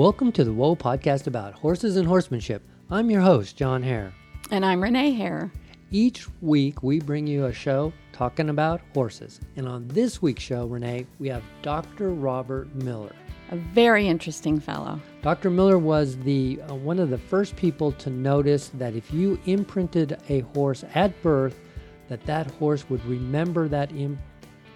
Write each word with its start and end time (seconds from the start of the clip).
Welcome 0.00 0.32
to 0.32 0.44
the 0.44 0.52
Whoa 0.54 0.76
podcast 0.76 1.26
about 1.26 1.52
horses 1.52 1.98
and 1.98 2.08
horsemanship. 2.08 2.62
I'm 2.90 3.10
your 3.10 3.20
host, 3.20 3.54
John 3.54 3.82
Hare. 3.82 4.14
And 4.50 4.64
I'm 4.64 4.82
Renee 4.82 5.10
Hare. 5.10 5.52
Each 5.90 6.26
week, 6.40 6.82
we 6.82 7.00
bring 7.00 7.26
you 7.26 7.44
a 7.44 7.52
show 7.52 7.92
talking 8.10 8.48
about 8.48 8.80
horses. 8.94 9.40
And 9.56 9.68
on 9.68 9.86
this 9.88 10.22
week's 10.22 10.42
show, 10.42 10.64
Renee, 10.64 11.06
we 11.18 11.28
have 11.28 11.42
Dr. 11.60 12.14
Robert 12.14 12.74
Miller. 12.76 13.14
A 13.50 13.56
very 13.56 14.08
interesting 14.08 14.58
fellow. 14.58 14.98
Dr. 15.20 15.50
Miller 15.50 15.76
was 15.76 16.16
the 16.16 16.58
uh, 16.62 16.74
one 16.76 16.98
of 16.98 17.10
the 17.10 17.18
first 17.18 17.54
people 17.56 17.92
to 17.92 18.08
notice 18.08 18.68
that 18.78 18.94
if 18.94 19.12
you 19.12 19.38
imprinted 19.44 20.16
a 20.30 20.40
horse 20.54 20.82
at 20.94 21.12
birth, 21.22 21.60
that 22.08 22.24
that 22.24 22.50
horse 22.52 22.88
would 22.88 23.04
remember 23.04 23.68
that 23.68 23.92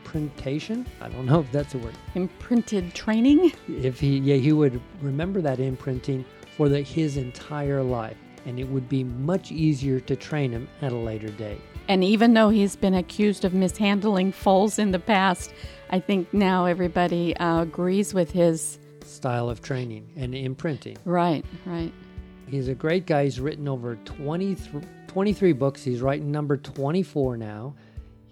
imprintation. 0.04 0.86
I 1.00 1.08
don't 1.08 1.24
know 1.24 1.40
if 1.40 1.50
that's 1.50 1.74
a 1.74 1.78
word. 1.78 1.94
Imprinted 2.14 2.94
training. 2.94 3.52
If 3.68 3.98
he, 4.00 4.18
yeah, 4.18 4.36
he 4.36 4.52
would 4.52 4.80
remember 5.00 5.40
that 5.40 5.60
imprinting 5.60 6.24
for 6.56 6.68
the, 6.68 6.82
his 6.82 7.16
entire 7.16 7.82
life, 7.82 8.16
and 8.44 8.60
it 8.60 8.68
would 8.68 8.88
be 8.88 9.02
much 9.02 9.50
easier 9.50 10.00
to 10.00 10.14
train 10.14 10.52
him 10.52 10.68
at 10.82 10.92
a 10.92 10.96
later 10.96 11.30
date. 11.30 11.60
And 11.88 12.04
even 12.04 12.34
though 12.34 12.50
he's 12.50 12.76
been 12.76 12.94
accused 12.94 13.44
of 13.44 13.54
mishandling 13.54 14.32
foals 14.32 14.78
in 14.78 14.90
the 14.90 14.98
past, 14.98 15.52
I 15.90 16.00
think 16.00 16.32
now 16.32 16.66
everybody 16.66 17.36
uh, 17.36 17.62
agrees 17.62 18.14
with 18.14 18.30
his 18.30 18.78
style 19.04 19.48
of 19.48 19.62
training 19.62 20.10
and 20.16 20.34
imprinting. 20.34 20.96
Right, 21.04 21.44
right. 21.66 21.92
He's 22.46 22.68
a 22.68 22.74
great 22.74 23.06
guy. 23.06 23.24
He's 23.24 23.40
written 23.40 23.68
over 23.68 23.96
23, 24.04 24.82
23 25.08 25.52
books. 25.52 25.82
He's 25.82 26.02
writing 26.02 26.30
number 26.30 26.56
24 26.56 27.38
now. 27.38 27.74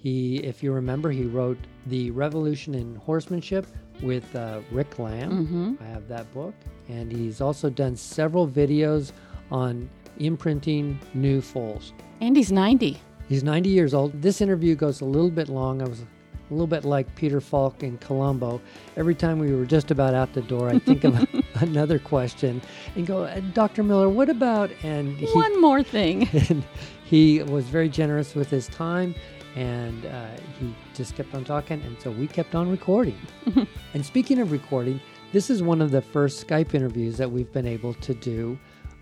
He, 0.02 0.38
if 0.38 0.65
you 0.65 0.73
remember, 0.73 1.12
he 1.12 1.27
wrote 1.27 1.59
The 1.87 2.11
Revolution 2.11 2.74
in 2.74 2.97
Horsemanship 2.97 3.69
with 4.02 4.34
uh, 4.34 4.61
Rick 4.73 4.98
Lamb. 4.98 5.47
Mm-hmm. 5.47 5.75
I 5.81 5.86
have 5.86 6.09
that 6.09 6.33
book. 6.34 6.55
And 6.89 7.12
he's 7.12 7.41
also 7.41 7.70
done 7.70 7.94
several 7.94 8.48
videos 8.48 9.12
on 9.53 9.89
imprinting 10.19 10.98
new 11.14 11.41
foals. 11.41 11.92
And 12.20 12.36
he's 12.36 12.50
90. 12.50 13.00
He's 13.28 13.44
90 13.44 13.69
years 13.69 13.94
old. 13.94 14.20
This 14.20 14.41
interview 14.41 14.75
goes 14.75 15.03
a 15.03 15.05
little 15.05 15.31
bit 15.31 15.48
long. 15.48 15.81
I 15.81 15.89
was 15.89 16.00
a 16.00 16.06
little 16.50 16.66
bit 16.66 16.84
like 16.84 17.14
Peter 17.14 17.41
Falk 17.41 17.84
in 17.84 17.97
Columbo. 17.98 18.61
Every 18.97 19.14
time 19.14 19.39
we 19.39 19.55
were 19.55 19.64
just 19.64 19.92
about 19.92 20.14
out 20.14 20.33
the 20.33 20.42
door, 20.42 20.69
I 20.69 20.81
think 20.81 21.05
of 21.05 21.27
another 21.62 22.00
question 22.00 22.61
and 22.97 23.06
go, 23.06 23.22
"Uh, 23.22 23.41
Dr. 23.55 23.83
Miller, 23.84 24.09
what 24.09 24.28
about? 24.28 24.70
And 24.83 25.16
he, 25.16 25.27
One 25.27 25.61
more 25.61 25.83
thing. 25.83 26.28
and 26.48 26.64
he 27.05 27.42
was 27.42 27.64
very 27.66 27.89
generous 27.89 28.34
with 28.34 28.50
his 28.50 28.69
time 28.69 29.14
and 29.56 30.06
uh, 30.06 30.27
he 30.58 30.75
just 30.95 31.14
kept 31.14 31.34
on 31.34 31.45
talking 31.45 31.81
and 31.83 32.00
so 32.00 32.11
we 32.11 32.27
kept 32.27 32.55
on 32.55 32.70
recording 32.70 33.19
and 33.94 34.05
speaking 34.05 34.39
of 34.39 34.50
recording 34.53 35.00
this 35.33 35.50
is 35.50 35.62
one 35.62 35.81
of 35.83 35.91
the 35.91 36.00
first 36.00 36.47
skype 36.47 36.75
interviews 36.75 37.17
that 37.19 37.31
we've 37.31 37.53
been 37.53 37.67
able 37.67 37.94
to 37.94 38.14
do 38.14 38.59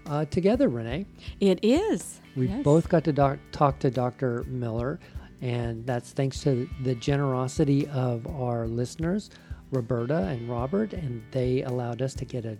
uh, 0.07 0.25
together 0.27 0.69
renee 0.69 1.07
It 1.41 1.61
is. 1.63 2.21
we 2.37 2.49
Yes. 2.49 2.65
both 2.65 2.89
got 2.89 3.05
to 3.05 3.13
doc- 3.13 3.39
talk 3.53 3.79
to 3.81 3.91
dr 3.91 4.45
miller 4.49 4.99
and 5.41 5.87
that's 5.87 6.11
thanks 6.13 6.43
to 6.43 6.69
the 6.83 6.95
generosity 6.97 7.87
of 7.89 8.27
our 8.27 8.67
listeners 8.67 9.31
roberta 9.71 10.27
and 10.27 10.49
robert 10.51 10.93
and 10.93 11.23
they 11.31 11.63
allowed 11.63 12.03
us 12.03 12.13
to 12.15 12.25
get 12.25 12.45
a, 12.45 12.59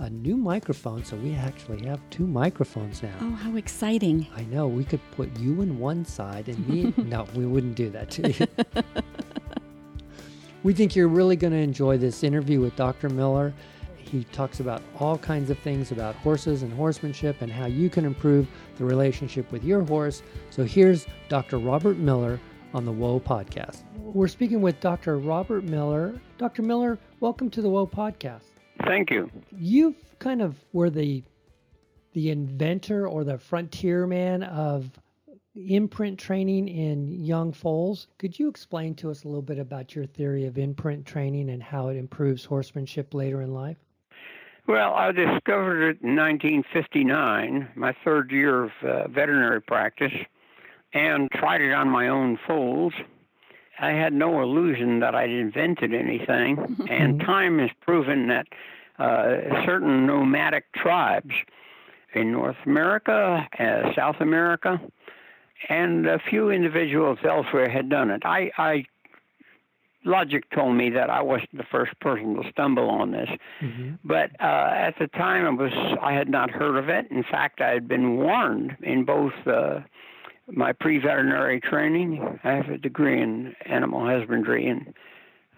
a 0.00 0.08
new 0.10 0.36
microphone 0.36 1.04
so 1.04 1.14
we 1.16 1.34
actually 1.34 1.84
have 1.84 2.00
two 2.08 2.26
microphones 2.26 3.02
now 3.02 3.12
Oh, 3.20 3.30
how 3.32 3.56
exciting. 3.56 4.26
I 4.34 4.44
know 4.44 4.66
we 4.66 4.82
could 4.84 5.00
put 5.12 5.34
you 5.38 5.60
in 5.60 5.78
one 5.78 6.04
side 6.06 6.48
and 6.48 6.66
me. 6.68 6.94
no, 7.04 7.26
we 7.34 7.44
wouldn't 7.44 7.74
do 7.74 7.90
that 7.90 8.10
to 8.12 8.32
you. 8.32 8.46
we 10.62 10.72
think 10.72 10.96
you're 10.96 11.06
really 11.08 11.36
going 11.36 11.52
to 11.52 11.58
enjoy 11.58 11.98
this 11.98 12.22
interview 12.24 12.60
with 12.60 12.74
Dr. 12.76 13.10
Miller. 13.10 13.52
He 13.98 14.24
talks 14.24 14.60
about 14.60 14.82
all 14.98 15.18
kinds 15.18 15.50
of 15.50 15.58
things 15.58 15.92
about 15.92 16.14
horses 16.16 16.62
and 16.62 16.72
horsemanship 16.72 17.42
and 17.42 17.52
how 17.52 17.66
you 17.66 17.90
can 17.90 18.04
improve 18.06 18.48
the 18.76 18.84
relationship 18.84 19.52
with 19.52 19.62
your 19.64 19.84
horse. 19.84 20.22
So 20.48 20.64
here's 20.64 21.06
Dr. 21.28 21.58
Robert 21.58 21.98
Miller 21.98 22.40
on 22.72 22.86
the 22.86 22.92
Whoa 22.92 23.20
podcast. 23.20 23.82
We're 23.96 24.28
speaking 24.28 24.62
with 24.62 24.80
Dr. 24.80 25.18
Robert 25.18 25.64
Miller. 25.64 26.18
Dr. 26.38 26.62
Miller, 26.62 26.98
welcome 27.20 27.50
to 27.50 27.60
the 27.60 27.68
Whoa 27.68 27.86
podcast. 27.86 28.49
Thank 28.90 29.12
you. 29.12 29.30
You 29.56 29.94
kind 30.18 30.42
of 30.42 30.56
were 30.72 30.90
the 30.90 31.22
the 32.12 32.30
inventor 32.30 33.06
or 33.06 33.22
the 33.22 33.38
frontier 33.38 34.04
man 34.04 34.42
of 34.42 34.90
imprint 35.54 36.18
training 36.18 36.66
in 36.66 37.06
young 37.06 37.52
foals. 37.52 38.08
Could 38.18 38.36
you 38.36 38.48
explain 38.48 38.96
to 38.96 39.08
us 39.08 39.22
a 39.22 39.28
little 39.28 39.42
bit 39.42 39.60
about 39.60 39.94
your 39.94 40.06
theory 40.06 40.44
of 40.44 40.58
imprint 40.58 41.06
training 41.06 41.50
and 41.50 41.62
how 41.62 41.86
it 41.86 41.96
improves 41.96 42.44
horsemanship 42.44 43.14
later 43.14 43.42
in 43.42 43.54
life? 43.54 43.76
Well, 44.66 44.92
I 44.94 45.12
discovered 45.12 45.82
it 45.82 46.02
in 46.02 46.16
1959, 46.16 47.68
my 47.76 47.94
third 48.04 48.32
year 48.32 48.64
of 48.64 48.70
uh, 48.82 49.06
veterinary 49.06 49.62
practice, 49.62 50.14
and 50.92 51.30
tried 51.30 51.60
it 51.60 51.72
on 51.72 51.88
my 51.88 52.08
own 52.08 52.40
foals. 52.44 52.94
I 53.78 53.92
had 53.92 54.12
no 54.12 54.42
illusion 54.42 54.98
that 54.98 55.14
I'd 55.14 55.30
invented 55.30 55.94
anything, 55.94 56.76
and 56.90 57.20
time 57.20 57.60
has 57.60 57.70
proven 57.80 58.26
that 58.26 58.48
certain 59.64 60.06
nomadic 60.06 60.72
tribes 60.72 61.34
in 62.14 62.32
North 62.32 62.56
America, 62.66 63.46
uh, 63.58 63.94
South 63.94 64.16
America, 64.20 64.80
and 65.68 66.06
a 66.06 66.18
few 66.18 66.50
individuals 66.50 67.18
elsewhere 67.24 67.68
had 67.68 67.88
done 67.88 68.10
it. 68.10 68.22
I, 68.24 68.50
I 68.58 68.84
logic 70.04 70.44
told 70.54 70.76
me 70.76 70.90
that 70.90 71.10
I 71.10 71.22
wasn't 71.22 71.56
the 71.56 71.66
first 71.70 71.98
person 72.00 72.36
to 72.36 72.50
stumble 72.50 72.88
on 72.88 73.12
this, 73.12 73.28
but 74.04 74.30
uh, 74.40 74.70
at 74.74 74.94
the 74.98 75.06
time 75.08 75.46
I 75.46 75.62
was 75.62 75.72
I 76.02 76.12
had 76.12 76.28
not 76.28 76.50
heard 76.50 76.76
of 76.76 76.88
it. 76.88 77.10
In 77.10 77.22
fact, 77.22 77.60
I 77.60 77.68
had 77.70 77.86
been 77.86 78.16
warned 78.16 78.76
in 78.82 79.04
both 79.04 79.34
uh, 79.46 79.80
my 80.48 80.72
pre-veterinary 80.72 81.60
training. 81.60 82.40
I 82.42 82.52
have 82.52 82.68
a 82.70 82.78
degree 82.78 83.20
in 83.20 83.54
animal 83.66 84.04
husbandry 84.04 84.66
and 84.68 84.94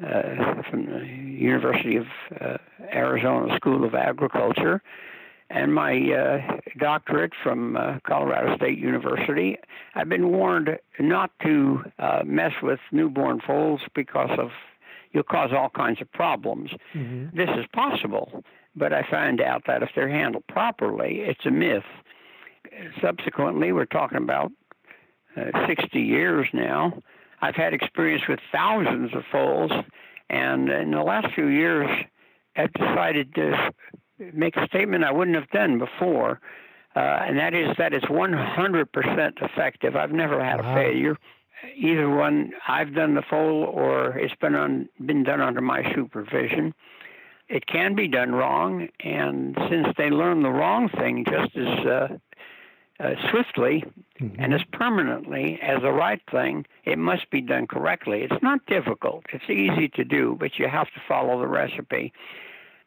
uh, 0.05 0.63
from 0.71 0.87
the 0.87 1.07
University 1.07 1.97
of 1.97 2.07
uh, 2.41 2.59
Arizona 2.93 3.55
School 3.57 3.85
of 3.85 3.95
Agriculture, 3.95 4.83
and 5.51 5.75
my 5.75 5.93
uh, 6.13 6.57
doctorate 6.79 7.33
from 7.43 7.77
uh, 7.77 7.99
Colorado 8.07 8.57
State 8.57 8.79
University. 8.79 9.59
I've 9.95 10.09
been 10.09 10.31
warned 10.31 10.79
not 10.99 11.31
to 11.43 11.85
uh, 11.99 12.23
mess 12.25 12.53
with 12.63 12.81
newborn 12.91 13.41
foals 13.47 13.81
because 13.95 14.31
of 14.39 14.51
you'll 15.13 15.25
cause 15.25 15.51
all 15.53 15.69
kinds 15.69 16.01
of 16.01 16.11
problems. 16.13 16.71
This 17.37 17.51
is 17.51 17.67
possible, 17.75 18.45
but 18.75 18.93
I 18.93 19.03
find 19.11 19.41
out 19.41 19.65
that 19.67 19.83
if 19.83 19.91
they're 19.95 20.09
handled 20.09 20.47
properly, 20.49 21.21
it's 21.21 21.45
a 21.45 21.51
myth. 21.51 21.85
Subsequently, 23.03 23.73
we're 23.73 23.85
talking 23.85 24.19
about 24.19 24.51
uh, 25.37 25.67
60 25.67 26.01
years 26.01 26.47
now. 26.55 26.99
I've 27.43 27.57
had 27.57 27.75
experience 27.75 28.23
with 28.29 28.39
thousands 28.53 29.13
of 29.15 29.25
foals, 29.31 29.73
and 30.31 30.69
in 30.71 30.93
the 30.93 31.03
last 31.03 31.35
few 31.35 31.49
years, 31.49 31.91
I've 32.57 32.73
decided 32.73 33.35
to 33.35 33.73
make 34.33 34.57
a 34.57 34.67
statement 34.69 35.05
I 35.05 35.11
wouldn't 35.11 35.37
have 35.37 35.51
done 35.51 35.79
before, 35.79 36.41
uh, 36.95 37.01
and 37.01 37.37
that 37.39 37.53
is 37.53 37.77
that 37.79 37.93
it's 37.93 38.07
100% 38.07 39.43
effective. 39.43 39.97
I've 39.97 40.13
never 40.13 40.43
had 40.43 40.61
Wow. 40.63 40.71
a 40.71 40.75
failure. 40.75 41.17
Either 41.75 42.09
one, 42.09 42.53
I've 42.69 42.95
done 42.95 43.15
the 43.15 43.23
foal 43.23 43.65
or 43.65 44.17
it's 44.19 44.35
been 44.37 44.55
on, 44.55 44.89
been 45.05 45.25
done 45.25 45.41
under 45.41 45.61
my 45.61 45.93
supervision. 45.95 46.75
It 47.49 47.67
can 47.67 47.95
be 47.95 48.09
done 48.09 48.33
wrong, 48.33 48.89
and 49.01 49.57
since 49.69 49.89
they 49.97 50.11
learn 50.11 50.43
the 50.43 50.51
wrong 50.51 50.89
thing 50.89 51.25
just 51.25 51.57
as 51.57 51.87
uh, 51.87 52.09
uh, 53.03 53.15
swiftly 53.31 53.85
and 54.39 54.55
as 54.55 54.63
permanently 54.73 55.59
as 55.61 55.83
the 55.83 55.91
right 55.91 56.21
thing, 56.31 56.65
it 56.85 56.99
must 56.99 57.29
be 57.31 57.41
done 57.41 57.67
correctly. 57.67 58.23
It's 58.23 58.43
not 58.43 58.65
difficult. 58.67 59.25
It's 59.33 59.51
easy 59.51 59.89
to 59.89 60.05
do, 60.05 60.37
but 60.39 60.59
you 60.59 60.69
have 60.69 60.87
to 60.87 61.01
follow 61.09 61.41
the 61.41 61.49
recipe. 61.49 62.13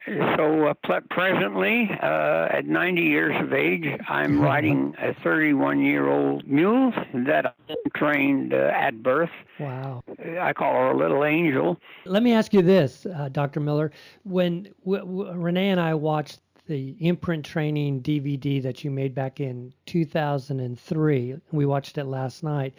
So 0.07 0.67
uh, 0.67 0.73
pl- 0.83 1.01
presently, 1.09 1.89
uh, 2.01 2.47
at 2.51 2.67
90 2.67 3.01
years 3.01 3.35
of 3.41 3.53
age, 3.53 3.85
I'm 4.07 4.39
riding 4.51 4.95
a 5.00 5.15
31 5.15 5.81
year 5.81 6.07
old 6.09 6.47
mule 6.47 6.94
that 7.13 7.47
I 7.47 7.75
trained 7.95 8.53
uh, 8.53 8.71
at 8.73 9.01
birth. 9.01 9.31
Wow. 9.59 10.03
I 10.39 10.53
call 10.53 10.73
her 10.73 10.91
a 10.91 10.97
little 10.97 11.25
angel. 11.25 11.77
Let 12.06 12.21
me 12.21 12.33
ask 12.33 12.53
you 12.53 12.62
this, 12.62 13.07
uh, 13.07 13.29
Dr. 13.31 13.59
Miller. 13.59 13.91
When 14.23 14.69
w- 14.85 15.00
w- 15.03 15.31
Renee 15.33 15.69
and 15.69 15.81
I 15.81 15.95
watched 15.95 16.39
the 16.67 16.95
imprint 17.00 17.45
training 17.45 18.01
DVD 18.01 18.62
that 18.62 18.83
you 18.83 18.91
made 18.91 19.13
back 19.13 19.39
in 19.39 19.73
2003, 19.85 21.38
we 21.51 21.65
watched 21.65 21.97
it 21.97 22.06
last 22.06 22.44
night. 22.44 22.73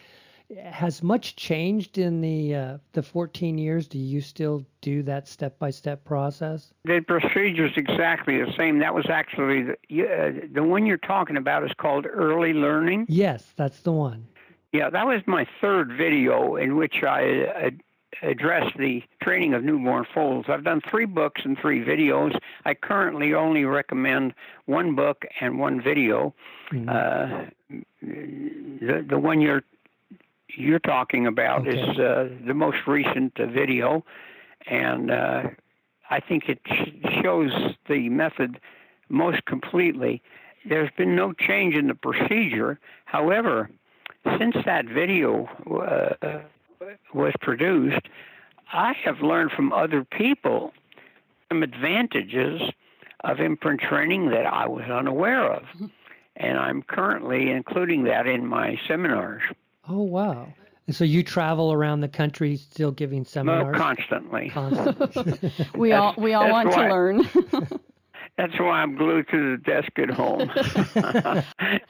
Has 0.62 1.03
much 1.03 1.35
changed 1.35 1.99
in 1.99 2.21
the 2.21 2.55
uh, 2.55 2.79
the 2.93 3.03
14 3.03 3.59
years? 3.59 3.88
Do 3.88 3.99
you 3.99 4.21
still 4.21 4.65
do 4.81 5.03
that 5.03 5.27
step 5.27 5.59
by 5.59 5.71
step 5.71 6.05
process? 6.05 6.73
The 6.85 7.00
procedure 7.00 7.67
is 7.67 7.73
exactly 7.77 8.38
the 8.38 8.53
same. 8.56 8.79
That 8.79 8.94
was 8.94 9.06
actually 9.11 9.65
the, 9.65 10.03
uh, 10.03 10.47
the 10.53 10.62
one 10.62 10.87
you're 10.87 10.99
talking 10.99 11.37
about 11.37 11.65
is 11.65 11.73
called 11.77 12.06
early 12.09 12.53
learning. 12.53 13.06
Yes, 13.09 13.55
that's 13.56 13.81
the 13.81 13.91
one. 13.91 14.29
Yeah, 14.73 14.88
that 14.91 15.06
was 15.06 15.23
my 15.27 15.49
third 15.61 15.93
video 15.97 16.55
in 16.55 16.77
which 16.77 17.03
I 17.03 17.47
uh, 17.47 17.71
address 18.23 18.73
the 18.79 19.03
training 19.23 19.55
of 19.55 19.65
newborn 19.65 20.07
foals. 20.15 20.47
I've 20.49 20.65
done 20.65 20.81
three 20.91 21.05
books 21.05 21.43
and 21.45 21.59
three 21.59 21.85
videos. 21.85 22.39
I 22.65 22.75
currently 22.75 23.35
only 23.35 23.65
recommend 23.65 24.35
one 24.67 24.95
book 24.95 25.25
and 25.41 25.59
one 25.59 25.81
video. 25.81 26.35
Mm-hmm. 26.73 26.89
Uh, 26.89 27.83
the 28.01 29.05
the 29.09 29.19
one 29.19 29.41
you're 29.41 29.63
you're 30.49 30.79
talking 30.79 31.27
about 31.27 31.67
okay. 31.67 31.79
is 31.79 31.99
uh, 31.99 32.29
the 32.47 32.55
most 32.55 32.79
recent 32.87 33.39
uh, 33.39 33.47
video, 33.47 34.05
and 34.67 35.11
uh, 35.11 35.43
I 36.11 36.21
think 36.21 36.49
it 36.49 36.61
shows 37.23 37.53
the 37.89 38.09
method 38.09 38.61
most 39.09 39.45
completely. 39.45 40.23
There's 40.69 40.91
been 40.97 41.15
no 41.15 41.33
change 41.33 41.75
in 41.75 41.89
the 41.89 41.95
procedure. 41.95 42.79
However, 43.05 43.71
since 44.39 44.57
that 44.65 44.87
video 44.87 45.49
uh, 45.71 46.41
was 47.14 47.32
produced, 47.40 48.08
I 48.73 48.94
have 49.05 49.20
learned 49.20 49.52
from 49.52 49.73
other 49.73 50.05
people 50.05 50.73
some 51.49 51.62
advantages 51.62 52.61
of 53.20 53.40
imprint 53.40 53.81
training 53.81 54.31
that 54.31 54.46
I 54.46 54.69
was 54.69 54.84
unaware 54.84 55.52
of. 55.52 55.62
Mm-hmm. 55.62 55.87
And 56.37 56.58
I'm 56.58 56.82
currently 56.82 57.50
including 57.50 58.05
that 58.05 58.26
in 58.26 58.46
my 58.46 58.78
seminars. 58.87 59.43
Oh, 59.88 60.02
wow. 60.02 60.52
And 60.87 60.94
so 60.94 61.05
you 61.05 61.23
travel 61.23 61.73
around 61.73 62.00
the 62.00 62.08
country 62.08 62.56
still 62.56 62.93
giving 62.93 63.25
seminars? 63.25 63.73
No, 63.73 63.78
constantly. 63.78 64.50
constantly. 64.50 65.52
we 65.75 65.93
all 65.93 66.14
we 66.17 66.34
all 66.34 66.50
want 66.50 66.69
why, 66.69 66.84
to 66.84 66.88
learn. 66.88 67.28
that's 68.37 68.58
why 68.58 68.82
I'm 68.82 68.96
glued 68.96 69.28
to 69.31 69.56
the 69.56 69.62
desk 69.62 69.99
at 69.99 70.11
home. 70.11 70.50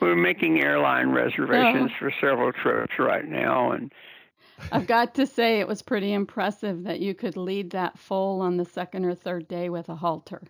We're 0.00 0.16
making 0.16 0.60
airline 0.62 1.10
reservations 1.10 1.90
oh. 1.94 1.98
for 1.98 2.12
several 2.20 2.52
trips 2.52 2.94
right 2.98 3.26
now 3.26 3.72
and 3.72 3.92
I've 4.72 4.86
got 4.86 5.14
to 5.16 5.26
say 5.26 5.60
it 5.60 5.68
was 5.68 5.82
pretty 5.82 6.12
impressive 6.12 6.84
that 6.84 7.00
you 7.00 7.14
could 7.14 7.36
lead 7.36 7.70
that 7.70 7.98
foal 7.98 8.40
on 8.40 8.56
the 8.56 8.64
second 8.64 9.04
or 9.04 9.14
third 9.14 9.48
day 9.48 9.68
with 9.68 9.88
a 9.88 9.96
halter. 9.96 10.42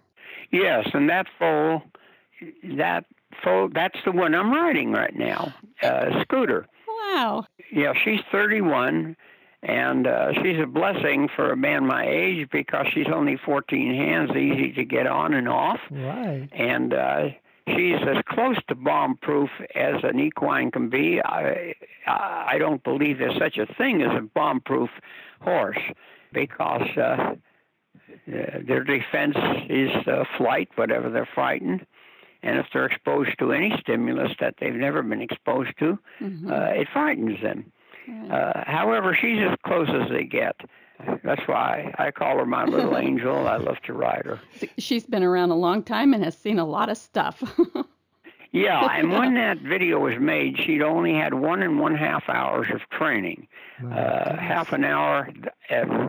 Yes, 0.50 0.88
and 0.94 1.08
that 1.10 1.26
foal 1.38 1.82
that 2.76 3.04
foal 3.42 3.68
that's 3.72 3.98
the 4.04 4.12
one 4.12 4.34
I'm 4.34 4.52
riding 4.52 4.92
right 4.92 5.14
now. 5.14 5.54
Uh, 5.82 6.22
scooter. 6.22 6.66
Wow. 6.86 7.46
Yeah, 7.72 7.92
she's 8.04 8.20
31, 8.30 9.16
and 9.62 10.06
uh, 10.06 10.32
she's 10.42 10.60
a 10.60 10.66
blessing 10.66 11.28
for 11.34 11.50
a 11.50 11.56
man 11.56 11.86
my 11.86 12.06
age 12.06 12.48
because 12.50 12.86
she's 12.92 13.06
only 13.12 13.36
14 13.36 13.94
hands, 13.94 14.30
easy 14.30 14.72
to 14.72 14.84
get 14.84 15.06
on 15.06 15.34
and 15.34 15.48
off. 15.48 15.80
Right. 15.90 16.48
And 16.52 16.94
uh, 16.94 17.28
she's 17.68 18.00
as 18.02 18.22
close 18.28 18.56
to 18.68 18.74
bomb-proof 18.74 19.50
as 19.74 20.02
an 20.04 20.20
equine 20.20 20.70
can 20.70 20.88
be. 20.88 21.20
I 21.22 21.74
I 22.06 22.58
don't 22.58 22.82
believe 22.84 23.18
there's 23.18 23.38
such 23.38 23.58
a 23.58 23.66
thing 23.66 24.02
as 24.02 24.16
a 24.16 24.22
bomb-proof 24.22 24.90
horse 25.40 25.78
because 26.32 26.88
uh, 26.96 27.00
uh, 27.00 27.34
their 28.26 28.84
defense 28.84 29.36
is 29.68 29.90
uh, 30.06 30.24
flight, 30.36 30.68
whatever 30.76 31.10
they're 31.10 31.28
frightened. 31.34 31.86
And 32.42 32.58
if 32.58 32.66
they're 32.72 32.86
exposed 32.86 33.38
to 33.38 33.52
any 33.52 33.76
stimulus 33.80 34.32
that 34.40 34.54
they've 34.60 34.74
never 34.74 35.02
been 35.02 35.22
exposed 35.22 35.76
to, 35.78 35.98
mm-hmm. 36.20 36.50
uh, 36.50 36.66
it 36.68 36.88
frightens 36.92 37.40
them. 37.42 37.72
Uh, 38.30 38.62
however, 38.66 39.16
she's 39.20 39.40
as 39.40 39.56
close 39.64 39.88
as 39.88 40.08
they 40.10 40.22
get. 40.22 40.54
That's 41.22 41.46
why 41.46 41.94
I 41.98 42.10
call 42.10 42.38
her 42.38 42.46
my 42.46 42.64
little 42.64 42.96
angel. 42.98 43.46
I 43.46 43.56
love 43.56 43.80
to 43.82 43.92
ride 43.92 44.26
her. 44.26 44.40
She's 44.78 45.04
been 45.04 45.22
around 45.22 45.50
a 45.50 45.56
long 45.56 45.82
time 45.82 46.14
and 46.14 46.24
has 46.24 46.36
seen 46.36 46.58
a 46.58 46.64
lot 46.64 46.88
of 46.88 46.96
stuff. 46.96 47.42
yeah, 48.52 48.86
and 48.92 49.10
when 49.12 49.34
that 49.34 49.58
video 49.58 49.98
was 49.98 50.18
made, 50.18 50.58
she'd 50.58 50.82
only 50.82 51.14
had 51.14 51.34
one 51.34 51.62
and 51.62 51.78
one 51.78 51.96
half 51.96 52.28
hours 52.28 52.68
of 52.72 52.80
training. 52.90 53.48
Uh, 53.84 54.36
half 54.36 54.72
an 54.72 54.84
hour 54.84 55.28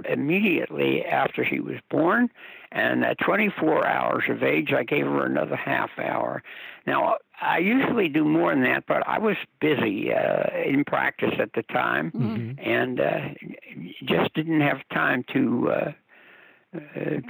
immediately 0.09 1.03
after 1.03 1.43
she 1.43 1.59
was 1.59 1.77
born, 1.89 2.29
and 2.71 3.03
at 3.03 3.17
24 3.17 3.85
hours 3.85 4.23
of 4.29 4.41
age, 4.41 4.71
I 4.71 4.83
gave 4.83 5.05
her 5.05 5.25
another 5.25 5.57
half 5.57 5.89
hour. 5.97 6.43
Now, 6.85 7.17
I 7.39 7.59
usually 7.59 8.09
do 8.09 8.25
more 8.25 8.53
than 8.53 8.63
that, 8.63 8.85
but 8.87 9.07
I 9.07 9.19
was 9.19 9.35
busy 9.61 10.11
uh, 10.11 10.49
in 10.65 10.83
practice 10.85 11.33
at 11.39 11.53
the 11.53 11.63
time, 11.63 12.11
mm-hmm. 12.11 12.59
and 12.59 12.99
uh, 12.99 13.19
just 14.05 14.33
didn't 14.33 14.61
have 14.61 14.77
time 14.91 15.23
to 15.33 15.71
uh, 15.71 15.91
uh, 16.75 16.79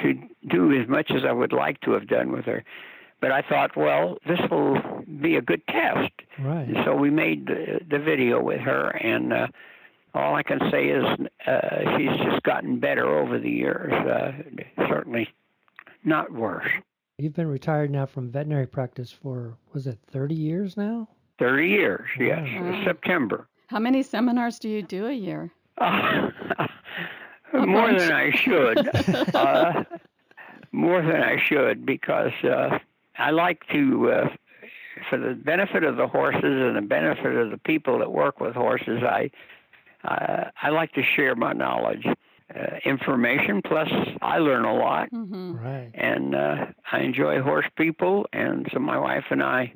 to 0.01 0.13
do 0.49 0.73
as 0.73 0.87
much 0.87 1.11
as 1.11 1.23
I 1.25 1.31
would 1.31 1.53
like 1.53 1.79
to 1.81 1.91
have 1.91 2.07
done 2.07 2.31
with 2.31 2.45
her. 2.45 2.63
But 3.19 3.31
I 3.31 3.41
thought, 3.41 3.75
well, 3.75 4.17
this 4.27 4.39
will 4.49 4.77
be 5.21 5.35
a 5.35 5.41
good 5.41 5.65
test. 5.67 6.11
Right. 6.39 6.67
so 6.85 6.95
we 6.95 7.09
made 7.09 7.47
the, 7.47 7.79
the 7.89 7.99
video 7.99 8.41
with 8.41 8.61
her, 8.61 8.89
and 8.89 9.33
uh, 9.33 9.47
all 10.13 10.35
I 10.35 10.43
can 10.43 10.59
say 10.71 10.87
is 10.87 11.03
uh, 11.45 11.97
she's 11.97 12.17
just 12.25 12.43
gotten 12.43 12.79
better 12.79 13.05
over 13.05 13.39
the 13.39 13.49
years. 13.49 13.91
Uh, 13.91 14.31
certainly 14.87 15.27
not 16.03 16.31
worse. 16.31 16.67
You've 17.19 17.33
been 17.33 17.47
retired 17.47 17.89
now 17.89 18.05
from 18.05 18.29
veterinary 18.29 18.67
practice 18.67 19.11
for, 19.11 19.57
was 19.73 19.87
it 19.87 19.97
30 20.11 20.35
years 20.35 20.77
now? 20.77 21.07
30 21.39 21.67
years, 21.67 22.07
yes, 22.19 22.47
wow. 22.61 22.83
September. 22.85 23.47
How 23.67 23.79
many 23.79 24.03
seminars 24.03 24.59
do 24.59 24.69
you 24.69 24.83
do 24.83 25.07
a 25.07 25.13
year? 25.13 25.51
Uh, 27.53 27.65
more 27.65 27.97
than 27.97 28.11
I 28.11 28.29
should. 28.31 28.77
uh, 29.35 29.83
more 30.73 31.01
than 31.01 31.23
I 31.23 31.41
should 31.41 31.85
because 31.85 32.33
uh, 32.43 32.77
I 33.17 33.31
like 33.31 33.65
to, 33.71 34.11
uh, 34.11 34.29
for 35.09 35.17
the 35.17 35.33
benefit 35.33 35.85
of 35.85 35.95
the 35.95 36.07
horses 36.07 36.43
and 36.43 36.75
the 36.75 36.81
benefit 36.81 37.33
of 37.35 37.51
the 37.51 37.57
people 37.57 37.99
that 37.99 38.11
work 38.11 38.41
with 38.41 38.53
horses, 38.53 39.01
I 39.01 39.31
uh, 40.03 40.49
I 40.61 40.69
like 40.69 40.91
to 40.93 41.03
share 41.03 41.35
my 41.35 41.53
knowledge, 41.53 42.05
uh, 42.55 42.77
information. 42.85 43.61
Plus, 43.61 43.89
I 44.21 44.37
learn 44.39 44.65
a 44.65 44.75
lot, 44.75 45.11
mm-hmm. 45.11 45.55
right. 45.55 45.91
and 45.93 46.35
uh, 46.35 46.65
I 46.91 46.99
enjoy 46.99 47.41
horse 47.41 47.65
people. 47.75 48.25
And 48.33 48.67
so 48.73 48.79
my 48.79 48.97
wife 48.97 49.25
and 49.29 49.43
I, 49.43 49.73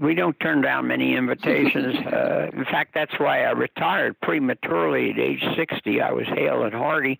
we 0.00 0.14
don't 0.14 0.38
turn 0.40 0.62
down 0.62 0.88
many 0.88 1.16
invitations. 1.16 1.96
uh, 2.06 2.50
in 2.52 2.64
fact, 2.64 2.92
that's 2.94 3.18
why 3.18 3.44
I 3.44 3.50
retired 3.52 4.20
prematurely 4.20 5.10
at 5.10 5.18
age 5.18 5.44
60. 5.56 6.00
I 6.00 6.12
was 6.12 6.26
hale 6.26 6.64
and 6.64 6.74
hearty. 6.74 7.18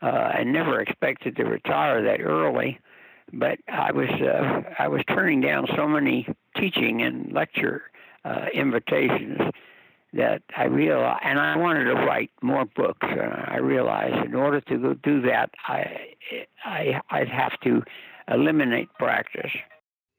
Uh, 0.00 0.06
I 0.06 0.44
never 0.44 0.80
expected 0.80 1.36
to 1.36 1.44
retire 1.44 2.02
that 2.04 2.20
early, 2.20 2.78
but 3.32 3.58
I 3.68 3.90
was 3.90 4.08
uh, 4.08 4.62
I 4.78 4.86
was 4.86 5.02
turning 5.08 5.40
down 5.40 5.66
so 5.74 5.88
many 5.88 6.28
teaching 6.56 7.02
and 7.02 7.32
lecture 7.32 7.82
uh, 8.24 8.46
invitations 8.54 9.40
that 10.14 10.42
I 10.56 10.64
realized, 10.64 11.20
and 11.22 11.38
I 11.38 11.56
wanted 11.56 11.84
to 11.84 11.94
write 11.94 12.30
more 12.42 12.64
books. 12.64 13.06
And 13.08 13.20
I 13.20 13.58
realized 13.58 14.26
in 14.26 14.34
order 14.34 14.60
to 14.62 14.94
do 15.02 15.20
that, 15.22 15.50
I, 15.66 16.14
I 16.64 17.00
I'd 17.10 17.28
have 17.28 17.58
to 17.60 17.82
eliminate 18.28 18.88
practice. 18.98 19.52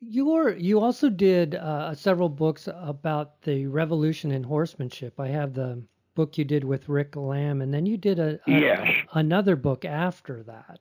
You 0.01 0.55
you 0.57 0.79
also 0.79 1.09
did 1.09 1.55
uh, 1.55 1.93
several 1.93 2.29
books 2.29 2.69
about 2.71 3.41
the 3.41 3.67
revolution 3.67 4.31
in 4.31 4.43
horsemanship. 4.43 5.19
I 5.19 5.27
have 5.27 5.53
the 5.53 5.81
book 6.15 6.37
you 6.37 6.45
did 6.45 6.63
with 6.63 6.87
Rick 6.87 7.15
Lamb, 7.15 7.61
and 7.61 7.73
then 7.73 7.85
you 7.85 7.97
did 7.97 8.19
a, 8.19 8.39
a 8.47 8.51
yes. 8.51 8.87
another 9.13 9.55
book 9.55 9.85
after 9.85 10.43
that. 10.43 10.79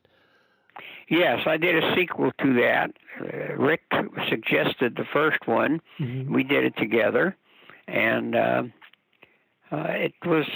Yes, 1.09 1.41
I 1.47 1.57
did 1.57 1.83
a 1.83 1.95
sequel 1.97 2.31
to 2.41 2.55
that. 2.55 2.91
Uh, 3.21 3.55
Rick 3.57 3.83
suggested 4.29 4.95
the 4.95 5.07
first 5.13 5.47
one. 5.47 5.81
Mm-hmm. 5.99 6.33
We 6.33 6.45
did 6.45 6.65
it 6.65 6.77
together, 6.77 7.37
and 7.87 8.37
uh, 8.37 8.63
uh, 9.71 9.87
it 9.89 10.15
was 10.25 10.47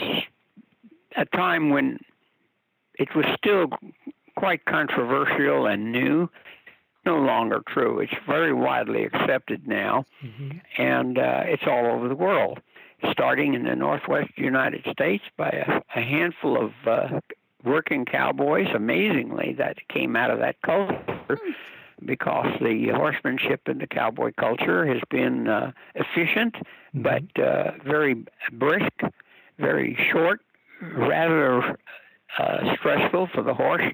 a 1.17 1.25
time 1.27 1.71
when 1.71 1.99
it 2.99 3.15
was 3.15 3.27
still 3.37 3.69
quite 4.37 4.65
controversial 4.65 5.67
and 5.67 5.93
new. 5.93 6.29
No 7.05 7.17
longer 7.17 7.63
true. 7.67 7.99
It's 7.99 8.15
very 8.29 8.53
widely 8.53 9.05
accepted 9.05 9.67
now, 9.67 10.05
mm-hmm. 10.25 10.59
and 10.81 11.19
uh, 11.19 11.43
it's 11.47 11.65
all 11.67 11.87
over 11.87 12.09
the 12.09 12.15
world. 12.15 12.61
Starting 13.11 13.55
in 13.55 13.65
the 13.65 13.75
Northwest 13.75 14.31
United 14.37 14.87
States 14.93 15.25
by 15.37 15.49
a, 15.49 15.81
a 15.99 16.01
handful 16.01 16.65
of 16.65 16.73
uh, 16.87 17.21
working 17.65 18.05
cowboys, 18.05 18.69
amazingly, 18.73 19.53
that 19.59 19.77
came 19.89 20.15
out 20.15 20.31
of 20.31 20.39
that 20.39 20.63
culture 20.63 21.41
because 22.07 22.47
the 22.61 22.89
horsemanship 22.89 23.69
in 23.69 23.79
the 23.79 23.87
cowboy 23.87 24.33
culture 24.37 24.87
has 24.87 25.01
been 25.11 25.49
uh, 25.49 25.73
efficient, 25.95 26.55
mm-hmm. 26.55 27.03
but 27.03 27.43
uh, 27.43 27.73
very 27.85 28.25
brisk, 28.53 28.93
very 29.59 29.97
short, 30.11 30.41
rather 30.81 31.77
uh, 32.39 32.75
stressful 32.77 33.29
for 33.35 33.43
the 33.43 33.55
horse. 33.55 33.93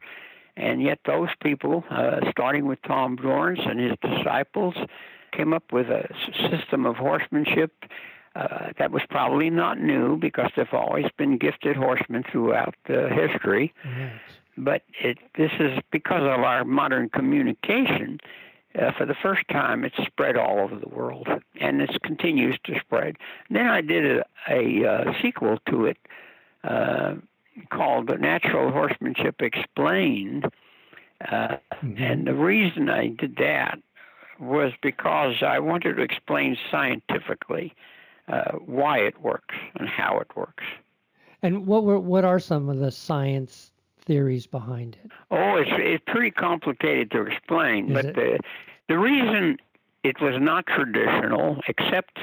And 0.56 0.82
yet, 0.82 0.98
those 1.06 1.28
people, 1.40 1.84
uh, 1.88 2.30
starting 2.30 2.66
with 2.66 2.82
Tom 2.82 3.16
Dorrance 3.16 3.60
and 3.64 3.78
his 3.78 3.92
disciples, 4.02 4.74
came 5.32 5.52
up 5.52 5.72
with 5.72 5.88
a 5.88 6.08
system 6.50 6.84
of 6.84 6.96
horsemanship 6.96 7.84
uh, 8.34 8.72
that 8.78 8.90
was 8.90 9.02
probably 9.08 9.50
not 9.50 9.80
new 9.80 10.16
because 10.16 10.50
there 10.56 10.64
have 10.64 10.74
always 10.74 11.06
been 11.16 11.38
gifted 11.38 11.76
horsemen 11.76 12.24
throughout 12.30 12.74
uh, 12.88 13.08
history. 13.08 13.72
Yes 13.84 14.37
but 14.58 14.82
it, 15.00 15.18
this 15.36 15.52
is 15.58 15.78
because 15.90 16.22
of 16.22 16.40
our 16.40 16.64
modern 16.64 17.08
communication. 17.08 18.20
Uh, 18.78 18.92
for 18.92 19.06
the 19.06 19.14
first 19.14 19.42
time, 19.48 19.84
it's 19.84 19.96
spread 20.06 20.36
all 20.36 20.60
over 20.60 20.76
the 20.76 20.88
world, 20.88 21.26
and 21.60 21.80
it 21.80 21.90
continues 22.02 22.56
to 22.64 22.78
spread. 22.78 23.16
Then 23.50 23.66
I 23.66 23.80
did 23.80 24.18
a, 24.18 24.24
a 24.48 24.86
uh, 24.86 25.12
sequel 25.22 25.58
to 25.70 25.86
it, 25.86 25.96
uh, 26.64 27.14
called 27.70 28.20
Natural 28.20 28.70
Horsemanship 28.70 29.40
Explained. 29.40 30.46
Uh, 31.20 31.56
mm-hmm. 31.82 32.02
And 32.02 32.26
the 32.26 32.34
reason 32.34 32.88
I 32.88 33.08
did 33.08 33.36
that 33.36 33.78
was 34.38 34.72
because 34.82 35.42
I 35.42 35.58
wanted 35.58 35.96
to 35.96 36.02
explain 36.02 36.56
scientifically 36.70 37.74
uh, 38.28 38.52
why 38.52 38.98
it 38.98 39.20
works 39.20 39.54
and 39.76 39.88
how 39.88 40.20
it 40.20 40.28
works. 40.36 40.64
And 41.42 41.66
what 41.66 41.84
were 41.84 41.98
what 41.98 42.24
are 42.24 42.38
some 42.38 42.68
of 42.68 42.78
the 42.78 42.90
science 42.90 43.72
theories 44.08 44.48
behind 44.48 44.96
it? 45.04 45.12
Oh, 45.30 45.54
it's 45.56 45.70
it's 45.74 46.04
pretty 46.08 46.32
complicated 46.32 47.12
to 47.12 47.26
explain, 47.26 47.88
Is 47.88 47.94
but 47.94 48.04
it? 48.06 48.14
the 48.16 48.40
the 48.88 48.98
reason 48.98 49.58
it 50.02 50.20
was 50.20 50.34
not 50.40 50.66
traditional, 50.66 51.60
except 51.68 52.18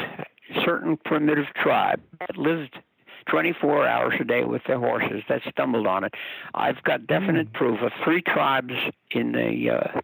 certain 0.65 0.97
primitive 0.97 1.45
tribe 1.55 2.01
that 2.19 2.37
lived 2.37 2.79
24 3.27 3.87
hours 3.87 4.15
a 4.19 4.23
day 4.23 4.43
with 4.43 4.63
their 4.65 4.79
horses 4.79 5.23
that 5.29 5.41
stumbled 5.49 5.87
on 5.87 6.03
it. 6.03 6.13
I've 6.53 6.83
got 6.83 7.07
definite 7.07 7.51
mm. 7.51 7.53
proof 7.53 7.81
of 7.81 7.91
three 8.03 8.21
tribes 8.21 8.73
in 9.11 9.31
the 9.31 9.71
uh, 9.71 10.01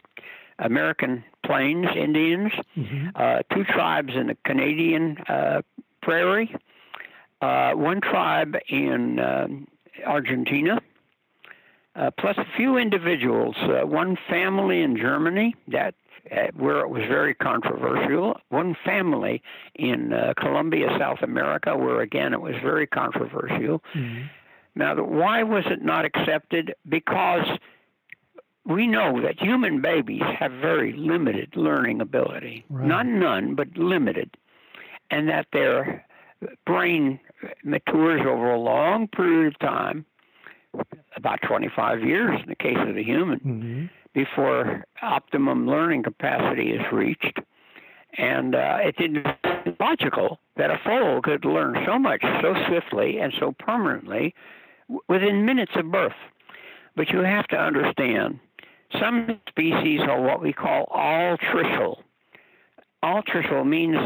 American 0.59 1.23
Plains 1.45 1.87
Indians, 1.95 2.51
mm-hmm. 2.77 3.09
uh, 3.15 3.39
two 3.53 3.63
tribes 3.63 4.13
in 4.15 4.27
the 4.27 4.37
Canadian 4.45 5.17
uh, 5.27 5.61
prairie, 6.01 6.55
uh, 7.41 7.73
one 7.73 8.01
tribe 8.01 8.55
in 8.69 9.19
uh, 9.19 9.47
Argentina, 10.05 10.79
uh, 11.95 12.11
plus 12.11 12.37
a 12.37 12.45
few 12.55 12.77
individuals, 12.77 13.55
uh, 13.61 13.85
one 13.85 14.17
family 14.29 14.81
in 14.81 14.95
Germany 14.95 15.55
that 15.67 15.95
uh, 16.31 16.47
where 16.55 16.79
it 16.81 16.89
was 16.89 17.01
very 17.07 17.33
controversial, 17.33 18.39
one 18.49 18.75
family 18.85 19.41
in 19.75 20.13
uh, 20.13 20.33
Colombia, 20.37 20.95
South 20.99 21.21
America, 21.21 21.75
where 21.75 22.01
again 22.01 22.33
it 22.33 22.41
was 22.41 22.53
very 22.61 22.85
controversial. 22.85 23.81
Mm-hmm. 23.95 24.21
Now, 24.75 25.03
why 25.03 25.43
was 25.43 25.65
it 25.67 25.81
not 25.81 26.05
accepted? 26.05 26.75
Because 26.87 27.45
we 28.65 28.87
know 28.87 29.21
that 29.21 29.41
human 29.41 29.81
babies 29.81 30.21
have 30.39 30.51
very 30.51 30.93
limited 30.93 31.55
learning 31.55 31.99
ability. 32.01 32.63
Right. 32.69 32.87
Not 32.87 33.05
none, 33.07 33.55
but 33.55 33.75
limited. 33.75 34.37
And 35.09 35.27
that 35.27 35.47
their 35.51 36.05
brain 36.65 37.19
matures 37.63 38.21
over 38.21 38.51
a 38.51 38.59
long 38.59 39.07
period 39.07 39.47
of 39.47 39.59
time, 39.59 40.05
about 41.15 41.41
25 41.41 42.03
years 42.03 42.39
in 42.41 42.49
the 42.49 42.55
case 42.55 42.77
of 42.79 42.95
the 42.95 43.03
human, 43.03 43.39
mm-hmm. 43.39 43.85
before 44.13 44.83
optimum 45.01 45.67
learning 45.67 46.03
capacity 46.03 46.71
is 46.71 46.81
reached. 46.91 47.39
And 48.17 48.55
uh, 48.55 48.79
it's 48.81 49.77
logical 49.79 50.39
that 50.57 50.69
a 50.69 50.79
foal 50.83 51.21
could 51.21 51.45
learn 51.45 51.81
so 51.85 51.97
much 51.97 52.21
so 52.41 52.55
swiftly 52.67 53.19
and 53.19 53.33
so 53.39 53.53
permanently 53.53 54.35
within 55.07 55.45
minutes 55.45 55.71
of 55.75 55.91
birth. 55.91 56.15
But 56.95 57.09
you 57.09 57.19
have 57.19 57.47
to 57.47 57.57
understand 57.57 58.39
some 58.99 59.39
species 59.47 60.01
are 60.01 60.21
what 60.21 60.41
we 60.41 60.51
call 60.51 60.87
altricial. 60.91 62.03
Altricial 63.03 63.65
means 63.65 63.97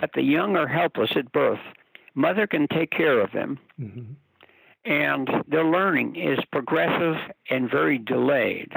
that 0.00 0.10
the 0.14 0.22
young 0.22 0.56
are 0.56 0.66
helpless 0.66 1.12
at 1.16 1.32
birth. 1.32 1.60
Mother 2.14 2.46
can 2.46 2.66
take 2.68 2.90
care 2.90 3.20
of 3.20 3.32
them. 3.32 3.58
Mm-hmm. 3.78 4.12
And 4.86 5.28
their 5.48 5.64
learning 5.64 6.16
is 6.16 6.38
progressive 6.52 7.16
and 7.50 7.68
very 7.70 7.98
delayed. 7.98 8.72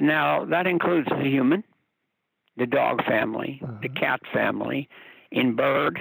Now, 0.00 0.44
that 0.44 0.66
includes 0.66 1.08
the 1.08 1.24
human, 1.24 1.64
the 2.56 2.66
dog 2.66 3.04
family, 3.04 3.60
uh-huh. 3.62 3.72
the 3.82 3.88
cat 3.88 4.20
family. 4.32 4.88
In 5.32 5.56
bird, 5.56 6.00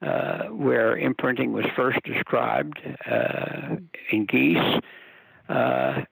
uh, 0.00 0.44
where 0.44 0.96
imprinting 0.96 1.52
was 1.52 1.64
first 1.74 1.98
described, 2.04 2.80
uh, 3.10 3.76
in 4.12 4.26
geese, 4.26 4.80
uh, 5.48 6.02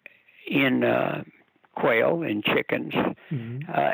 in 0.51 0.83
uh, 0.83 1.23
quail 1.77 2.23
in 2.23 2.43
chickens. 2.43 2.93
Uh, 2.95 3.93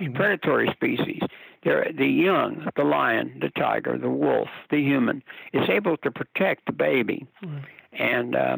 mm-hmm. 0.00 0.14
predatory 0.14 0.70
species. 0.72 1.20
They're, 1.64 1.90
the 1.92 2.06
young, 2.06 2.68
the 2.76 2.84
lion, 2.84 3.38
the 3.40 3.50
tiger, 3.50 3.98
the 3.98 4.08
wolf, 4.08 4.48
the 4.70 4.80
human, 4.80 5.22
is 5.52 5.68
able 5.68 5.96
to 5.98 6.10
protect 6.10 6.66
the 6.66 6.72
baby. 6.72 7.26
Mm-hmm. 7.42 7.58
And 7.98 8.34
uh, 8.36 8.56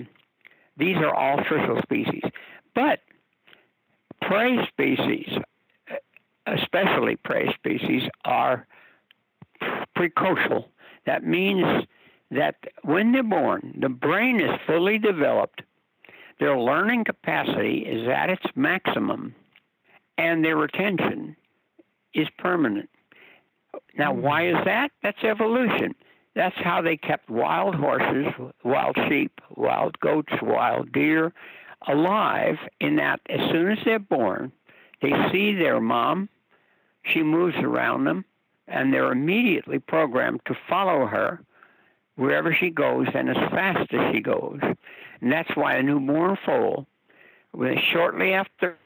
these 0.76 0.97
are 0.97 1.14
all 1.14 1.42
social 1.49 1.80
species. 1.82 2.23
But 2.75 3.00
prey 4.23 4.66
species, 4.68 5.28
especially 6.47 7.16
prey 7.16 7.52
species, 7.54 8.02
are 8.25 8.66
precocial. 9.97 10.66
That 11.06 11.25
means 11.25 11.87
that 12.30 12.56
when 12.82 13.12
they're 13.12 13.23
born, 13.23 13.76
the 13.80 13.88
brain 13.88 14.40
is 14.40 14.50
fully 14.66 14.99
developed 14.99 15.62
their 16.40 16.59
learning 16.59 17.04
capacity 17.04 17.80
is 17.80 18.09
at 18.09 18.30
its 18.30 18.47
maximum, 18.56 19.35
and 20.16 20.42
their 20.42 20.56
retention 20.56 21.37
is 22.14 22.28
permanent. 22.38 22.88
Now, 23.97 24.14
why 24.14 24.49
is 24.49 24.56
that? 24.64 24.90
That's 25.02 25.23
evolution. 25.23 25.94
That's 26.34 26.56
how 26.56 26.80
they 26.80 26.96
kept 26.96 27.28
wild 27.28 27.75
horses, 27.75 28.26
wild 28.62 28.96
sheep, 29.08 29.40
wild 29.56 29.99
goats, 30.00 30.32
wild 30.40 30.92
deer 30.92 31.32
alive, 31.87 32.58
in 32.78 32.96
that 32.96 33.20
as 33.28 33.40
soon 33.50 33.72
as 33.72 33.78
they're 33.84 33.99
born, 33.99 34.52
they 35.02 35.12
see 35.32 35.54
their 35.54 35.80
mom, 35.80 36.28
she 37.02 37.22
moves 37.22 37.56
around 37.56 38.04
them, 38.04 38.25
and 38.68 38.92
they're 38.92 39.12
immediately 39.12 39.78
programmed 39.78 40.40
to 40.44 40.54
follow 40.68 41.06
her 41.06 41.42
wherever 42.16 42.52
she 42.52 42.70
goes 42.70 43.06
and 43.14 43.30
as 43.30 43.37
fast 43.50 43.92
as 43.92 44.12
she 44.12 44.20
goes. 44.20 44.60
And 45.20 45.32
that's 45.32 45.56
why 45.56 45.76
a 45.76 45.82
newborn 45.82 46.37
foal, 46.44 46.87
shortly 47.92 48.34
after, 48.34 48.76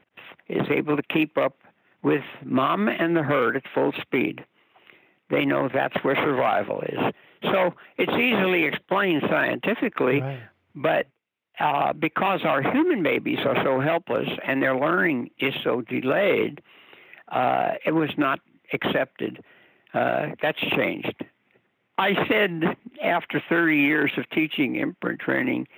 is 0.49 0.67
able 0.71 0.97
to 0.97 1.03
keep 1.03 1.37
up 1.37 1.59
with 2.03 2.23
mom 2.45 2.89
and 2.89 3.17
the 3.17 3.23
herd 3.23 3.57
at 3.57 3.65
full 3.75 3.93
speed. 4.01 4.45
They 5.31 5.45
know 5.45 5.69
that's 5.69 5.97
where 6.05 6.15
survival 6.17 6.83
is. 6.83 7.13
So 7.45 7.75
it's 7.97 8.13
easily 8.13 8.65
explained 8.65 9.23
scientifically, 9.29 10.21
right. 10.21 10.41
but 10.75 11.07
uh, 11.61 11.93
because 11.93 12.41
our 12.45 12.63
human 12.63 13.03
babies 13.03 13.39
are 13.45 13.63
so 13.63 13.81
helpless 13.81 14.29
and 14.45 14.63
their 14.63 14.77
learning 14.77 15.31
is 15.39 15.55
so 15.63 15.83
delayed, 15.83 16.61
uh, 17.29 17.73
it 17.85 17.93
was 17.93 18.11
not 18.17 18.41
accepted. 18.73 19.43
Uh, 19.93 20.31
that's 20.43 20.61
changed. 20.61 21.15
I 21.97 22.27
said 22.29 22.77
after 23.03 23.41
30 23.49 23.77
years 23.77 24.13
of 24.17 24.29
teaching 24.31 24.77
imprint 24.77 25.21
training 25.21 25.69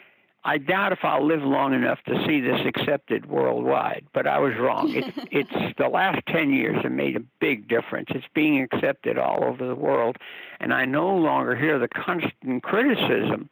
I 0.46 0.58
doubt 0.58 0.92
if 0.92 1.00
I'll 1.02 1.26
live 1.26 1.42
long 1.42 1.74
enough 1.74 1.98
to 2.04 2.24
see 2.24 2.40
this 2.40 2.60
accepted 2.64 3.26
worldwide, 3.26 4.06
but 4.14 4.28
I 4.28 4.38
was 4.38 4.54
wrong. 4.56 4.94
It, 4.94 5.12
it's 5.32 5.76
the 5.76 5.88
last 5.88 6.24
10 6.28 6.52
years 6.52 6.80
have 6.84 6.92
made 6.92 7.16
a 7.16 7.24
big 7.40 7.66
difference. 7.66 8.10
It's 8.14 8.28
being 8.32 8.62
accepted 8.62 9.18
all 9.18 9.42
over 9.42 9.66
the 9.66 9.74
world, 9.74 10.18
and 10.60 10.72
I 10.72 10.84
no 10.84 11.12
longer 11.16 11.56
hear 11.56 11.80
the 11.80 11.88
constant 11.88 12.62
criticism 12.62 13.50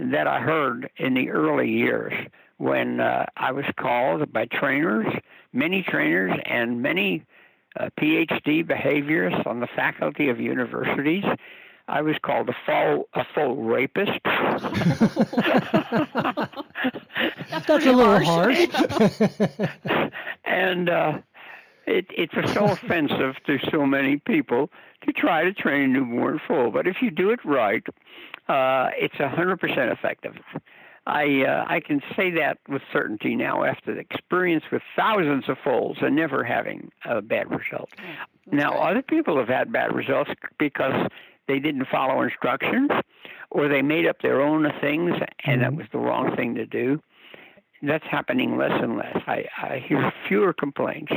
that 0.00 0.26
I 0.26 0.40
heard 0.40 0.90
in 0.96 1.14
the 1.14 1.30
early 1.30 1.70
years 1.70 2.12
when 2.56 2.98
uh, 2.98 3.26
I 3.36 3.52
was 3.52 3.66
called 3.76 4.32
by 4.32 4.46
trainers, 4.46 5.06
many 5.52 5.84
trainers, 5.84 6.36
and 6.46 6.82
many 6.82 7.24
uh, 7.78 7.90
PhD 7.96 8.64
behaviorists 8.64 9.46
on 9.46 9.60
the 9.60 9.68
faculty 9.68 10.28
of 10.30 10.40
universities 10.40 11.24
I 11.86 12.00
was 12.02 12.16
called 12.22 12.48
a 12.48 12.56
full 12.64 13.08
a 13.14 13.24
full 13.34 13.56
rapist. 13.56 14.18
That's 17.50 17.86
a 17.86 17.92
little 17.92 18.24
harsh. 18.24 18.68
and 20.44 20.88
uh, 20.88 21.18
it 21.86 22.06
it's 22.10 22.52
so 22.54 22.64
offensive 22.66 23.36
to 23.46 23.58
so 23.70 23.84
many 23.86 24.16
people 24.16 24.70
to 25.02 25.12
try 25.12 25.44
to 25.44 25.52
train 25.52 25.82
a 25.82 25.86
newborn 25.88 26.40
foal. 26.46 26.70
But 26.70 26.86
if 26.86 27.02
you 27.02 27.10
do 27.10 27.30
it 27.30 27.44
right, 27.44 27.84
uh, 28.48 28.88
it's 28.96 29.20
a 29.20 29.28
hundred 29.28 29.60
percent 29.60 29.92
effective. 29.92 30.36
I 31.06 31.44
uh, 31.44 31.66
I 31.68 31.80
can 31.80 32.00
say 32.16 32.30
that 32.32 32.58
with 32.66 32.80
certainty 32.92 33.36
now 33.36 33.62
after 33.62 33.94
the 33.94 34.00
experience 34.00 34.64
with 34.72 34.82
thousands 34.96 35.50
of 35.50 35.58
foals 35.62 35.98
and 36.00 36.16
never 36.16 36.44
having 36.44 36.90
a 37.04 37.20
bad 37.20 37.50
result. 37.50 37.90
now 38.50 38.72
other 38.72 39.02
people 39.02 39.36
have 39.38 39.48
had 39.48 39.70
bad 39.70 39.94
results 39.94 40.30
because 40.58 41.08
they 41.46 41.58
didn't 41.58 41.86
follow 41.86 42.22
instructions 42.22 42.90
or 43.50 43.68
they 43.68 43.82
made 43.82 44.06
up 44.06 44.20
their 44.22 44.40
own 44.40 44.72
things 44.80 45.12
and 45.44 45.62
that 45.62 45.68
mm-hmm. 45.68 45.78
was 45.78 45.86
the 45.92 45.98
wrong 45.98 46.34
thing 46.36 46.54
to 46.54 46.66
do. 46.66 47.00
That's 47.82 48.06
happening 48.06 48.56
less 48.56 48.72
and 48.82 48.96
less. 48.96 49.16
I, 49.26 49.44
I 49.60 49.84
hear 49.86 50.12
fewer 50.26 50.52
complaints. 50.52 51.12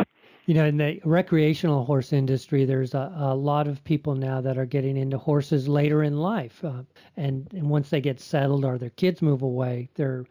You 0.48 0.54
know, 0.54 0.66
in 0.66 0.78
the 0.78 1.02
recreational 1.04 1.84
horse 1.86 2.14
industry, 2.14 2.64
there's 2.64 2.94
a, 2.94 3.14
a 3.18 3.36
lot 3.36 3.68
of 3.68 3.84
people 3.84 4.16
now 4.16 4.40
that 4.42 4.58
are 4.58 4.66
getting 4.66 4.96
into 4.96 5.18
horses 5.18 5.68
later 5.68 6.04
in 6.04 6.18
life, 6.18 6.64
uh, 6.64 6.84
and 7.18 7.52
and 7.54 7.70
once 7.70 7.90
they 7.90 8.00
get 8.00 8.22
settled 8.22 8.64
or 8.64 8.78
their 8.78 8.92
kids 8.92 9.22
move 9.22 9.42
away, 9.42 9.90
they're 9.96 10.26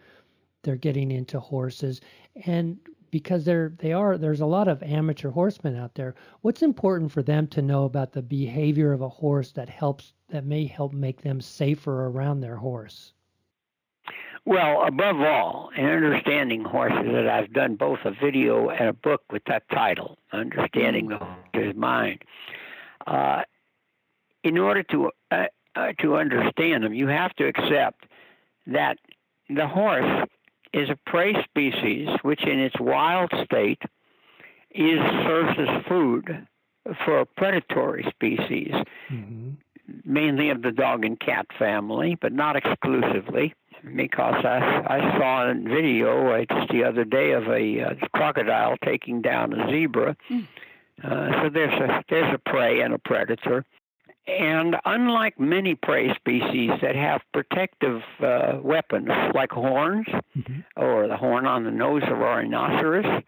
they're 0.63 0.77
getting 0.77 1.11
into 1.11 1.39
horses. 1.39 2.01
And 2.47 2.79
because 3.17 3.47
there 3.47 3.73
they 3.79 3.95
are 3.95 4.19
there's 4.19 4.43
a 4.43 4.47
lot 4.59 4.69
of 4.69 4.83
amateur 4.83 5.31
horsemen 5.31 5.75
out 5.75 5.95
there. 5.95 6.15
What's 6.43 6.61
important 6.61 7.11
for 7.11 7.23
them 7.23 7.47
to 7.47 7.63
know 7.63 7.85
about 7.85 8.13
the 8.13 8.21
behavior 8.21 8.93
of 8.93 9.01
a 9.01 9.09
horse 9.09 9.53
that 9.53 9.71
helps 9.71 10.13
that 10.29 10.45
may 10.45 10.67
help 10.67 10.93
make 10.93 11.23
them 11.23 11.41
safer 11.41 12.09
around 12.09 12.41
their 12.41 12.57
horse? 12.57 13.15
Well, 14.45 14.83
above 14.87 15.23
all, 15.23 15.71
in 15.79 15.87
understanding 15.87 16.63
horses, 16.63 17.11
that 17.11 17.27
I've 17.27 17.55
done 17.55 17.77
both 17.77 18.01
a 18.05 18.11
video 18.11 18.69
and 18.69 18.91
a 18.91 18.93
book 18.93 19.23
with 19.33 19.45
that 19.47 19.67
title, 19.71 20.19
Understanding 20.33 21.09
the 21.09 21.17
Horse's 21.17 21.75
Mind. 21.75 22.23
Uh, 23.07 23.45
in 24.45 24.59
order 24.59 24.83
to 24.83 25.11
uh, 25.31 25.47
uh, 25.75 25.93
to 26.01 26.17
understand 26.19 26.85
them, 26.85 26.93
you 26.93 27.07
have 27.07 27.35
to 27.37 27.47
accept 27.47 28.05
that 28.67 28.99
the 29.49 29.67
horse 29.67 30.29
is 30.77 30.91
a 30.91 30.99
prey 31.11 31.35
species, 31.45 32.09
which 32.23 32.45
in 32.45 32.61
its 32.61 32.79
wild 32.79 33.33
state 33.45 33.83
is 34.71 35.01
serves 35.25 35.59
as 35.59 35.85
food 35.87 36.47
for 37.05 37.21
a 37.21 37.27
predatory 37.27 38.05
species, 38.11 38.73
mm-hmm. 39.11 39.51
mainly 40.05 40.51
of 40.51 40.63
the 40.63 40.71
dog 40.71 41.05
and 41.05 41.19
cat 41.19 41.47
family, 41.59 42.17
but 42.21 42.33
not 42.33 42.57
exclusively. 42.57 43.55
Because 43.95 44.45
I, 44.45 44.59
I 44.87 45.19
saw 45.19 45.51
a 45.51 45.55
video 45.55 46.29
uh, 46.33 46.45
just 46.51 46.73
the 46.73 46.83
other 46.83 47.05
day 47.05 47.33
of 47.33 47.47
a 47.47 47.81
uh, 47.81 47.95
crocodile 48.15 48.77
taking 48.85 49.23
down 49.23 49.53
a 49.53 49.71
zebra. 49.71 50.17
Mm. 50.31 50.47
Uh, 51.05 51.43
so 51.43 51.51
there's 51.51 51.75
a 51.75 52.03
there's 52.09 52.35
a 52.35 52.51
prey 52.51 52.81
and 52.81 52.95
a 52.95 52.99
predator. 52.99 53.65
And 54.27 54.77
unlike 54.85 55.39
many 55.39 55.77
prey 55.77 56.13
species 56.15 56.71
that 56.83 56.97
have 56.97 57.23
protective 57.33 58.03
uh, 58.21 58.59
weapons 58.61 59.09
like 59.35 59.53
horns 59.53 60.07
mm-hmm. 60.09 60.61
or 60.77 61.07
the 61.07 61.17
horn 61.17 61.47
on 61.47 61.65
the 61.65 61.71
nose 61.71 62.03
of 62.03 62.11
a 62.11 62.15
rhinoceros, 62.15 63.23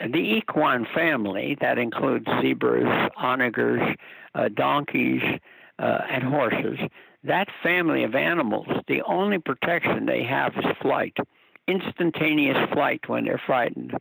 the 0.00 0.18
equine 0.18 0.86
family, 0.94 1.56
that 1.60 1.78
includes 1.78 2.26
zebras, 2.42 3.10
onagers, 3.16 3.96
uh, 4.34 4.48
donkeys, 4.54 5.22
uh, 5.78 5.98
and 6.10 6.22
horses, 6.22 6.78
that 7.24 7.48
family 7.62 8.04
of 8.04 8.14
animals, 8.14 8.66
the 8.88 9.02
only 9.02 9.38
protection 9.38 10.04
they 10.04 10.22
have 10.22 10.52
is 10.56 10.64
flight, 10.82 11.16
instantaneous 11.66 12.58
flight 12.72 13.00
when 13.08 13.24
they're 13.24 13.40
frightened. 13.44 13.94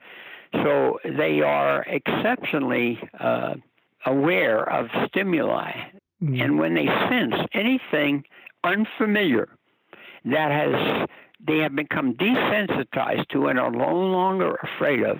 So 0.54 1.00
they 1.04 1.42
are 1.42 1.84
exceptionally 1.84 3.00
uh, 3.20 3.56
aware 4.06 4.70
of 4.70 4.90
stimuli 5.08 5.72
Mm-hmm. 6.24 6.42
And 6.42 6.60
when 6.60 6.74
they 6.74 6.86
sense 6.86 7.36
anything 7.54 8.24
unfamiliar 8.64 9.50
that 10.26 10.52
has 10.52 11.08
they 11.46 11.60
have 11.60 11.76
become 11.76 12.14
desensitized 12.14 13.28
to 13.30 13.48
and 13.48 13.60
are 13.60 13.72
no 13.72 13.94
longer 13.94 14.56
afraid 14.56 15.04
of, 15.04 15.18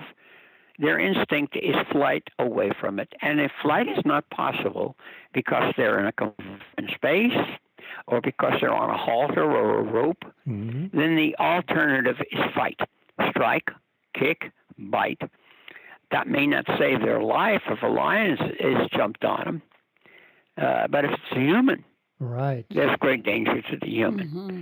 their 0.78 0.98
instinct 0.98 1.56
is 1.56 1.76
flight 1.92 2.24
away 2.38 2.70
from 2.80 2.98
it. 2.98 3.12
And 3.22 3.40
if 3.40 3.52
flight 3.62 3.88
is 3.88 4.04
not 4.04 4.28
possible 4.30 4.96
because 5.32 5.72
they're 5.76 6.00
in 6.00 6.06
a 6.06 6.12
confined 6.12 6.92
space 6.94 7.36
or 8.06 8.20
because 8.20 8.54
they're 8.60 8.74
on 8.74 8.90
a 8.90 8.96
halter 8.96 9.44
or 9.44 9.78
a 9.78 9.82
rope, 9.82 10.24
mm-hmm. 10.46 10.98
then 10.98 11.16
the 11.16 11.36
alternative 11.38 12.16
is 12.32 12.40
fight, 12.54 12.80
strike, 13.30 13.70
kick, 14.14 14.50
bite. 14.78 15.22
That 16.10 16.28
may 16.28 16.46
not 16.46 16.66
save 16.78 17.00
their 17.00 17.22
life 17.22 17.62
if 17.68 17.82
a 17.82 17.88
lion 17.88 18.32
is, 18.32 18.40
is 18.60 18.88
jumped 18.92 19.24
on 19.24 19.44
them, 19.44 19.62
uh, 20.56 20.86
but 20.88 21.04
if 21.04 21.10
it's 21.12 21.32
a 21.32 21.40
human, 21.40 21.84
right, 22.18 22.64
there's 22.70 22.96
great 22.98 23.24
danger 23.24 23.62
to 23.62 23.76
the 23.80 23.88
human. 23.88 24.28
Mm-hmm. 24.28 24.60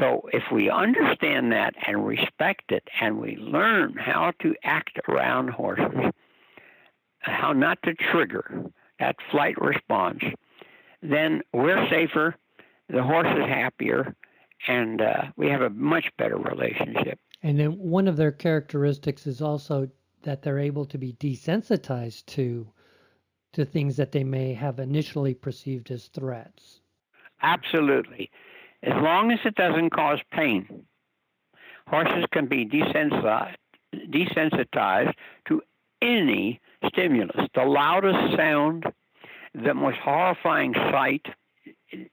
So 0.00 0.28
if 0.32 0.42
we 0.50 0.70
understand 0.70 1.52
that 1.52 1.74
and 1.86 2.04
respect 2.04 2.72
it, 2.72 2.88
and 3.00 3.18
we 3.20 3.36
learn 3.36 3.94
how 3.94 4.32
to 4.40 4.54
act 4.64 4.98
around 5.08 5.50
horses, 5.50 6.10
how 7.20 7.52
not 7.52 7.78
to 7.84 7.94
trigger 7.94 8.64
that 8.98 9.16
flight 9.30 9.60
response, 9.60 10.22
then 11.02 11.42
we're 11.52 11.88
safer, 11.88 12.34
the 12.88 13.02
horse 13.02 13.28
is 13.28 13.46
happier, 13.46 14.14
and 14.66 15.00
uh, 15.00 15.24
we 15.36 15.48
have 15.48 15.62
a 15.62 15.70
much 15.70 16.10
better 16.18 16.38
relationship. 16.38 17.18
And 17.42 17.58
then 17.58 17.72
one 17.78 18.08
of 18.08 18.16
their 18.16 18.32
characteristics 18.32 19.26
is 19.26 19.42
also 19.42 19.88
that 20.22 20.42
they're 20.42 20.58
able 20.58 20.86
to 20.86 20.98
be 20.98 21.12
desensitized 21.14 22.26
to 22.26 22.66
to 23.54 23.64
things 23.64 23.96
that 23.96 24.12
they 24.12 24.24
may 24.24 24.52
have 24.52 24.78
initially 24.78 25.34
perceived 25.34 25.90
as 25.90 26.06
threats. 26.08 26.80
Absolutely. 27.42 28.30
As 28.82 28.94
long 29.02 29.30
as 29.32 29.38
it 29.44 29.54
doesn't 29.54 29.90
cause 29.90 30.20
pain, 30.32 30.84
horses 31.88 32.24
can 32.32 32.46
be 32.46 32.66
desensitized, 32.66 33.56
desensitized 33.94 35.14
to 35.48 35.62
any 36.02 36.60
stimulus. 36.86 37.48
The 37.54 37.64
loudest 37.64 38.36
sound, 38.36 38.84
the 39.54 39.74
most 39.74 39.98
horrifying 39.98 40.74
sight, 40.74 41.26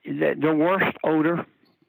the, 0.05 0.35
the 0.39 0.53
worst 0.53 0.95
odor, 1.03 1.45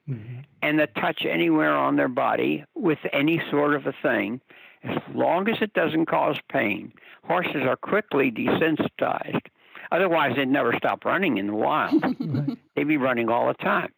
mm-hmm. 0.09 0.41
and 0.63 0.79
the 0.79 0.87
touch 0.87 1.25
anywhere 1.25 1.75
on 1.77 1.97
their 1.97 2.09
body 2.09 2.65
with 2.75 2.99
any 3.13 3.43
sort 3.51 3.75
of 3.75 3.87
a 3.87 3.95
thing 4.03 4.41
as 4.85 4.99
long 5.15 5.49
as 5.49 5.59
it 5.61 5.73
doesn't 5.75 6.07
cause 6.07 6.37
pain, 6.51 6.93
horses 7.25 7.63
are 7.63 7.77
quickly 7.77 8.31
desensitized. 8.31 9.47
Otherwise, 9.91 10.35
they'd 10.37 10.49
never 10.49 10.75
stop 10.77 11.05
running 11.05 11.39
in 11.39 11.49
the 11.49 11.55
wild. 11.55 12.03
They'd 12.75 12.85
be 12.85 12.97
running 12.97 13.29
all 13.29 13.49
the 13.49 13.55
time. 13.55 13.93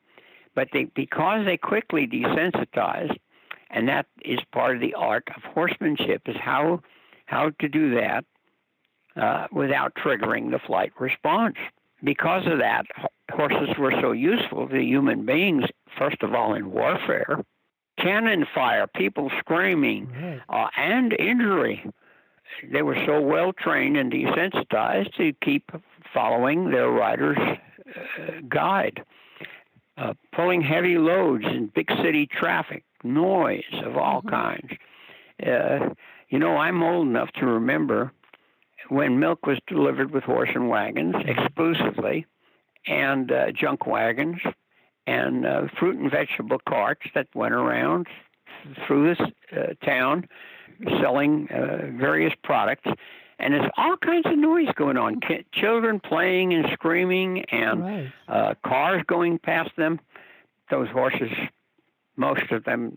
But 0.54 0.68
they, 0.72 0.84
because 0.84 1.44
they 1.44 1.56
quickly 1.56 2.06
desensitize, 2.06 3.16
and 3.70 3.88
that 3.88 4.06
is 4.24 4.40
part 4.52 4.74
of 4.74 4.80
the 4.80 4.94
art 4.94 5.28
of 5.36 5.42
horsemanship, 5.42 6.22
is 6.26 6.36
how 6.36 6.80
how 7.26 7.50
to 7.60 7.68
do 7.68 7.94
that 7.94 8.24
uh, 9.16 9.46
without 9.52 9.94
triggering 9.94 10.50
the 10.50 10.58
flight 10.58 10.92
response. 10.98 11.56
Because 12.02 12.46
of 12.46 12.58
that, 12.58 12.86
horses 13.30 13.76
were 13.78 13.94
so 14.00 14.12
useful 14.12 14.68
to 14.68 14.80
human 14.80 15.24
beings, 15.24 15.64
first 15.96 16.22
of 16.22 16.34
all 16.34 16.54
in 16.54 16.70
warfare, 16.70 17.38
cannon 17.98 18.46
fire, 18.54 18.86
people 18.86 19.30
screaming, 19.38 20.10
right. 20.12 20.40
uh, 20.48 20.68
and 20.76 21.12
injury. 21.12 21.84
They 22.70 22.82
were 22.82 22.96
so 23.06 23.20
well 23.20 23.52
trained 23.52 23.96
and 23.96 24.12
desensitized 24.12 25.14
to 25.16 25.32
keep 25.42 25.70
following 26.12 26.70
their 26.70 26.88
rider's 26.90 27.38
uh, 27.38 28.32
guide. 28.48 29.02
Uh, 29.96 30.12
pulling 30.32 30.60
heavy 30.60 30.98
loads 30.98 31.44
in 31.44 31.70
big 31.72 31.88
city 32.02 32.26
traffic, 32.26 32.82
noise 33.04 33.62
of 33.84 33.96
all 33.96 34.22
mm-hmm. 34.22 34.28
kinds. 34.28 34.72
Uh, 35.44 35.94
you 36.30 36.38
know, 36.38 36.56
I'm 36.56 36.82
old 36.82 37.06
enough 37.06 37.30
to 37.34 37.46
remember 37.46 38.12
when 38.88 39.20
milk 39.20 39.46
was 39.46 39.58
delivered 39.68 40.10
with 40.10 40.24
horse 40.24 40.50
and 40.52 40.68
wagons 40.68 41.14
mm-hmm. 41.14 41.28
exclusively, 41.28 42.26
and 42.88 43.30
uh, 43.30 43.52
junk 43.52 43.86
wagons, 43.86 44.38
and 45.06 45.46
uh, 45.46 45.66
fruit 45.78 45.96
and 45.96 46.10
vegetable 46.10 46.58
carts 46.66 47.02
that 47.14 47.28
went 47.34 47.54
around 47.54 48.06
through 48.86 49.14
this 49.14 49.28
uh, 49.52 49.74
town 49.84 50.28
selling 51.00 51.48
uh, 51.50 51.90
various 51.98 52.32
products. 52.42 52.88
And 53.38 53.52
there's 53.52 53.70
all 53.76 53.96
kinds 53.96 54.26
of 54.26 54.38
noise 54.38 54.68
going 54.76 54.96
on. 54.96 55.20
children 55.52 56.00
playing 56.00 56.54
and 56.54 56.66
screaming, 56.72 57.44
and 57.50 57.82
right. 57.82 58.12
uh, 58.28 58.54
cars 58.64 59.02
going 59.06 59.38
past 59.38 59.70
them. 59.76 60.00
Those 60.70 60.88
horses, 60.88 61.30
most 62.16 62.50
of 62.52 62.64
them, 62.64 62.96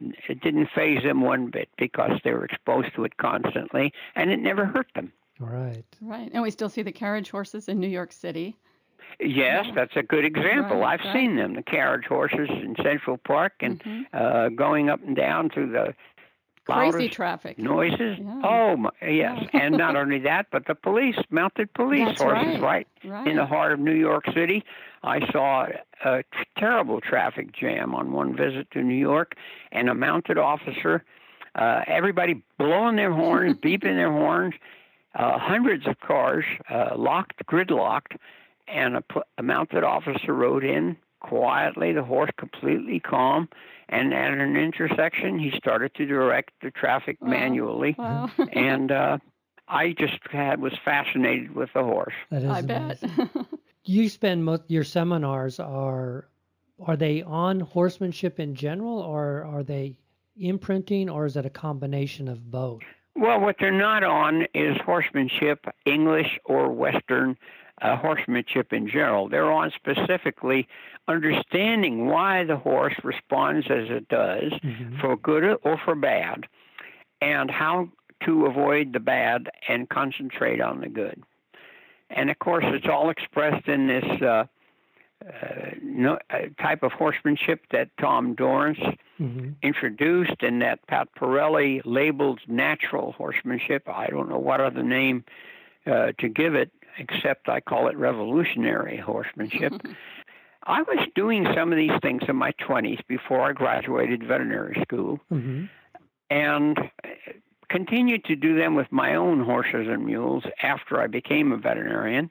it 0.00 0.40
didn't 0.40 0.70
faze 0.74 1.02
them 1.02 1.20
one 1.20 1.50
bit 1.50 1.68
because 1.76 2.18
they 2.24 2.32
were 2.32 2.44
exposed 2.44 2.94
to 2.96 3.04
it 3.04 3.16
constantly, 3.18 3.92
and 4.16 4.30
it 4.30 4.40
never 4.40 4.64
hurt 4.64 4.88
them. 4.94 5.12
Right. 5.38 5.84
Right. 6.00 6.30
And 6.32 6.42
we 6.42 6.50
still 6.50 6.68
see 6.68 6.82
the 6.82 6.92
carriage 6.92 7.30
horses 7.30 7.68
in 7.68 7.78
New 7.78 7.88
York 7.88 8.12
City. 8.12 8.56
Yes, 9.18 9.66
that's 9.74 9.96
a 9.96 10.02
good 10.02 10.24
example. 10.24 10.78
Right, 10.78 10.94
I've 11.00 11.06
right. 11.06 11.14
seen 11.14 11.36
them, 11.36 11.54
the 11.54 11.62
carriage 11.62 12.06
horses 12.06 12.48
in 12.48 12.76
Central 12.82 13.18
Park, 13.18 13.54
and 13.60 13.82
mm-hmm. 13.82 14.02
uh, 14.12 14.48
going 14.50 14.88
up 14.88 15.00
and 15.06 15.16
down 15.16 15.50
through 15.50 15.72
the 15.72 15.94
crazy 16.66 17.08
traffic 17.08 17.58
noises. 17.58 18.18
Yeah. 18.18 18.40
Oh, 18.44 18.76
my, 18.76 18.90
yes, 19.02 19.48
yeah. 19.52 19.60
and 19.60 19.76
not 19.76 19.96
only 19.96 20.18
that, 20.20 20.46
but 20.50 20.66
the 20.66 20.74
police, 20.74 21.16
mounted 21.30 21.72
police 21.74 22.06
that's 22.06 22.22
horses, 22.22 22.60
right. 22.60 22.86
right, 23.04 23.26
in 23.26 23.36
the 23.36 23.46
heart 23.46 23.72
of 23.72 23.80
New 23.80 23.94
York 23.94 24.24
City. 24.32 24.64
I 25.02 25.30
saw 25.32 25.66
a 26.04 26.22
terrible 26.58 27.00
traffic 27.00 27.52
jam 27.52 27.94
on 27.94 28.12
one 28.12 28.36
visit 28.36 28.70
to 28.72 28.82
New 28.82 28.94
York, 28.94 29.34
and 29.72 29.88
a 29.88 29.94
mounted 29.94 30.38
officer. 30.38 31.04
Uh, 31.54 31.82
everybody 31.86 32.42
blowing 32.58 32.96
their 32.96 33.12
horns, 33.12 33.56
beeping 33.62 33.96
their 33.96 34.12
horns. 34.12 34.54
Uh, 35.12 35.38
hundreds 35.38 35.88
of 35.88 35.98
cars 35.98 36.44
uh, 36.68 36.90
locked, 36.96 37.44
gridlocked, 37.46 38.16
and 38.70 38.96
a, 38.96 39.04
a 39.38 39.42
mounted 39.42 39.84
officer 39.84 40.32
rode 40.32 40.64
in 40.64 40.96
quietly, 41.20 41.92
the 41.92 42.02
horse 42.02 42.30
completely 42.38 43.00
calm, 43.00 43.48
and 43.88 44.14
at 44.14 44.32
an 44.32 44.56
intersection, 44.56 45.38
he 45.38 45.52
started 45.56 45.94
to 45.94 46.06
direct 46.06 46.52
the 46.62 46.70
traffic 46.70 47.18
wow. 47.20 47.28
manually. 47.28 47.94
Wow. 47.98 48.30
and 48.52 48.90
uh, 48.90 49.18
I 49.68 49.92
just 49.92 50.18
had 50.30 50.60
was 50.60 50.72
fascinated 50.84 51.54
with 51.54 51.70
the 51.74 51.82
horse. 51.82 52.14
That 52.30 52.42
is 52.42 52.50
I 52.50 52.62
bet. 52.62 53.02
you 53.84 54.08
spend 54.08 54.44
most 54.44 54.62
your 54.68 54.84
seminars 54.84 55.60
are 55.60 56.28
are 56.84 56.96
they 56.96 57.22
on 57.22 57.60
horsemanship 57.60 58.40
in 58.40 58.54
general, 58.54 59.00
or 59.00 59.44
are 59.44 59.62
they 59.62 59.98
imprinting, 60.36 61.10
or 61.10 61.26
is 61.26 61.36
it 61.36 61.44
a 61.44 61.50
combination 61.50 62.26
of 62.28 62.50
both? 62.50 62.80
Well, 63.14 63.40
what 63.40 63.56
they're 63.60 63.70
not 63.70 64.02
on 64.02 64.46
is 64.54 64.76
horsemanship, 64.84 65.66
English 65.84 66.38
or 66.44 66.72
Western 66.72 67.36
uh, 67.82 67.96
horsemanship 67.96 68.72
in 68.72 68.88
general. 68.88 69.28
They're 69.28 69.50
on 69.50 69.72
specifically 69.74 70.68
understanding 71.08 72.06
why 72.06 72.44
the 72.44 72.56
horse 72.56 72.94
responds 73.02 73.66
as 73.70 73.88
it 73.90 74.08
does, 74.08 74.52
mm-hmm. 74.52 75.00
for 75.00 75.16
good 75.16 75.58
or 75.62 75.78
for 75.84 75.94
bad, 75.94 76.46
and 77.20 77.50
how 77.50 77.88
to 78.24 78.46
avoid 78.46 78.92
the 78.92 79.00
bad 79.00 79.50
and 79.68 79.88
concentrate 79.88 80.60
on 80.60 80.80
the 80.80 80.88
good. 80.88 81.22
And 82.10 82.30
of 82.30 82.38
course, 82.38 82.64
it's 82.66 82.86
all 82.86 83.08
expressed 83.10 83.68
in 83.68 83.86
this 83.86 84.04
uh, 84.22 84.44
uh, 85.26 85.70
no, 85.82 86.18
uh, 86.30 86.38
type 86.60 86.82
of 86.82 86.92
horsemanship 86.92 87.60
that 87.70 87.90
Tom 88.00 88.34
Dorrance 88.34 88.78
mm-hmm. 89.20 89.50
introduced 89.62 90.42
and 90.42 90.62
that 90.62 90.86
Pat 90.86 91.08
Parelli 91.18 91.82
labeled 91.84 92.40
natural 92.48 93.12
horsemanship. 93.12 93.88
I 93.88 94.08
don't 94.08 94.28
know 94.28 94.38
what 94.38 94.60
other 94.60 94.82
name 94.82 95.24
uh, 95.86 96.12
to 96.18 96.28
give 96.28 96.54
it, 96.54 96.70
except 96.98 97.48
I 97.48 97.60
call 97.60 97.88
it 97.88 97.96
revolutionary 97.96 98.96
horsemanship. 98.98 99.72
I 100.64 100.82
was 100.82 101.06
doing 101.14 101.46
some 101.54 101.72
of 101.72 101.78
these 101.78 101.98
things 102.02 102.22
in 102.28 102.36
my 102.36 102.52
20s 102.52 103.00
before 103.08 103.40
I 103.48 103.52
graduated 103.52 104.22
veterinary 104.26 104.78
school 104.82 105.18
mm-hmm. 105.32 105.64
and 106.28 106.78
continued 107.70 108.24
to 108.24 108.36
do 108.36 108.56
them 108.56 108.74
with 108.74 108.90
my 108.90 109.14
own 109.14 109.42
horses 109.42 109.86
and 109.88 110.04
mules 110.04 110.44
after 110.62 111.00
I 111.00 111.06
became 111.06 111.52
a 111.52 111.56
veterinarian. 111.56 112.30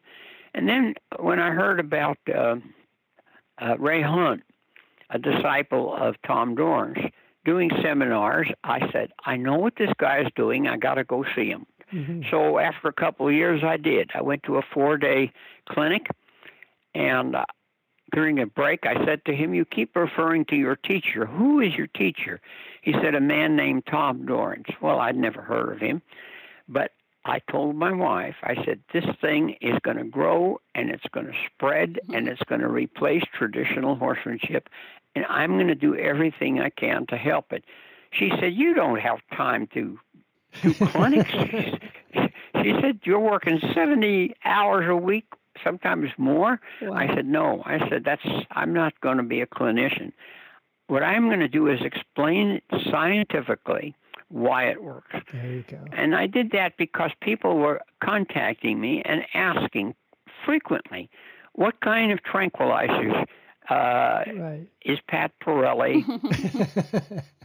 And 0.53 0.69
then 0.69 0.93
when 1.17 1.39
I 1.39 1.51
heard 1.51 1.79
about 1.79 2.17
uh, 2.33 2.57
uh, 3.59 3.77
Ray 3.77 4.01
Hunt, 4.01 4.43
a 5.09 5.17
disciple 5.17 5.95
of 5.95 6.15
Tom 6.25 6.55
Dorrance, 6.55 6.99
doing 7.45 7.71
seminars, 7.81 8.47
I 8.63 8.91
said, 8.91 9.11
I 9.25 9.37
know 9.37 9.55
what 9.55 9.73
this 9.77 9.91
guy 9.97 10.21
is 10.21 10.27
doing. 10.35 10.67
I 10.67 10.77
got 10.77 10.95
to 10.95 11.03
go 11.03 11.25
see 11.35 11.47
him. 11.47 11.65
Mm-hmm. 11.93 12.21
So 12.29 12.59
after 12.59 12.87
a 12.87 12.93
couple 12.93 13.27
of 13.27 13.33
years, 13.33 13.63
I 13.63 13.77
did. 13.77 14.11
I 14.13 14.21
went 14.21 14.43
to 14.43 14.57
a 14.57 14.61
four 14.61 14.97
day 14.97 15.31
clinic, 15.67 16.07
and 16.93 17.35
uh, 17.35 17.45
during 18.13 18.39
a 18.39 18.45
break, 18.45 18.85
I 18.85 19.05
said 19.05 19.23
to 19.25 19.35
him, 19.35 19.53
You 19.53 19.65
keep 19.65 19.95
referring 19.95 20.45
to 20.45 20.55
your 20.55 20.75
teacher. 20.75 21.25
Who 21.25 21.59
is 21.59 21.75
your 21.75 21.87
teacher? 21.87 22.41
He 22.81 22.93
said, 22.93 23.15
A 23.15 23.21
man 23.21 23.55
named 23.55 23.85
Tom 23.85 24.25
Dorrance. 24.25 24.69
Well, 24.81 24.99
I'd 24.99 25.17
never 25.17 25.41
heard 25.41 25.73
of 25.73 25.79
him, 25.79 26.01
but 26.67 26.91
I 27.25 27.39
told 27.51 27.75
my 27.75 27.91
wife, 27.91 28.35
I 28.43 28.55
said, 28.63 28.79
this 28.93 29.05
thing 29.21 29.55
is 29.61 29.77
going 29.83 29.97
to 29.97 30.05
grow 30.05 30.61
and 30.73 30.89
it's 30.89 31.05
going 31.11 31.27
to 31.27 31.33
spread 31.45 31.99
mm-hmm. 32.03 32.15
and 32.15 32.27
it's 32.27 32.41
going 32.43 32.61
to 32.61 32.67
replace 32.67 33.23
traditional 33.33 33.95
horsemanship, 33.95 34.69
and 35.15 35.25
I'm 35.27 35.55
going 35.55 35.67
to 35.67 35.75
do 35.75 35.95
everything 35.95 36.59
I 36.59 36.69
can 36.69 37.05
to 37.07 37.17
help 37.17 37.51
it. 37.51 37.65
She 38.11 38.31
said, 38.39 38.53
You 38.53 38.73
don't 38.73 38.99
have 38.99 39.19
time 39.35 39.67
to 39.73 39.99
do 40.61 40.73
clinics. 40.73 41.31
she 41.31 42.73
said, 42.81 42.99
You're 43.03 43.19
working 43.19 43.59
70 43.73 44.35
hours 44.45 44.85
a 44.89 44.95
week, 44.95 45.25
sometimes 45.63 46.09
more. 46.17 46.59
Wow. 46.81 46.93
I 46.93 47.07
said, 47.13 47.25
No. 47.25 47.63
I 47.65 47.79
said, 47.89 48.03
That's, 48.03 48.25
I'm 48.51 48.73
not 48.73 48.99
going 49.01 49.17
to 49.17 49.23
be 49.23 49.41
a 49.41 49.47
clinician. 49.47 50.11
What 50.87 51.03
I'm 51.03 51.27
going 51.27 51.39
to 51.39 51.47
do 51.47 51.67
is 51.67 51.79
explain 51.81 52.61
scientifically 52.89 53.95
why 54.29 54.65
it 54.69 54.81
works. 54.81 55.15
There 55.31 55.51
you 55.51 55.63
go. 55.67 55.79
And 55.91 56.15
I 56.15 56.27
did 56.27 56.51
that 56.51 56.77
because 56.77 57.11
people 57.21 57.57
were 57.57 57.81
contacting 58.03 58.79
me 58.79 59.01
and 59.05 59.23
asking 59.33 59.95
frequently, 60.45 61.09
what 61.53 61.79
kind 61.81 62.11
of 62.11 62.19
tranquilizers 62.23 63.25
uh, 63.69 63.73
right. 63.73 64.67
is 64.83 64.99
Pat 65.07 65.31
Parelli? 65.43 66.03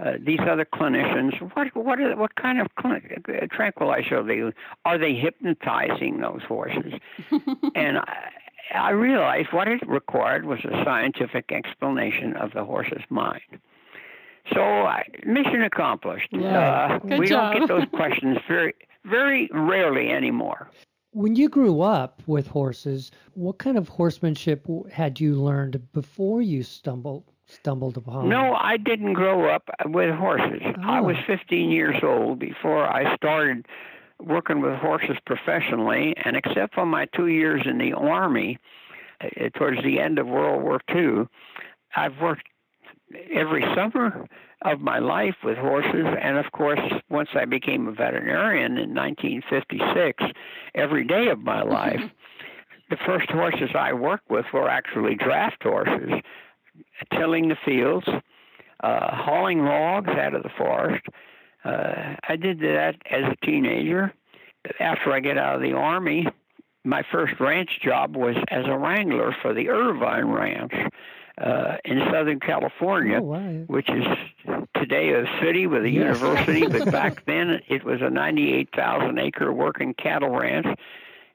uh, 0.00 0.12
these 0.24 0.38
other 0.48 0.64
clinicians, 0.64 1.38
what 1.54 1.74
what 1.74 2.00
are, 2.00 2.14
what 2.16 2.34
kind 2.36 2.60
of 2.60 2.68
cl- 2.80 3.00
tranquilizer 3.50 4.18
are 4.18 4.22
they? 4.22 4.42
Are 4.84 4.98
they 4.98 5.14
hypnotizing 5.14 6.20
those 6.20 6.42
horses? 6.46 6.92
and 7.74 7.98
I, 7.98 8.30
I 8.74 8.90
realized 8.90 9.48
what 9.52 9.66
it 9.66 9.86
required 9.88 10.44
was 10.44 10.60
a 10.64 10.84
scientific 10.84 11.50
explanation 11.50 12.36
of 12.36 12.52
the 12.52 12.64
horse's 12.64 13.02
mind. 13.10 13.40
So, 14.52 14.60
uh, 14.62 15.02
mission 15.26 15.62
accomplished. 15.62 16.28
Yeah. 16.30 17.00
Uh, 17.02 17.16
we 17.18 17.26
job. 17.26 17.52
don't 17.52 17.60
get 17.60 17.68
those 17.68 17.86
questions 17.92 18.38
very, 18.46 18.74
very 19.04 19.50
rarely 19.52 20.10
anymore. 20.10 20.70
When 21.10 21.34
you 21.34 21.48
grew 21.48 21.80
up 21.80 22.22
with 22.26 22.46
horses, 22.46 23.10
what 23.34 23.58
kind 23.58 23.76
of 23.76 23.88
horsemanship 23.88 24.66
had 24.92 25.18
you 25.18 25.34
learned 25.34 25.80
before 25.92 26.40
you 26.42 26.62
stumbled 26.62 27.32
stumbled 27.48 27.96
upon? 27.96 28.28
No, 28.28 28.54
I 28.54 28.76
didn't 28.76 29.14
grow 29.14 29.48
up 29.48 29.68
with 29.86 30.14
horses. 30.14 30.62
Oh. 30.64 30.82
I 30.82 31.00
was 31.00 31.16
15 31.26 31.70
years 31.70 31.96
old 32.02 32.38
before 32.38 32.86
I 32.86 33.14
started 33.16 33.66
working 34.20 34.60
with 34.60 34.74
horses 34.74 35.16
professionally, 35.26 36.14
and 36.24 36.36
except 36.36 36.74
for 36.74 36.86
my 36.86 37.06
two 37.06 37.28
years 37.28 37.62
in 37.66 37.78
the 37.78 37.92
Army, 37.92 38.58
uh, 39.20 39.48
towards 39.56 39.82
the 39.82 40.00
end 40.00 40.18
of 40.18 40.26
World 40.26 40.62
War 40.62 40.80
II, 40.94 41.26
I've 41.96 42.20
worked 42.20 42.46
every 43.32 43.64
summer 43.74 44.28
of 44.62 44.80
my 44.80 44.98
life 44.98 45.36
with 45.44 45.56
horses. 45.56 46.06
And 46.20 46.36
of 46.36 46.50
course, 46.52 46.80
once 47.08 47.30
I 47.34 47.44
became 47.44 47.86
a 47.86 47.92
veterinarian 47.92 48.72
in 48.76 48.94
1956, 48.94 50.24
every 50.74 51.04
day 51.04 51.28
of 51.28 51.40
my 51.40 51.62
life, 51.62 52.00
the 52.90 52.98
first 53.06 53.30
horses 53.30 53.70
I 53.74 53.92
worked 53.92 54.30
with 54.30 54.46
were 54.52 54.68
actually 54.68 55.14
draft 55.14 55.62
horses, 55.62 56.10
tilling 57.16 57.48
the 57.48 57.56
fields, 57.64 58.06
uh, 58.80 59.14
hauling 59.14 59.64
logs 59.64 60.10
out 60.10 60.34
of 60.34 60.42
the 60.42 60.50
forest. 60.56 61.04
Uh, 61.64 62.16
I 62.28 62.36
did 62.36 62.60
that 62.60 62.96
as 63.10 63.24
a 63.24 63.46
teenager. 63.46 64.12
After 64.80 65.12
I 65.12 65.20
get 65.20 65.38
out 65.38 65.56
of 65.56 65.62
the 65.62 65.72
army, 65.72 66.26
my 66.84 67.02
first 67.10 67.38
ranch 67.40 67.80
job 67.82 68.16
was 68.16 68.36
as 68.48 68.64
a 68.66 68.76
wrangler 68.76 69.34
for 69.42 69.52
the 69.52 69.68
Irvine 69.68 70.28
Ranch 70.28 70.72
uh, 71.38 71.76
in 71.84 72.00
Southern 72.10 72.40
California, 72.40 73.18
oh, 73.18 73.22
wow. 73.22 73.64
which 73.66 73.88
is 73.88 74.04
today 74.74 75.10
a 75.10 75.24
city 75.40 75.66
with 75.66 75.84
a 75.84 75.90
yes. 75.90 76.20
university, 76.20 76.66
but 76.66 76.90
back 76.92 77.24
then 77.26 77.60
it 77.68 77.84
was 77.84 78.00
a 78.02 78.10
98,000 78.10 79.18
acre 79.18 79.52
working 79.52 79.94
cattle 79.94 80.30
ranch. 80.30 80.66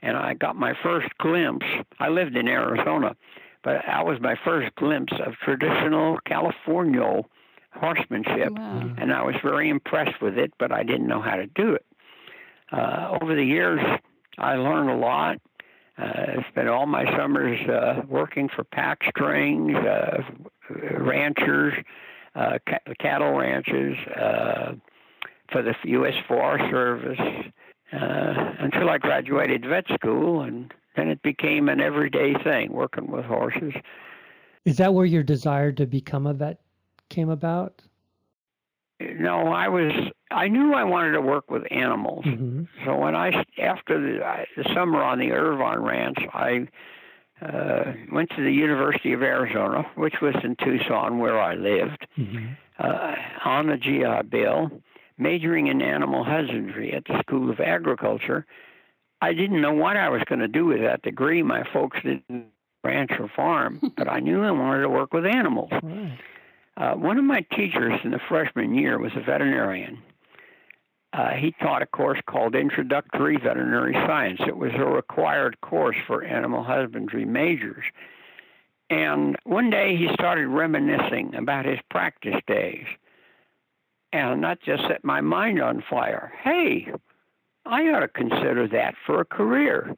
And 0.02 0.18
I 0.18 0.34
got 0.34 0.56
my 0.56 0.74
first 0.84 1.08
glimpse. 1.18 1.66
I 2.00 2.10
lived 2.10 2.36
in 2.36 2.48
Arizona, 2.48 3.16
but 3.64 3.82
that 3.86 4.06
was 4.06 4.20
my 4.20 4.36
first 4.44 4.74
glimpse 4.76 5.14
of 5.26 5.34
traditional 5.38 6.20
California 6.26 7.24
horsemanship. 7.72 8.52
Wow. 8.52 8.94
And 8.98 9.12
I 9.12 9.24
was 9.24 9.36
very 9.44 9.70
impressed 9.70 10.22
with 10.22 10.38
it, 10.38 10.54
but 10.60 10.72
I 10.72 10.84
didn't 10.84 11.08
know 11.08 11.22
how 11.22 11.36
to 11.36 11.48
do 11.48 11.74
it. 11.74 11.86
Uh, 12.72 13.18
over 13.22 13.36
the 13.36 13.44
years, 13.44 13.82
I 14.38 14.56
learned 14.56 14.90
a 14.90 14.96
lot. 14.96 15.40
Uh, 15.98 16.04
I 16.04 16.46
spent 16.50 16.68
all 16.70 16.88
my 16.88 17.06
summers 17.18 17.60
uh, 17.70 18.02
working 18.08 18.50
for 18.50 18.64
pack 18.64 19.04
strings, 19.10 19.76
uh, 19.76 20.24
ranchers, 20.70 21.74
uh, 22.36 22.58
ca- 22.68 22.94
cattle 23.00 23.34
ranches, 23.34 23.96
uh, 24.08 24.74
for 25.52 25.62
the 25.62 25.76
U.S. 25.84 26.16
Forest 26.28 26.72
Service, 26.72 27.20
uh, 27.92 28.54
until 28.60 28.90
I 28.90 28.98
graduated 28.98 29.66
vet 29.66 29.86
school, 29.94 30.42
and 30.42 30.74
then 30.96 31.10
it 31.10 31.22
became 31.22 31.70
an 31.70 31.82
everyday 31.82 32.34
thing, 32.36 32.72
working 32.72 33.08
with 33.10 33.26
horses. 33.26 33.74
Is 34.66 34.78
that 34.78 34.94
where 34.94 35.06
your 35.06 35.24
desire 35.24 35.72
to 35.74 35.86
become 35.86 36.26
a 36.26 36.34
vet 36.34 36.62
came 37.10 37.30
about? 37.30 37.82
No, 39.00 39.48
I 39.48 39.68
was. 39.68 39.92
I 40.32 40.48
knew 40.48 40.74
I 40.74 40.84
wanted 40.84 41.12
to 41.12 41.22
work 41.22 41.52
with 41.52 41.64
animals. 41.72 42.26
Mm-hmm. 42.26 42.64
So 42.86 42.96
when 42.96 43.16
I 43.16 43.44
after 43.60 44.00
the, 44.00 44.46
the 44.56 44.74
summer 44.74 45.02
on 45.02 45.20
the 45.20 45.32
Irvine 45.32 45.80
Ranch, 45.80 46.20
I 46.34 46.68
uh, 47.42 47.94
went 48.12 48.30
to 48.32 48.44
the 48.44 48.52
University 48.52 49.14
of 49.14 49.22
Arizona, 49.22 49.86
which 49.96 50.22
was 50.22 50.36
in 50.44 50.56
Tucson, 50.56 51.18
where 51.18 51.40
I 51.40 51.56
lived, 51.56 52.08
mm-hmm. 52.18 52.54
uh, 52.80 53.16
on 53.44 53.70
a 53.70 53.78
GI 53.78 54.28
Bill, 54.30 54.72
majoring 55.18 55.68
in 55.68 55.82
animal 55.82 56.24
husbandry 56.24 56.94
at 56.94 57.06
the 57.06 57.20
School 57.20 57.50
of 57.50 57.60
Agriculture. 57.60 58.46
I 59.24 59.32
didn't 59.32 59.62
know 59.62 59.72
what 59.72 59.96
I 59.96 60.10
was 60.10 60.22
going 60.26 60.40
to 60.40 60.50
do 60.50 60.66
with 60.66 60.82
that 60.82 61.02
degree. 61.02 61.42
My 61.44 61.64
folks 61.72 61.98
didn't 62.04 62.48
ranch 62.84 63.12
or 63.18 63.30
farm, 63.34 63.80
but 63.98 64.10
I 64.10 64.20
knew 64.20 64.44
I 64.44 64.52
wanted 64.52 64.82
to 64.82 64.90
work 64.90 65.14
with 65.14 65.26
animals. 65.26 65.70
Right. 65.72 66.20
Uh, 66.76 66.96
one 66.96 67.18
of 67.18 67.24
my 67.24 67.46
teachers 67.56 67.98
in 68.04 68.12
the 68.12 68.20
freshman 68.28 68.76
year 68.76 69.00
was 69.00 69.14
a 69.16 69.22
veterinarian. 69.22 70.00
Uh, 71.14 71.30
he 71.36 71.54
taught 71.62 71.82
a 71.82 71.86
course 71.86 72.20
called 72.28 72.54
Introductory 72.54 73.38
Veterinary 73.38 73.94
Science. 73.94 74.42
It 74.46 74.58
was 74.58 74.72
a 74.76 74.84
required 74.84 75.62
course 75.62 75.96
for 76.06 76.26
animal 76.26 76.62
husbandry 76.62 77.24
majors. 77.24 77.86
And 78.90 79.38
one 79.46 79.70
day 79.70 79.96
he 79.96 80.10
started 80.16 80.48
reminiscing 80.48 81.34
about 81.36 81.66
his 81.66 81.80
practice 81.90 82.42
days. 82.46 82.88
And 84.12 84.44
that 84.44 84.62
just 84.62 84.84
set 84.88 85.06
my 85.06 85.22
mind 85.22 85.62
on 85.62 85.82
fire. 85.90 86.34
Hey, 86.44 86.92
I 87.66 87.90
ought 87.90 88.02
to 88.02 88.08
consider 88.08 88.68
that 88.70 88.96
for 89.06 89.22
a 89.22 89.26
career. 89.26 89.96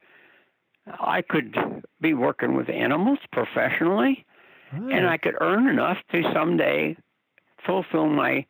I 0.87 1.21
could 1.21 1.55
be 1.99 2.13
working 2.13 2.55
with 2.55 2.69
animals 2.69 3.19
professionally 3.31 4.25
and 4.71 5.07
I 5.07 5.17
could 5.17 5.35
earn 5.41 5.67
enough 5.67 5.97
to 6.11 6.23
someday 6.33 6.97
fulfill 7.65 8.07
my 8.07 8.45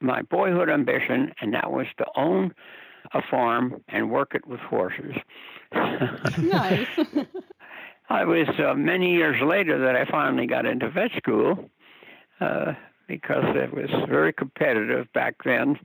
my 0.00 0.22
boyhood 0.22 0.68
ambition, 0.68 1.32
and 1.40 1.54
that 1.54 1.70
was 1.70 1.86
to 1.96 2.06
own 2.16 2.52
a 3.14 3.22
farm 3.30 3.84
and 3.86 4.10
work 4.10 4.34
it 4.34 4.44
with 4.48 4.58
horses. 4.58 5.14
nice. 5.72 6.88
I 8.10 8.24
was 8.24 8.48
uh, 8.58 8.74
many 8.74 9.12
years 9.14 9.40
later 9.40 9.78
that 9.78 9.94
I 9.94 10.04
finally 10.10 10.48
got 10.48 10.66
into 10.66 10.90
vet 10.90 11.12
school 11.16 11.70
uh, 12.40 12.72
because 13.06 13.44
it 13.54 13.72
was 13.72 13.90
very 14.08 14.32
competitive 14.32 15.06
back 15.12 15.36
then. 15.44 15.78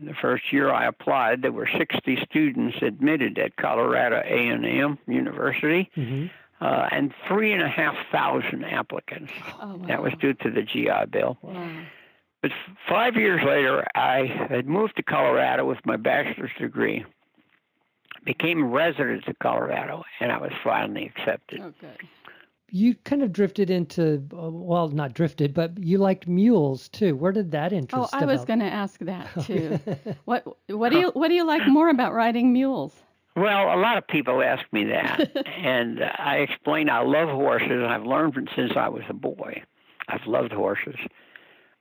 The 0.00 0.14
first 0.14 0.52
year 0.52 0.70
I 0.70 0.86
applied, 0.86 1.42
there 1.42 1.52
were 1.52 1.68
60 1.76 2.24
students 2.28 2.78
admitted 2.82 3.38
at 3.38 3.56
Colorado 3.56 4.22
A&M 4.24 4.98
University, 5.06 5.90
mm-hmm. 5.96 6.26
uh, 6.64 6.88
and 6.90 7.12
three 7.28 7.52
and 7.52 7.62
a 7.62 7.68
half 7.68 7.94
thousand 8.10 8.64
applicants. 8.64 9.32
Oh, 9.60 9.76
wow. 9.76 9.86
That 9.86 10.02
was 10.02 10.12
due 10.20 10.34
to 10.34 10.50
the 10.50 10.62
GI 10.62 11.06
Bill. 11.10 11.38
Wow. 11.42 11.84
But 12.42 12.50
five 12.88 13.14
years 13.16 13.42
later, 13.44 13.86
I 13.94 14.26
had 14.26 14.66
moved 14.66 14.96
to 14.96 15.02
Colorado 15.02 15.64
with 15.64 15.78
my 15.86 15.96
bachelor's 15.96 16.50
degree, 16.58 17.04
became 18.24 18.64
a 18.64 18.66
resident 18.66 19.28
of 19.28 19.38
Colorado, 19.38 20.02
and 20.20 20.32
I 20.32 20.38
was 20.38 20.52
finally 20.64 21.12
accepted. 21.16 21.60
Oh, 21.62 21.72
good. 21.80 21.98
You 22.74 22.94
kind 23.04 23.22
of 23.22 23.32
drifted 23.32 23.68
into, 23.68 24.26
well, 24.32 24.88
not 24.88 25.12
drifted, 25.12 25.52
but 25.52 25.76
you 25.76 25.98
liked 25.98 26.26
mules 26.26 26.88
too. 26.88 27.14
Where 27.14 27.30
did 27.30 27.50
that 27.50 27.72
interest? 27.72 28.14
Oh, 28.14 28.18
I 28.18 28.24
was 28.24 28.46
going 28.46 28.60
to 28.60 28.64
ask 28.64 28.98
that 29.00 29.28
too. 29.46 29.78
what 30.24 30.44
What 30.68 30.90
do 30.90 30.98
you 30.98 31.10
What 31.10 31.28
do 31.28 31.34
you 31.34 31.46
like 31.46 31.66
more 31.68 31.90
about 31.90 32.14
riding 32.14 32.52
mules? 32.52 32.94
Well, 33.34 33.74
a 33.74 33.80
lot 33.80 33.96
of 33.96 34.06
people 34.06 34.42
ask 34.42 34.64
me 34.72 34.84
that, 34.84 35.46
and 35.56 36.02
I 36.02 36.38
explain 36.38 36.90
I 36.90 37.00
love 37.00 37.28
horses. 37.28 37.84
I've 37.86 38.04
learned 38.04 38.50
since 38.54 38.72
I 38.76 38.88
was 38.88 39.04
a 39.08 39.14
boy. 39.14 39.62
I've 40.08 40.26
loved 40.26 40.52
horses. 40.52 40.96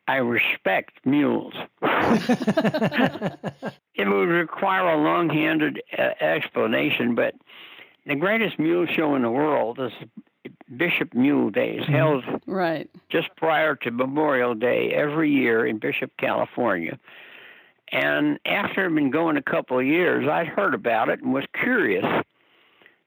I 0.07 0.17
respect 0.17 1.05
mules. 1.05 1.53
it 1.81 3.37
would 3.97 4.29
require 4.29 4.87
a 4.87 4.97
long 5.01 5.29
handed 5.29 5.81
uh, 5.97 6.11
explanation, 6.19 7.15
but 7.15 7.35
the 8.05 8.15
greatest 8.15 8.59
mule 8.59 8.87
show 8.87 9.15
in 9.15 9.21
the 9.21 9.29
world 9.29 9.79
is 9.79 9.91
Bishop 10.75 11.13
Mule 11.13 11.49
Days, 11.49 11.81
mm-hmm. 11.81 11.93
held 11.93 12.23
right. 12.45 12.89
just 13.09 13.29
prior 13.35 13.75
to 13.75 13.91
Memorial 13.91 14.55
Day 14.55 14.91
every 14.91 15.31
year 15.31 15.65
in 15.65 15.77
Bishop, 15.77 16.11
California. 16.17 16.97
And 17.91 18.39
after 18.45 18.85
I'd 18.85 18.95
been 18.95 19.11
going 19.11 19.37
a 19.37 19.41
couple 19.41 19.77
of 19.77 19.85
years, 19.85 20.27
I'd 20.27 20.47
heard 20.47 20.73
about 20.73 21.09
it 21.09 21.21
and 21.21 21.33
was 21.33 21.45
curious. 21.53 22.05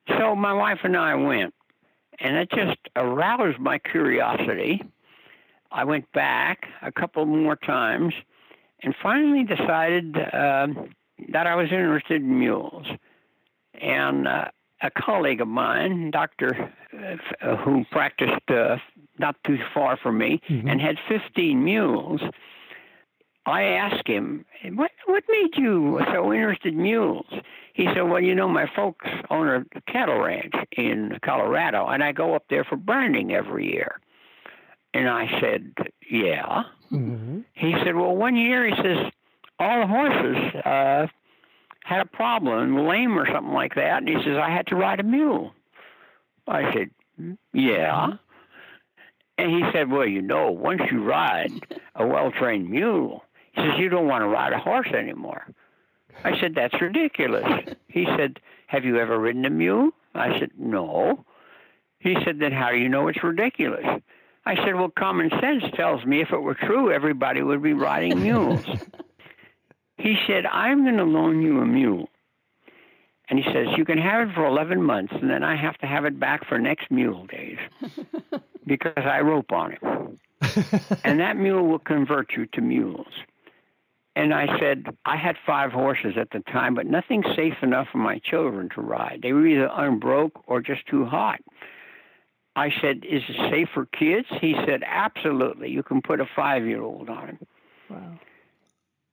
So 0.09 0.35
my 0.37 0.53
wife 0.53 0.81
and 0.85 0.97
I 0.97 1.15
went, 1.15 1.55
and 2.21 2.37
it 2.37 2.51
just 2.51 2.79
aroused 2.95 3.59
my 3.59 3.79
curiosity. 3.79 4.83
I 5.73 5.85
went 5.85 6.13
back 6.13 6.67
a 6.83 6.93
couple 6.93 7.25
more 7.25 7.57
times 7.57 8.15
and 8.83 8.95
finally 9.03 9.45
decided 9.45 10.17
uh, 10.17 10.69
that 11.31 11.47
I 11.47 11.55
was 11.55 11.73
interested 11.73 12.23
in 12.23 12.39
mules. 12.39 12.87
And 13.81 14.29
uh, 14.29 14.49
a 14.85 14.91
colleague 14.91 15.41
of 15.41 15.49
mine, 15.49 16.11
doctor, 16.11 16.73
uh, 17.43 17.57
who 17.57 17.85
practiced 17.91 18.49
uh, 18.49 18.77
not 19.19 19.35
too 19.45 19.59
far 19.73 19.97
from 19.97 20.19
me 20.19 20.41
mm-hmm. 20.49 20.69
and 20.69 20.81
had 20.81 20.97
15 21.09 21.65
mules, 21.65 22.21
I 23.47 23.63
asked 23.63 24.07
him, 24.07 24.45
"What 24.75 24.91
what 25.07 25.25
made 25.29 25.57
you 25.57 26.01
so 26.13 26.33
interested 26.33 26.75
in 26.75 26.83
mules?" 26.83 27.27
He 27.75 27.85
said, 27.87 28.03
"Well, 28.03 28.21
you 28.21 28.35
know, 28.35 28.49
my 28.49 28.71
folks 28.75 29.07
own 29.31 29.49
a 29.49 29.81
cattle 29.91 30.21
ranch 30.21 30.55
in 30.73 31.19
Colorado, 31.23 31.87
and 31.87 32.03
I 32.03 32.13
go 32.13 32.35
up 32.35 32.45
there 32.49 32.65
for 32.65 32.77
branding 32.77 33.33
every 33.33 33.71
year." 33.73 34.01
And 34.95 35.09
I 35.09 35.27
said, 35.41 35.75
Yeah. 36.09 36.63
Mm-hmm. 36.93 37.41
He 37.53 37.75
said, 37.85 37.97
Well, 37.97 38.15
one 38.15 38.37
year, 38.37 38.65
he 38.65 38.75
says, 38.81 39.11
all 39.59 39.81
the 39.81 39.87
horses 39.87 40.55
uh, 40.65 41.07
had 41.85 42.01
a 42.01 42.07
problem, 42.07 42.89
lame 42.89 43.17
or 43.17 43.27
something 43.31 43.53
like 43.53 43.75
that. 43.75 43.99
And 43.99 44.09
he 44.09 44.17
says, 44.25 44.39
I 44.43 44.51
had 44.51 44.67
to 44.69 44.75
ride 44.75 45.01
a 45.01 45.05
mule. 45.05 45.53
I 46.49 46.73
said, 46.73 46.91
Yeah. 47.53 48.15
And 49.37 49.51
he 49.51 49.71
said, 49.71 49.91
Well, 49.91 50.07
you 50.07 50.23
know, 50.23 50.51
once 50.51 50.81
you 50.91 51.05
ride 51.05 51.51
a 51.95 52.07
well 52.07 52.33
trained 52.33 52.71
mule, 52.71 53.23
he 53.53 53.61
says, 53.61 53.79
You 53.79 53.91
don't 53.91 54.09
want 54.09 54.23
to 54.23 54.29
ride 54.29 54.55
a 54.55 54.59
horse 54.59 54.89
anymore. 54.89 55.47
I 56.25 56.41
said, 56.41 56.55
That's 56.55 56.81
ridiculous. 56.81 57.45
He 57.87 58.07
said, 58.17 58.41
Have 58.67 58.87
you 58.87 58.99
ever 58.99 59.19
ridden 59.19 59.45
a 59.45 59.51
mule? 59.51 59.91
I 60.15 60.39
said, 60.39 60.53
No. 60.59 61.25
He 61.99 62.17
said, 62.25 62.39
Then 62.39 62.53
how 62.53 62.71
do 62.71 62.79
you 62.79 62.89
know 62.89 63.09
it's 63.09 63.23
ridiculous? 63.23 63.85
I 64.47 64.57
said, 64.57 64.75
Well, 64.75 64.89
common 64.89 65.31
sense 65.39 65.65
tells 65.75 66.03
me 66.07 66.23
if 66.23 66.33
it 66.33 66.41
were 66.41 66.55
true, 66.55 66.91
everybody 66.91 67.43
would 67.43 67.63
be 67.63 67.75
riding 67.75 68.23
mules. 68.23 68.65
he 70.05 70.19
said, 70.27 70.45
I'm 70.45 70.85
going 70.85 70.99
to 70.99 71.05
loan 71.05 71.41
you 71.41 71.61
a 71.61 71.67
mule. 71.67 72.11
And 73.31 73.39
he 73.39 73.45
says, 73.55 73.69
You 73.75 73.87
can 73.87 73.97
have 73.97 74.29
it 74.29 74.35
for 74.35 74.45
11 74.45 74.83
months, 74.83 75.15
and 75.19 75.31
then 75.31 75.43
I 75.43 75.57
have 75.57 75.79
to 75.79 75.87
have 75.87 76.05
it 76.05 76.21
back 76.21 76.47
for 76.47 76.59
next 76.59 76.91
mule 76.91 77.27
days 77.27 77.57
because 78.67 78.93
I 78.99 79.21
rope 79.21 79.51
on 79.51 79.73
it. 79.73 81.01
and 81.05 81.19
that 81.21 81.39
mule 81.39 81.67
will 81.67 81.79
convert 81.79 82.33
you 82.37 82.45
to 82.53 82.61
mules. 82.61 83.07
And 84.15 84.35
I 84.35 84.59
said, 84.59 84.85
I 85.07 85.17
had 85.17 85.37
five 85.47 85.73
horses 85.73 86.17
at 86.19 86.31
the 86.33 86.41
time, 86.53 86.75
but 86.75 86.85
nothing 86.85 87.25
safe 87.35 87.63
enough 87.63 87.89
for 87.91 87.99
my 87.99 88.19
children 88.19 88.69
to 88.75 88.83
ride. 88.83 89.21
They 89.23 89.33
were 89.33 89.47
either 89.47 89.71
unbroke 89.73 90.43
or 90.47 90.61
just 90.61 90.87
too 90.87 91.07
hot. 91.07 91.41
I 92.57 92.71
said, 92.83 93.05
Is 93.09 93.23
it 93.27 93.51
safe 93.51 93.69
for 93.73 93.87
kids? 93.87 94.27
He 94.39 94.55
said, 94.67 94.83
Absolutely. 94.87 95.71
You 95.71 95.83
can 95.83 96.03
put 96.03 96.21
a 96.21 96.27
five 96.37 96.67
year 96.67 96.83
old 96.83 97.09
on 97.09 97.31
it. 97.31 97.49
Wow. 97.89 98.19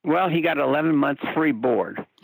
Well, 0.03 0.29
he 0.29 0.41
got 0.41 0.57
11 0.57 0.95
months 0.95 1.21
free 1.33 1.51
board. 1.51 2.05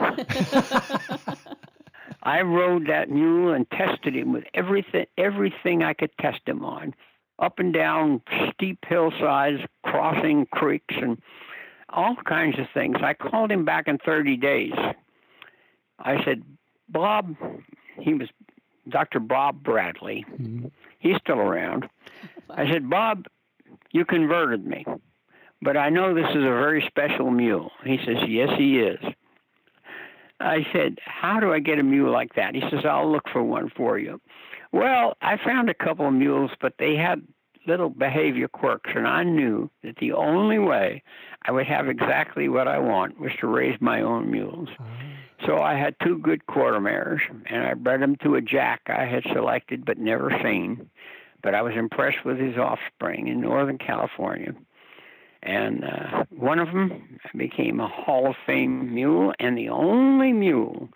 I 2.24 2.42
rode 2.42 2.88
that 2.88 3.10
mule 3.10 3.54
and 3.54 3.70
tested 3.70 4.16
him 4.16 4.34
with 4.34 4.46
everything, 4.54 5.06
everything 5.18 5.84
I 5.84 5.94
could 5.94 6.12
test 6.20 6.42
him 6.46 6.66
on, 6.66 6.96
up 7.40 7.60
and 7.60 7.72
down 7.74 8.22
steep 8.54 8.84
hillsides, 8.88 9.62
crossing 9.84 10.48
creeks, 10.48 10.96
and 11.00 11.22
all 11.90 12.16
kinds 12.26 12.60
of 12.60 12.66
things. 12.74 12.98
I 13.02 13.14
called 13.14 13.52
him 13.52 13.64
back 13.64 13.88
in 13.88 14.00
30 14.00 14.38
days. 14.38 14.74
I 16.00 16.24
said, 16.26 16.44
Bob, 16.90 17.36
he 18.00 18.14
was 18.14 18.30
Dr. 18.90 19.20
Bob 19.20 19.64
Bradley. 19.64 20.26
Mm-hmm. 20.34 20.68
He's 21.00 21.18
still 21.18 21.40
around. 21.40 21.88
I 22.50 22.70
said, 22.72 22.90
Bob, 22.90 23.28
you 23.92 24.06
converted 24.06 24.66
me, 24.66 24.86
but 25.62 25.78
I 25.78 25.90
know 25.90 26.14
this 26.14 26.30
is 26.30 26.36
a 26.36 26.40
very 26.40 26.84
special 26.88 27.32
mule. 27.32 27.72
He 27.84 27.98
says, 28.06 28.18
Yes, 28.28 28.50
he 28.58 28.80
is. 28.80 29.00
I 30.40 30.66
said, 30.72 31.00
How 31.04 31.40
do 31.40 31.52
I 31.54 31.60
get 31.60 31.80
a 31.80 31.84
mule 31.84 32.12
like 32.12 32.36
that? 32.36 32.56
He 32.56 32.62
says, 32.70 32.86
I'll 32.86 33.12
look 33.12 33.28
for 33.32 33.44
one 33.44 33.72
for 33.76 33.98
you. 33.98 34.22
Well, 34.72 35.16
I 35.22 35.38
found 35.38 35.70
a 35.70 35.74
couple 35.74 36.08
of 36.08 36.14
mules, 36.14 36.52
but 36.60 36.74
they 36.78 36.96
had 36.96 37.22
little 37.66 37.90
behavior 37.90 38.48
quirks, 38.48 38.92
and 38.96 39.08
I 39.08 39.24
knew 39.24 39.70
that 39.84 39.98
the 39.98 40.14
only 40.14 40.58
way 40.58 41.04
I 41.44 41.52
would 41.52 41.68
have 41.68 41.88
exactly 41.88 42.48
what 42.50 42.68
I 42.68 42.80
want 42.80 43.20
was 43.20 43.32
to 43.40 43.48
raise 43.48 43.80
my 43.82 44.02
own 44.02 44.32
mules. 44.32 44.70
Uh-huh. 44.80 45.46
So 45.46 45.58
I 45.60 45.76
had 45.76 45.96
two 46.04 46.18
good 46.18 46.48
quarter 46.48 46.80
mares, 46.80 47.22
and 47.46 47.64
I 47.64 47.74
bred 47.76 48.02
them 48.02 48.16
to 48.24 48.36
a 48.36 48.42
jack 48.42 48.82
I 48.88 49.06
had 49.06 49.24
selected 49.32 49.86
but 49.86 49.98
never 49.98 50.32
seen. 50.44 50.90
But 51.44 51.54
I 51.54 51.62
was 51.62 51.76
impressed 51.76 52.26
with 52.26 52.40
his 52.40 52.58
offspring 52.58 53.28
in 53.28 53.40
Northern 53.40 53.78
California. 53.78 54.56
And 55.44 55.84
uh, 55.84 56.24
one 56.30 56.60
of 56.60 56.68
them 56.68 57.20
became 57.36 57.80
a 57.80 57.88
Hall 57.88 58.28
of 58.28 58.36
Fame 58.46 58.94
mule 58.94 59.34
and 59.40 59.58
the 59.58 59.70
only 59.70 60.34
mule 60.34 60.90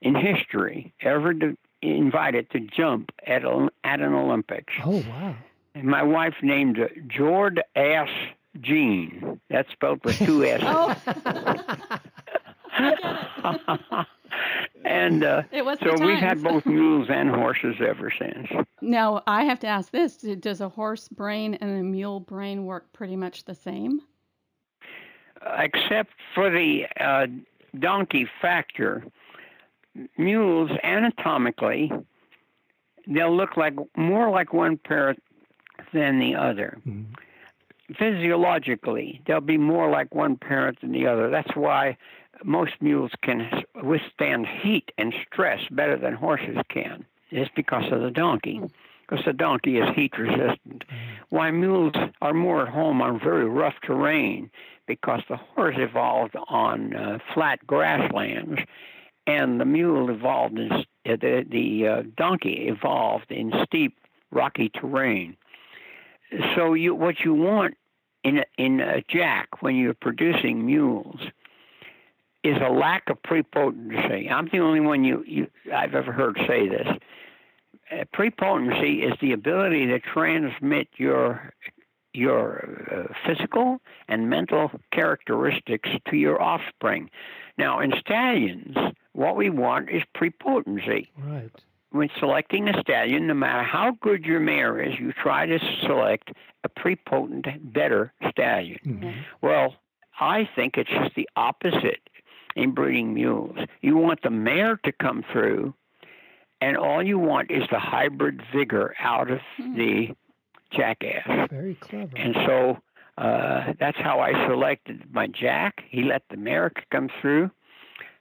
in 0.00 0.14
history 0.14 0.92
ever 1.00 1.32
to, 1.34 1.56
invited 1.82 2.50
to 2.50 2.60
jump 2.60 3.10
at, 3.26 3.44
a, 3.44 3.68
at 3.84 4.00
an 4.00 4.12
Olympics. 4.12 4.74
Oh, 4.84 5.04
wow. 5.08 5.36
And 5.74 5.84
my 5.84 6.02
wife 6.02 6.34
named 6.42 6.78
it 6.78 7.08
Jord 7.08 7.62
Ass 7.74 8.08
Jean. 8.60 9.40
That's 9.50 9.70
spelled 9.72 10.04
with 10.04 10.18
two 10.18 10.44
S's. 10.46 10.66
oh. 10.66 10.94
and 14.86 15.24
uh, 15.24 15.42
so 15.82 15.94
we've 16.04 16.18
had 16.18 16.42
both 16.42 16.64
mules 16.64 17.08
and 17.10 17.30
horses 17.30 17.76
ever 17.80 18.12
since. 18.16 18.48
Now 18.80 19.22
I 19.26 19.44
have 19.44 19.60
to 19.60 19.66
ask 19.66 19.90
this: 19.90 20.16
Does 20.16 20.60
a 20.60 20.68
horse 20.68 21.08
brain 21.08 21.54
and 21.54 21.78
a 21.78 21.82
mule 21.82 22.20
brain 22.20 22.64
work 22.64 22.92
pretty 22.92 23.16
much 23.16 23.44
the 23.44 23.54
same? 23.54 24.00
except 25.58 26.10
for 26.34 26.50
the 26.50 26.86
uh, 26.98 27.26
donkey 27.78 28.26
factor, 28.40 29.04
mules 30.18 30.70
anatomically 30.82 31.92
they'll 33.06 33.36
look 33.36 33.56
like 33.56 33.74
more 33.96 34.30
like 34.30 34.52
one 34.52 34.76
parrot 34.76 35.22
than 35.92 36.18
the 36.18 36.34
other. 36.34 36.78
Mm-hmm 36.86 37.12
physiologically, 37.98 39.22
they'll 39.26 39.40
be 39.40 39.58
more 39.58 39.90
like 39.90 40.14
one 40.14 40.36
parent 40.36 40.80
than 40.80 40.92
the 40.92 41.06
other. 41.06 41.30
That's 41.30 41.54
why 41.54 41.96
most 42.44 42.74
mules 42.80 43.12
can 43.22 43.64
withstand 43.82 44.46
heat 44.46 44.92
and 44.98 45.14
stress 45.30 45.60
better 45.70 45.96
than 45.96 46.14
horses 46.14 46.58
can. 46.68 47.04
It's 47.30 47.50
because 47.54 47.90
of 47.92 48.02
the 48.02 48.10
donkey. 48.10 48.60
Because 49.08 49.24
the 49.24 49.32
donkey 49.32 49.78
is 49.78 49.88
heat 49.94 50.18
resistant. 50.18 50.84
Why 51.28 51.50
mules 51.52 51.94
are 52.20 52.34
more 52.34 52.62
at 52.62 52.68
home 52.68 53.00
on 53.00 53.20
very 53.20 53.48
rough 53.48 53.76
terrain 53.82 54.50
because 54.86 55.22
the 55.28 55.36
horse 55.36 55.76
evolved 55.78 56.36
on 56.48 56.94
uh, 56.94 57.18
flat 57.34 57.64
grasslands, 57.66 58.60
and 59.26 59.60
the 59.60 59.64
mule 59.64 60.10
evolved 60.10 60.58
in 60.58 60.72
uh, 60.72 60.84
the 61.04 61.44
the 61.48 61.88
uh, 61.88 62.02
donkey 62.16 62.68
evolved 62.68 63.30
in 63.30 63.52
steep 63.64 63.96
rocky 64.30 64.68
terrain. 64.68 65.36
So 66.54 66.74
you 66.74 66.94
what 66.94 67.20
you 67.20 67.34
want 67.34 67.76
in 68.24 68.38
a, 68.38 68.44
in 68.58 68.80
a 68.80 69.02
jack 69.08 69.62
when 69.62 69.76
you're 69.76 69.94
producing 69.94 70.64
mules 70.66 71.20
is 72.46 72.56
a 72.62 72.70
lack 72.70 73.08
of 73.10 73.22
prepotency. 73.22 74.30
I'm 74.30 74.48
the 74.52 74.60
only 74.60 74.80
one 74.80 75.04
you, 75.04 75.24
you 75.26 75.48
I've 75.74 75.94
ever 75.94 76.12
heard 76.12 76.38
say 76.46 76.68
this. 76.68 76.86
Uh, 77.90 78.04
prepotency 78.12 79.02
is 79.02 79.14
the 79.20 79.32
ability 79.32 79.86
to 79.86 79.98
transmit 80.00 80.88
your 80.96 81.52
your 82.12 82.86
uh, 82.90 83.12
physical 83.26 83.78
and 84.08 84.30
mental 84.30 84.70
characteristics 84.90 85.90
to 86.08 86.16
your 86.16 86.40
offspring. 86.40 87.10
Now, 87.58 87.80
in 87.80 87.92
stallions, 88.00 88.76
what 89.12 89.36
we 89.36 89.50
want 89.50 89.90
is 89.90 90.02
prepotency. 90.14 91.10
Right. 91.18 91.50
When 91.90 92.08
selecting 92.18 92.68
a 92.68 92.80
stallion, 92.80 93.26
no 93.26 93.34
matter 93.34 93.62
how 93.62 93.96
good 94.00 94.24
your 94.24 94.40
mare 94.40 94.80
is, 94.82 94.98
you 94.98 95.12
try 95.12 95.46
to 95.46 95.58
select 95.82 96.30
a 96.64 96.68
prepotent, 96.68 97.72
better 97.72 98.12
stallion. 98.30 98.80
Mm-hmm. 98.84 99.20
Well, 99.42 99.76
I 100.18 100.48
think 100.56 100.78
it's 100.78 100.90
just 100.90 101.14
the 101.14 101.28
opposite 101.36 102.00
in 102.56 102.72
breeding 102.72 103.14
mules. 103.14 103.56
You 103.82 103.96
want 103.96 104.22
the 104.22 104.30
mare 104.30 104.76
to 104.84 104.90
come 104.92 105.24
through, 105.32 105.74
and 106.60 106.76
all 106.76 107.02
you 107.02 107.18
want 107.18 107.50
is 107.50 107.62
the 107.70 107.78
hybrid 107.78 108.42
vigor 108.52 108.94
out 108.98 109.30
of 109.30 109.40
Hmm. 109.58 109.76
the 109.76 110.10
jackass. 110.72 111.48
Very 111.50 111.74
clever. 111.76 112.10
And 112.16 112.34
so 112.46 112.78
uh, 113.18 113.74
that's 113.78 113.98
how 113.98 114.18
I 114.20 114.32
selected 114.48 115.04
my 115.12 115.26
jack. 115.28 115.84
He 115.88 116.02
let 116.02 116.22
the 116.28 116.36
mare 116.36 116.72
come 116.90 117.08
through, 117.20 117.50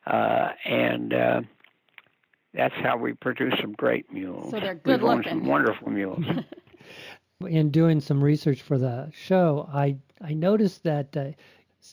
uh, 0.05 0.49
and 0.65 1.13
uh, 1.13 1.41
that's 2.53 2.75
how 2.75 2.97
we 2.97 3.13
produce 3.13 3.53
some 3.59 3.73
great 3.73 4.11
mules. 4.11 4.51
So 4.51 4.59
they're 4.59 4.73
We've 4.73 4.83
good 4.83 5.01
looking. 5.01 5.23
Some 5.31 5.45
wonderful 5.47 5.89
mules. 5.89 6.23
in 7.47 7.69
doing 7.71 7.99
some 7.99 8.23
research 8.23 8.61
for 8.61 8.77
the 8.77 9.11
show, 9.13 9.69
I 9.73 9.97
I 10.21 10.33
noticed 10.33 10.83
that 10.83 11.15
uh, 11.17 11.31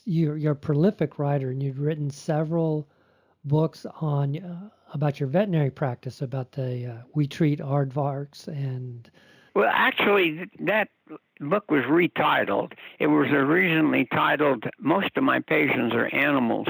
you're 0.05 0.37
you're 0.37 0.52
a 0.52 0.57
prolific 0.57 1.18
writer 1.18 1.50
and 1.50 1.62
you've 1.62 1.81
written 1.81 2.11
several 2.11 2.88
books 3.44 3.87
on 4.00 4.38
uh, 4.38 4.68
about 4.94 5.18
your 5.18 5.28
veterinary 5.28 5.70
practice, 5.70 6.22
about 6.22 6.52
the 6.52 6.87
uh, 6.87 7.02
we 7.14 7.26
treat 7.26 7.61
aardvarks 7.61 8.46
and 8.48 9.11
Well, 9.55 9.70
actually, 9.72 10.48
that 10.61 10.88
book 11.40 11.70
was 11.70 11.83
retitled. 11.85 12.72
It 12.98 13.09
was 13.09 13.28
originally 13.28 14.07
titled 14.12 14.64
"Most 14.78 15.11
of 15.16 15.24
My 15.24 15.40
Patients 15.40 15.94
Are 15.94 16.14
Animals," 16.14 16.66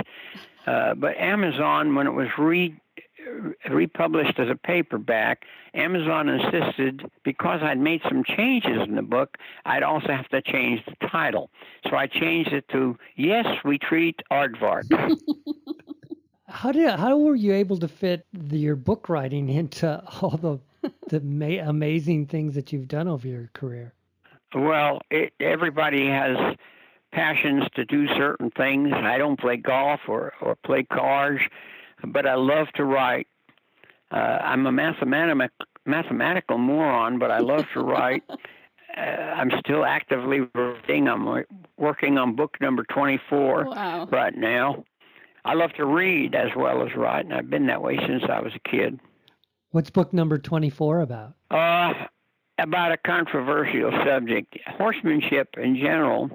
uh, 0.67 0.95
but 0.95 1.17
Amazon, 1.17 1.95
when 1.95 2.07
it 2.07 2.13
was 2.13 2.29
re 2.39 2.75
republished 3.71 4.39
as 4.39 4.49
a 4.49 4.55
paperback, 4.55 5.45
Amazon 5.75 6.29
insisted 6.29 7.11
because 7.25 7.61
I'd 7.63 7.79
made 7.79 8.03
some 8.09 8.25
changes 8.25 8.83
in 8.83 8.97
the 8.97 9.03
book, 9.03 9.39
I'd 9.65 9.83
also 9.83 10.09
have 10.09 10.29
to 10.29 10.43
change 10.43 10.85
the 10.85 11.09
title. 11.09 11.51
So 11.89 11.97
I 11.97 12.07
changed 12.07 12.53
it 12.53 12.69
to 12.69 12.99
"Yes, 13.17 13.47
We 13.65 13.79
Treat 13.79 14.23
Aardvark." 14.31 14.85
how 16.49 16.73
did 16.73 16.91
how 16.99 17.17
were 17.17 17.35
you 17.35 17.55
able 17.55 17.79
to 17.79 17.89
fit 17.89 18.27
the, 18.33 18.59
your 18.59 18.77
book 18.77 19.09
writing 19.09 19.49
into 19.49 20.03
all 20.21 20.37
the 20.37 20.59
the 21.09 21.21
ma- 21.21 21.69
amazing 21.69 22.27
things 22.27 22.55
that 22.55 22.73
you've 22.73 22.89
done 22.89 23.09
over 23.09 23.27
your 23.27 23.51
career? 23.55 23.95
Well, 24.55 25.01
it, 25.11 25.33
everybody 25.41 26.07
has 26.09 26.57
passions 27.13 27.65
to 27.75 27.85
do 27.85 28.07
certain 28.09 28.51
things. 28.51 28.91
I 28.93 29.19
don't 29.19 29.39
play 29.39 29.57
golf 29.57 30.01
or, 30.09 30.33
or 30.41 30.57
play 30.57 30.83
cards, 30.83 31.43
but 32.07 32.27
I 32.27 32.35
love 32.35 32.69
to 32.75 32.85
write. 32.85 33.27
Uh, 34.11 34.17
I'm 34.17 34.67
a 34.67 34.73
mathematic, 34.73 35.51
mathematical 35.87 36.59
moron, 36.59 37.19
but 37.19 37.31
I 37.31 37.39
love 37.39 37.65
to 37.75 37.81
write. 37.81 38.25
Uh, 38.95 39.01
I'm 39.01 39.51
still 39.61 39.87
actively 39.87 40.41
writing. 40.55 41.09
I'm 41.09 41.45
working 41.79 42.19
on 42.19 42.37
book 42.37 42.59
number 42.61 42.85
24 42.93 43.65
Wow. 43.65 44.07
right 44.13 44.37
now. 44.37 44.85
I 45.47 45.55
love 45.55 45.73
to 45.79 45.87
read 45.87 46.35
as 46.35 46.51
well 46.55 46.87
as 46.87 46.95
write, 46.95 47.25
and 47.25 47.33
I've 47.33 47.49
been 47.49 47.69
that 47.69 47.81
way 47.81 47.97
since 48.07 48.23
I 48.29 48.41
was 48.41 48.53
a 48.55 48.69
kid. 48.69 49.01
What's 49.71 49.89
book 49.89 50.13
number 50.13 50.37
twenty 50.37 50.69
four 50.69 51.01
about? 51.01 51.37
Uh, 51.51 51.95
about 52.59 52.93
a 52.93 52.99
controversial 52.99 53.91
subject. 54.05 54.59
Horsemanship 54.67 55.55
in 55.57 55.75
general 55.77 56.29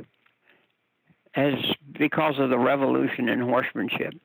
has, 1.34 1.54
because 1.92 2.40
of 2.40 2.50
the 2.50 2.58
revolution 2.58 3.30
in 3.30 3.40
horsemanship, 3.40 4.16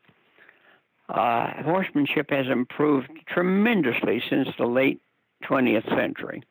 uh, 1.13 1.63
horsemanship 1.63 2.31
has 2.31 2.47
improved 2.49 3.11
tremendously 3.27 4.23
since 4.29 4.49
the 4.59 4.67
late 4.67 5.01
20th 5.45 5.89
century. 5.95 6.43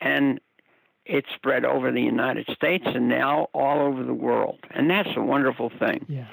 And 0.00 0.40
it's 1.04 1.28
spread 1.34 1.64
over 1.64 1.92
the 1.92 2.02
United 2.02 2.48
States 2.50 2.84
and 2.86 3.08
now 3.08 3.48
all 3.54 3.80
over 3.86 4.02
the 4.02 4.14
world. 4.14 4.58
And 4.70 4.90
that's 4.90 5.16
a 5.16 5.22
wonderful 5.22 5.70
thing 5.70 6.04
Yes. 6.08 6.26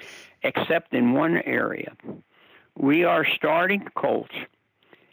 except 0.44 0.94
in 0.94 1.14
one 1.14 1.38
area. 1.46 1.96
We 2.76 3.04
are 3.04 3.26
starting 3.26 3.88
colts 3.96 4.36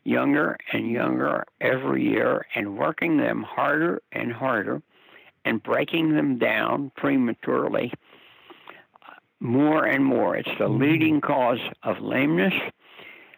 younger 0.05 0.57
and 0.73 0.91
younger 0.91 1.45
every 1.61 2.05
year 2.05 2.47
and 2.55 2.79
working 2.79 3.19
them 3.19 3.43
harder 3.43 4.01
and 4.13 4.33
harder 4.33 4.81
and 5.45 5.63
breaking 5.63 6.15
them 6.15 6.39
down 6.39 6.91
prematurely 6.97 7.93
more 9.41 9.85
and 9.85 10.05
more. 10.05 10.37
It's 10.37 10.49
the 10.59 10.65
mm-hmm. 10.65 10.83
leading 10.83 11.21
cause 11.21 11.61
of 11.83 12.01
lameness. 12.01 12.55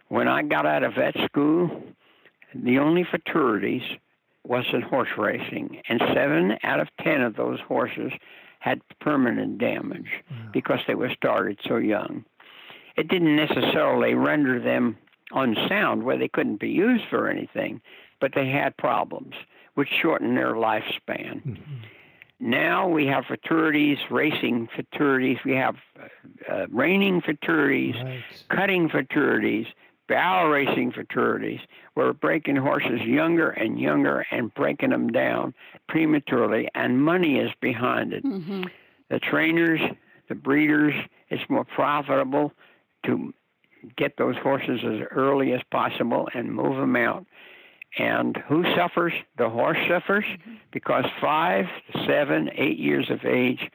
When 0.09 0.29
I 0.29 0.43
got 0.43 0.67
out 0.67 0.83
of 0.83 0.95
vet 0.95 1.17
school, 1.25 1.83
the 2.55 2.79
only 2.79 3.05
futurities 3.05 3.83
was 4.45 4.65
in 4.73 4.83
horse 4.83 5.09
racing, 5.17 5.81
and 5.89 6.03
seven 6.13 6.59
out 6.65 6.81
of 6.81 6.89
ten 7.01 7.23
of 7.23 7.37
those 7.37 7.61
horses 7.61 8.13
had 8.59 8.81
permanent 9.01 9.59
damage 9.59 10.11
mm-hmm. 10.33 10.51
because 10.53 10.81
they 10.87 10.95
were 10.95 11.11
started 11.11 11.59
so 11.67 11.77
young. 11.77 12.25
It 12.97 13.09
didn't 13.09 13.37
necessarily 13.37 14.15
render 14.15 14.61
them 14.61 14.99
unsound 15.33 16.03
where 16.03 16.19
they 16.19 16.29
couldn't 16.29 16.61
be 16.61 16.69
used 16.69 17.05
for 17.09 17.29
anything, 17.29 17.81
but 18.21 18.33
they 18.35 18.49
had 18.49 18.77
problems 18.77 19.35
which 19.75 19.89
shortened 19.89 20.37
their 20.37 20.55
lifespan. 20.55 21.43
Mm-hmm. 21.43 21.75
Now 22.47 22.89
we 22.89 23.07
have 23.07 23.25
futurities, 23.27 23.99
racing 24.11 24.69
futurities, 24.77 25.39
we 25.45 25.53
have 25.53 25.77
uh, 26.51 26.67
reining 26.71 27.21
futurities, 27.23 27.95
Right. 28.03 28.21
cutting 28.51 28.89
futurities, 28.89 29.67
barrel 30.09 30.51
racing 30.51 30.91
futurities. 30.91 31.61
We're 31.95 32.13
breaking 32.13 32.57
horses 32.57 33.01
younger 33.03 33.51
and 33.51 33.79
younger 33.79 34.27
and 34.33 34.53
breaking 34.55 34.91
them 34.91 35.09
down 35.13 35.55
prematurely, 35.89 36.69
and 36.75 37.01
money 37.01 37.39
is 37.39 37.53
behind 37.61 38.13
it. 38.13 38.25
hmm 38.25 38.65
The 39.09 39.21
trainers, 39.21 39.81
the 40.29 40.35
breeders, 40.35 40.95
it's 41.29 41.49
more 41.49 41.65
profitable 41.65 42.53
to 43.07 43.33
get 43.97 44.17
those 44.17 44.37
horses 44.39 44.81
as 44.85 45.07
early 45.13 45.53
as 45.53 45.61
possible 45.71 46.29
and 46.35 46.53
move 46.53 46.77
them 46.77 46.97
out. 46.97 47.25
And 47.99 48.37
who 48.49 48.65
suffers? 48.75 49.13
The 49.37 49.51
horse 49.51 49.79
suffers 49.89 50.25
because 50.71 51.05
five, 51.21 51.67
seven, 52.07 52.51
eight 52.55 52.79
years 52.79 53.11
of 53.11 53.25
age, 53.25 53.71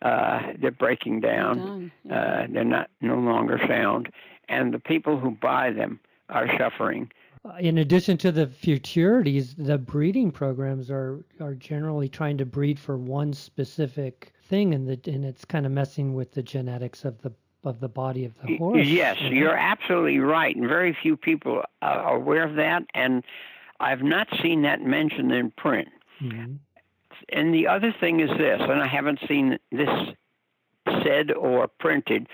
uh, 0.00 0.54
they're 0.58 0.70
breaking 0.70 1.20
down. 1.20 1.58
Done. 1.58 1.92
Yeah. 2.04 2.14
Uh, 2.14 2.46
they're 2.50 2.64
not 2.64 2.90
no 3.00 3.16
longer 3.16 3.60
sound, 3.68 4.10
and 4.48 4.72
the 4.72 4.78
people 4.78 5.18
who 5.18 5.32
buy 5.32 5.70
them 5.70 6.00
are 6.28 6.48
suffering. 6.58 7.10
Uh, 7.44 7.56
In 7.60 7.78
addition 7.78 8.16
to 8.18 8.32
the 8.32 8.46
futurities, 8.46 9.54
the 9.56 9.76
breeding 9.78 10.30
programs 10.30 10.90
are 10.90 11.24
are 11.40 11.54
generally 11.54 12.08
trying 12.08 12.38
to 12.38 12.46
breed 12.46 12.78
for 12.78 12.96
one 12.96 13.32
specific 13.32 14.32
thing, 14.44 14.74
and 14.74 14.88
the 14.88 14.98
and 15.12 15.24
it's 15.24 15.44
kind 15.44 15.66
of 15.66 15.72
messing 15.72 16.14
with 16.14 16.32
the 16.32 16.42
genetics 16.42 17.04
of 17.04 17.20
the 17.22 17.32
of 17.64 17.80
the 17.80 17.88
body 17.88 18.24
of 18.24 18.32
the 18.44 18.56
horse. 18.56 18.86
Yes, 18.86 19.20
you're 19.20 19.56
absolutely 19.56 20.18
right, 20.18 20.54
and 20.54 20.66
very 20.66 20.92
few 21.00 21.16
people 21.16 21.62
are 21.80 22.14
aware 22.14 22.44
of 22.44 22.56
that. 22.56 22.84
And 22.94 23.22
I've 23.80 24.02
not 24.02 24.28
seen 24.42 24.62
that 24.62 24.82
mentioned 24.82 25.32
in 25.32 25.50
print. 25.52 25.88
Mhm. 26.20 26.58
And 27.28 27.54
the 27.54 27.68
other 27.68 27.92
thing 27.92 28.20
is 28.20 28.30
this, 28.36 28.60
and 28.60 28.80
I 28.80 28.86
haven't 28.86 29.20
seen 29.28 29.58
this 29.70 30.14
said 31.02 31.30
or 31.32 31.68
printed 31.68 32.28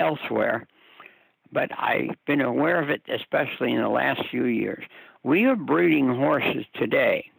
elsewhere, 0.00 0.66
but 1.52 1.70
I've 1.78 2.16
been 2.24 2.40
aware 2.40 2.80
of 2.80 2.88
it, 2.88 3.02
especially 3.08 3.72
in 3.72 3.80
the 3.80 3.88
last 3.88 4.26
few 4.26 4.44
years. 4.44 4.84
We 5.22 5.44
are 5.44 5.56
breeding 5.56 6.08
horses 6.08 6.64
today 6.74 7.30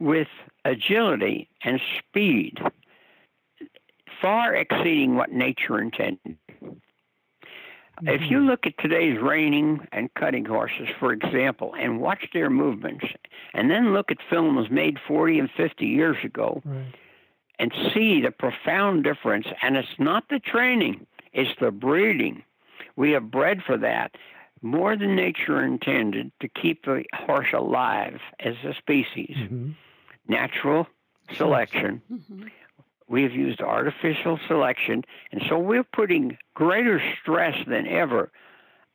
with 0.00 0.28
agility 0.64 1.48
and 1.62 1.80
speed 1.98 2.60
far 4.24 4.54
exceeding 4.54 5.16
what 5.16 5.30
nature 5.32 5.78
intended. 5.78 6.38
If 8.02 8.28
you 8.28 8.40
look 8.40 8.66
at 8.66 8.76
today's 8.78 9.20
reining 9.20 9.86
and 9.92 10.12
cutting 10.14 10.46
horses, 10.46 10.88
for 10.98 11.12
example, 11.12 11.74
and 11.78 12.00
watch 12.00 12.26
their 12.32 12.50
movements, 12.50 13.04
and 13.52 13.70
then 13.70 13.92
look 13.92 14.10
at 14.10 14.16
films 14.28 14.68
made 14.70 14.98
40 15.06 15.38
and 15.40 15.50
50 15.50 15.86
years 15.86 16.16
ago, 16.24 16.60
Right. 16.64 16.86
and 17.58 17.72
see 17.92 18.20
the 18.20 18.32
profound 18.32 19.04
difference. 19.04 19.46
And 19.62 19.76
it's 19.76 19.98
not 19.98 20.24
the 20.28 20.40
training, 20.40 21.06
it's 21.32 21.54
the 21.60 21.70
breeding. 21.70 22.42
We 22.96 23.12
have 23.12 23.30
bred 23.30 23.62
for 23.62 23.76
that 23.76 24.16
more 24.62 24.96
than 24.96 25.14
nature 25.14 25.62
intended 25.62 26.32
to 26.40 26.48
keep 26.48 26.84
the 26.86 27.04
horse 27.14 27.52
alive 27.52 28.20
as 28.40 28.56
a 28.64 28.72
species. 28.74 29.36
Mm-hmm. 29.36 29.70
Natural 30.26 30.88
selection. 31.36 32.00
Mm-hmm. 32.10 32.48
We 33.08 33.22
have 33.22 33.32
used 33.32 33.60
artificial 33.60 34.38
selection, 34.48 35.04
and 35.30 35.42
so 35.48 35.58
we're 35.58 35.84
putting 35.84 36.38
greater 36.54 37.02
stress 37.20 37.56
than 37.66 37.86
ever 37.86 38.30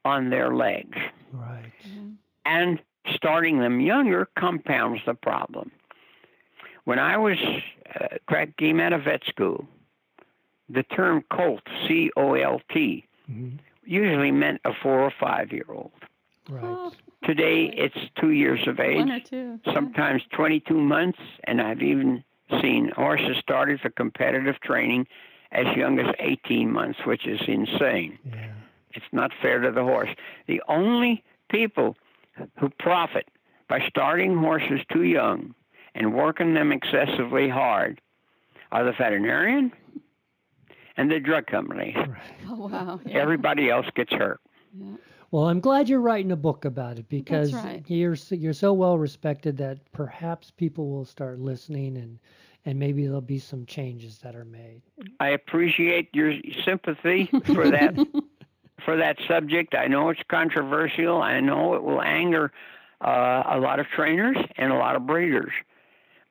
on 0.04 0.30
their 0.30 0.56
legs. 0.56 0.98
Right. 1.32 1.72
Mm-hmm. 1.88 2.10
And 2.46 2.80
starting 3.14 3.60
them 3.60 3.80
younger 3.80 4.28
compounds 4.38 5.02
the 5.06 5.14
problem. 5.14 5.72
When 6.86 6.98
I 6.98 7.18
was 7.18 7.38
uh, 8.00 8.48
came 8.58 8.80
out 8.80 8.94
of 8.94 9.04
vet 9.04 9.24
school, 9.26 9.68
the 10.70 10.84
term 10.84 11.24
colt, 11.32 11.62
C 11.88 12.10
O 12.16 12.34
L 12.34 12.62
T, 12.72 13.06
mm-hmm. 13.30 13.58
usually 13.84 14.32
meant 14.32 14.62
a 14.66 14.72
four 14.82 15.02
or 15.02 15.14
five 15.20 15.52
year 15.52 15.66
old. 15.70 15.92
Right. 16.50 16.64
Oh. 16.64 16.92
Today 17.26 17.72
it's 17.76 17.98
two 18.20 18.32
years 18.32 18.62
of 18.68 18.80
age, 18.80 18.98
One 18.98 19.12
or 19.12 19.20
two. 19.20 19.60
sometimes 19.74 20.24
22 20.32 20.74
months, 20.74 21.20
and 21.44 21.62
I've 21.62 21.82
even 21.82 22.24
seen 22.62 22.90
horses 22.96 23.38
started 23.38 23.80
for 23.80 23.90
competitive 23.90 24.60
training 24.62 25.08
as 25.52 25.66
young 25.76 26.00
as 26.00 26.14
18 26.20 26.72
months, 26.72 27.00
which 27.06 27.26
is 27.26 27.40
insane. 27.48 28.20
Yeah. 28.26 28.52
It's 28.94 29.06
not 29.12 29.32
fair 29.42 29.60
to 29.60 29.72
the 29.72 29.84
horse. 29.84 30.10
The 30.48 30.62
only 30.68 31.24
people 31.50 31.96
who 32.60 32.70
profit 32.70 33.28
by 33.68 33.88
starting 33.88 34.38
horses 34.38 34.82
too 34.92 35.04
young 35.04 35.54
and 35.96 36.14
working 36.14 36.54
them 36.54 36.72
excessively 36.72 37.50
hard 37.50 38.02
are 38.72 38.84
the 38.84 38.92
veterinarian 38.94 39.72
and 40.98 41.10
the 41.12 41.20
drug 41.20 41.48
company. 41.48 41.96
Right. 41.96 42.08
Oh, 42.52 42.68
wow. 42.68 43.00
Yeah. 43.06 43.20
Everybody 43.20 43.70
else 43.70 43.86
gets 43.96 44.12
hurt. 44.12 44.40
Yeah. 44.76 44.96
Well, 45.32 45.48
I'm 45.48 45.60
glad 45.60 45.88
you're 45.88 46.02
writing 46.02 46.32
a 46.32 46.36
book 46.36 46.66
about 46.66 46.98
it 46.98 47.08
because 47.08 47.54
right. 47.54 47.84
you're 47.88 48.16
you're 48.32 48.54
so 48.54 48.74
well 48.74 48.98
respected 48.98 49.58
that 49.58 49.80
perhaps 49.92 50.52
people 50.52 50.90
will 50.90 51.06
start 51.06 51.40
listening 51.40 51.98
and 51.98 52.20
and 52.66 52.78
maybe 52.78 53.06
there'll 53.06 53.22
be 53.22 53.40
some 53.40 53.66
changes 53.66 54.20
that 54.20 54.36
are 54.36 54.46
made. 54.46 54.82
I 55.20 55.30
appreciate 55.30 56.10
your 56.14 56.34
sympathy 56.66 57.30
for 57.46 57.70
that 57.70 57.96
for 58.86 58.98
that 58.98 59.18
subject. 59.28 59.76
I 59.76 59.88
know 59.88 60.10
it's 60.10 60.22
controversial. 60.30 61.22
I 61.22 61.40
know 61.40 61.76
it 61.76 61.84
will 61.84 62.02
anger 62.02 62.52
uh, 63.02 63.44
a 63.46 63.60
lot 63.60 63.80
of 63.80 63.88
trainers 63.88 64.38
and 64.58 64.72
a 64.72 64.76
lot 64.76 64.96
of 64.96 65.06
breeders. 65.06 65.52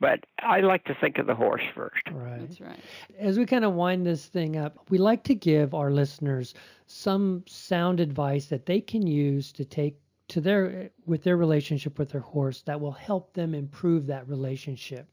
But 0.01 0.21
I 0.39 0.61
like 0.61 0.85
to 0.85 0.95
think 0.95 1.19
of 1.19 1.27
the 1.27 1.35
horse 1.35 1.63
first. 1.75 2.03
Right. 2.13 2.41
That's 2.41 2.61
right. 2.61 2.79
As 3.19 3.37
we 3.39 3.47
kind 3.47 3.65
of 3.65 3.75
wind 3.75 4.07
this 4.07 4.27
thing 4.27 4.57
up, 4.57 4.79
we 4.91 4.99
like 4.99 5.25
to 5.25 5.35
give 5.35 5.75
our 5.75 5.91
listeners 5.91 6.55
some 6.87 7.43
sound 7.47 7.99
advice 7.99 8.47
that 8.47 8.67
they 8.67 8.81
can 8.81 9.07
use 9.07 9.53
to 9.53 9.65
take 9.65 9.97
to 10.29 10.41
their 10.41 10.91
with 11.07 11.25
their 11.25 11.37
relationship 11.37 11.99
with 11.99 12.11
their 12.11 12.21
horse 12.21 12.63
that 12.63 12.81
will 12.81 12.93
help 12.93 13.33
them 13.33 13.55
improve 13.55 14.07
that 14.07 14.29
relationship. 14.29 15.09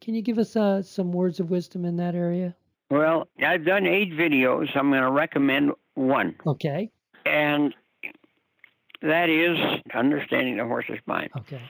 Can 0.00 0.14
you 0.14 0.22
give 0.22 0.38
us 0.38 0.56
uh, 0.56 0.80
some 0.80 1.12
words 1.12 1.38
of 1.38 1.50
wisdom 1.50 1.84
in 1.84 1.96
that 1.96 2.14
area? 2.14 2.54
Well, 2.90 3.28
I've 3.44 3.64
done 3.64 3.86
eight 3.86 4.12
videos. 4.12 4.74
I'm 4.74 4.90
going 4.90 5.02
to 5.02 5.10
recommend 5.10 5.72
one. 5.94 6.36
Okay. 6.46 6.90
And 7.26 7.74
that 9.02 9.28
is 9.28 9.58
understanding 9.92 10.56
the 10.56 10.64
horse's 10.64 11.00
mind. 11.04 11.30
Okay. 11.36 11.60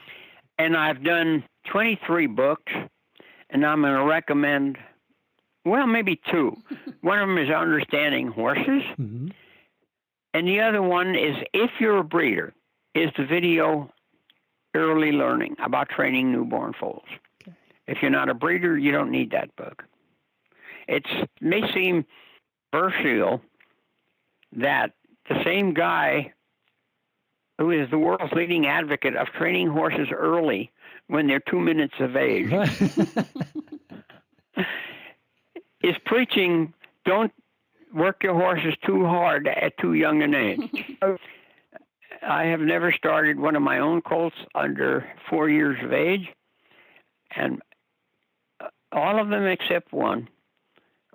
And 0.57 0.75
I've 0.75 1.03
done 1.03 1.43
23 1.71 2.27
books, 2.27 2.71
and 3.49 3.65
I'm 3.65 3.81
going 3.81 3.93
to 3.93 4.03
recommend, 4.03 4.77
well, 5.65 5.87
maybe 5.87 6.19
two. 6.31 6.55
one 7.01 7.19
of 7.19 7.27
them 7.27 7.37
is 7.37 7.49
Understanding 7.49 8.27
Horses, 8.29 8.83
mm-hmm. 8.99 9.27
and 10.33 10.47
the 10.47 10.61
other 10.61 10.81
one 10.81 11.15
is 11.15 11.35
If 11.53 11.71
You're 11.79 11.97
a 11.97 12.03
Breeder, 12.03 12.53
is 12.95 13.11
the 13.17 13.25
video 13.25 13.91
Early 14.73 15.11
Learning 15.11 15.55
about 15.63 15.89
training 15.89 16.31
newborn 16.31 16.73
foals. 16.79 17.05
Okay. 17.41 17.55
If 17.87 17.99
you're 18.01 18.11
not 18.11 18.29
a 18.29 18.33
breeder, 18.33 18.77
you 18.77 18.91
don't 18.91 19.11
need 19.11 19.31
that 19.31 19.55
book. 19.55 19.83
It 20.87 21.05
may 21.41 21.61
seem 21.73 22.05
controversial 22.71 23.41
that 24.55 24.91
the 25.29 25.43
same 25.43 25.73
guy 25.73 26.33
who 27.57 27.71
is 27.71 27.89
the 27.89 27.97
world's 27.97 28.33
leading 28.33 28.67
advocate 28.67 29.15
of 29.15 29.27
training 29.29 29.69
horses 29.69 30.09
early 30.11 30.71
when 31.07 31.27
they're 31.27 31.39
two 31.39 31.59
minutes 31.59 31.95
of 31.99 32.15
age 32.15 32.51
is 35.81 35.95
preaching 36.05 36.73
don't 37.05 37.31
work 37.93 38.23
your 38.23 38.33
horses 38.33 38.75
too 38.85 39.05
hard 39.05 39.47
at 39.47 39.77
too 39.77 39.93
young 39.93 40.21
an 40.21 40.35
age. 40.35 40.85
I 42.21 42.45
have 42.45 42.59
never 42.59 42.91
started 42.91 43.39
one 43.39 43.55
of 43.55 43.61
my 43.61 43.79
own 43.79 44.01
colts 44.01 44.35
under 44.53 45.09
four 45.29 45.49
years 45.49 45.77
of 45.83 45.93
age, 45.93 46.29
and 47.35 47.61
all 48.91 49.19
of 49.19 49.29
them 49.29 49.45
except 49.45 49.93
one 49.93 50.27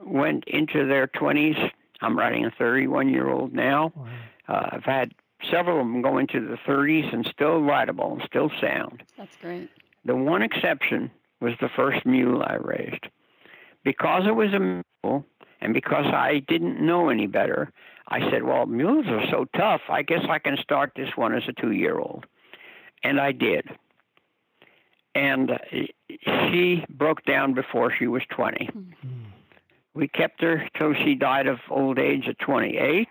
went 0.01 0.45
into 0.47 0.87
their 0.87 1.07
20s. 1.07 1.71
I'm 2.01 2.19
riding 2.19 2.45
a 2.45 2.51
31 2.51 3.09
year 3.09 3.29
old 3.29 3.53
now. 3.53 3.93
Wow. 3.95 4.07
Uh, 4.49 4.69
I've 4.73 4.85
had 4.85 5.15
several 5.51 5.81
of 5.81 5.87
them 5.87 6.03
go 6.03 6.19
into 6.19 6.41
the 6.41 6.57
30s 6.67 7.13
and 7.13 7.27
still 7.27 7.61
rideable 7.61 8.13
and 8.13 8.23
still 8.27 8.51
sound. 8.61 9.03
That's 9.17 9.37
great. 9.37 9.71
The 10.05 10.17
one 10.17 10.43
exception 10.43 11.11
was 11.41 11.55
the 11.61 11.69
first 11.69 12.05
mule 12.07 12.43
I 12.43 12.55
raised. 12.55 13.07
Because 13.85 14.27
it 14.27 14.35
was 14.35 14.53
a 14.53 14.61
mule 14.61 15.25
and 15.61 15.75
because 15.75 16.07
I 16.07 16.41
didn't 16.47 16.85
know 16.85 17.09
any 17.09 17.27
better, 17.27 17.73
I 18.09 18.31
said, 18.31 18.45
Well, 18.45 18.67
mules 18.67 19.07
are 19.09 19.27
so 19.31 19.47
tough, 19.57 19.83
I 19.89 20.03
guess 20.03 20.25
I 20.29 20.39
can 20.39 20.57
start 20.57 20.93
this 20.97 21.17
one 21.17 21.35
as 21.35 21.45
a 21.49 21.53
two 21.53 21.73
year 21.73 21.99
old. 21.99 22.27
And 23.03 23.21
I 23.21 23.33
did. 23.33 23.69
And 25.15 25.59
she 26.09 26.85
broke 26.89 27.25
down 27.25 27.55
before 27.55 27.93
she 27.93 28.07
was 28.07 28.23
20. 28.31 28.67
Mm-hmm. 28.67 29.09
We 29.95 30.09
kept 30.09 30.41
her 30.41 30.69
till 30.79 30.95
she 30.95 31.15
died 31.15 31.47
of 31.47 31.59
old 31.69 31.99
age 31.99 32.27
at 32.29 32.39
28. 32.39 33.09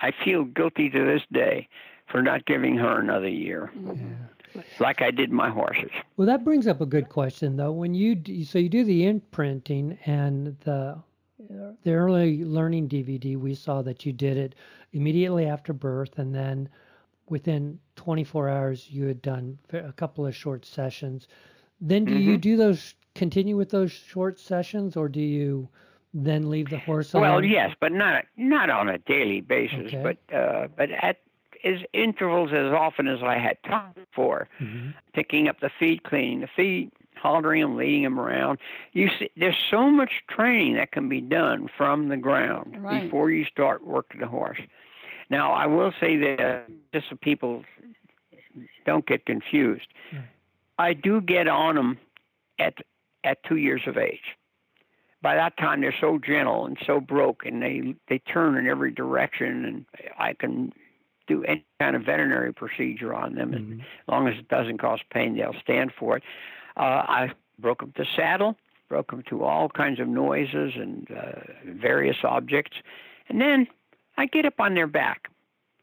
I 0.00 0.12
feel 0.24 0.44
guilty 0.44 0.90
to 0.90 1.04
this 1.04 1.22
day 1.32 1.68
for 2.06 2.22
not 2.22 2.46
giving 2.46 2.76
her 2.76 3.00
another 3.00 3.28
year. 3.28 3.70
Yeah. 3.84 4.62
Like 4.80 5.02
I 5.02 5.10
did 5.10 5.30
my 5.30 5.50
horses. 5.50 5.90
Well, 6.16 6.26
that 6.26 6.44
brings 6.44 6.66
up 6.66 6.80
a 6.80 6.86
good 6.86 7.08
question, 7.08 7.56
though. 7.56 7.72
When 7.72 7.94
you 7.94 8.14
do, 8.14 8.44
so 8.44 8.58
you 8.58 8.68
do 8.68 8.84
the 8.84 9.06
imprinting 9.06 9.98
and 10.06 10.56
the 10.60 10.98
the 11.84 11.92
early 11.92 12.44
learning 12.44 12.88
DVD, 12.88 13.36
we 13.36 13.54
saw 13.54 13.82
that 13.82 14.04
you 14.04 14.12
did 14.12 14.36
it 14.36 14.54
immediately 14.92 15.46
after 15.46 15.72
birth, 15.72 16.18
and 16.18 16.34
then 16.34 16.68
within 17.28 17.78
24 17.96 18.48
hours 18.48 18.90
you 18.90 19.04
had 19.04 19.22
done 19.22 19.58
a 19.72 19.92
couple 19.92 20.26
of 20.26 20.34
short 20.34 20.64
sessions. 20.64 21.28
Then 21.80 22.04
do 22.04 22.12
mm-hmm. 22.12 22.30
you 22.30 22.38
do 22.38 22.56
those 22.56 22.94
continue 23.14 23.56
with 23.56 23.70
those 23.70 23.92
short 23.92 24.40
sessions, 24.40 24.96
or 24.96 25.08
do 25.08 25.20
you 25.20 25.68
then 26.14 26.50
leave 26.50 26.70
the 26.70 26.78
horse 26.78 27.12
alone? 27.12 27.22
Well, 27.22 27.44
yes, 27.44 27.74
but 27.80 27.92
not 27.92 28.24
not 28.36 28.70
on 28.70 28.88
a 28.88 28.98
daily 28.98 29.40
basis, 29.40 29.92
okay. 29.92 30.02
but 30.02 30.34
uh, 30.34 30.68
but 30.76 30.90
at 30.90 31.18
as 31.64 31.80
intervals 31.92 32.52
as 32.52 32.72
often 32.72 33.08
as 33.08 33.22
I 33.22 33.38
had 33.38 33.62
time 33.64 33.94
for, 34.14 34.48
mm-hmm. 34.60 34.90
picking 35.12 35.48
up 35.48 35.60
the 35.60 35.70
feet, 35.78 36.04
cleaning 36.04 36.40
the 36.40 36.46
feet, 36.46 36.92
haltering 37.20 37.62
them, 37.62 37.76
leading 37.76 38.04
them 38.04 38.20
around. 38.20 38.58
You 38.92 39.10
see, 39.18 39.30
there's 39.36 39.58
so 39.70 39.90
much 39.90 40.22
training 40.28 40.74
that 40.74 40.92
can 40.92 41.08
be 41.08 41.20
done 41.20 41.68
from 41.76 42.08
the 42.08 42.16
ground 42.16 42.76
right. 42.78 43.02
before 43.02 43.30
you 43.30 43.44
start 43.44 43.84
working 43.84 44.20
the 44.20 44.28
horse. 44.28 44.60
Now, 45.30 45.52
I 45.52 45.66
will 45.66 45.92
say 46.00 46.16
that 46.16 46.66
just 46.92 47.10
so 47.10 47.16
people 47.16 47.64
don't 48.86 49.04
get 49.06 49.26
confused, 49.26 49.88
I 50.78 50.94
do 50.94 51.20
get 51.20 51.48
on 51.48 51.74
them 51.74 51.98
at 52.58 52.74
at 53.24 53.42
two 53.42 53.56
years 53.56 53.82
of 53.86 53.98
age 53.98 54.37
by 55.28 55.34
that 55.34 55.58
time 55.58 55.82
they're 55.82 55.94
so 56.00 56.18
gentle 56.18 56.64
and 56.64 56.78
so 56.86 57.00
broke 57.00 57.44
and 57.44 57.60
they 57.60 57.94
they 58.08 58.18
turn 58.20 58.56
in 58.56 58.66
every 58.66 58.90
direction 58.90 59.62
and 59.66 59.84
I 60.18 60.32
can 60.32 60.72
do 61.26 61.44
any 61.44 61.66
kind 61.78 61.94
of 61.94 62.02
veterinary 62.02 62.54
procedure 62.54 63.12
on 63.12 63.34
them 63.34 63.52
mm-hmm. 63.52 63.80
as 63.80 64.08
long 64.08 64.26
as 64.26 64.38
it 64.38 64.48
doesn't 64.48 64.78
cause 64.78 65.00
pain 65.12 65.36
they'll 65.36 65.52
stand 65.62 65.92
for 65.98 66.16
it. 66.16 66.22
Uh, 66.78 67.04
I 67.06 67.32
broke 67.58 67.80
them 67.80 67.92
to 67.98 68.06
saddle, 68.16 68.56
broke 68.88 69.10
them 69.10 69.22
to 69.28 69.44
all 69.44 69.68
kinds 69.68 70.00
of 70.00 70.08
noises 70.08 70.72
and 70.76 71.06
uh, 71.10 71.40
various 71.66 72.16
objects, 72.24 72.78
and 73.28 73.38
then 73.38 73.66
I 74.16 74.24
get 74.24 74.46
up 74.46 74.58
on 74.58 74.72
their 74.72 74.86
back 74.86 75.28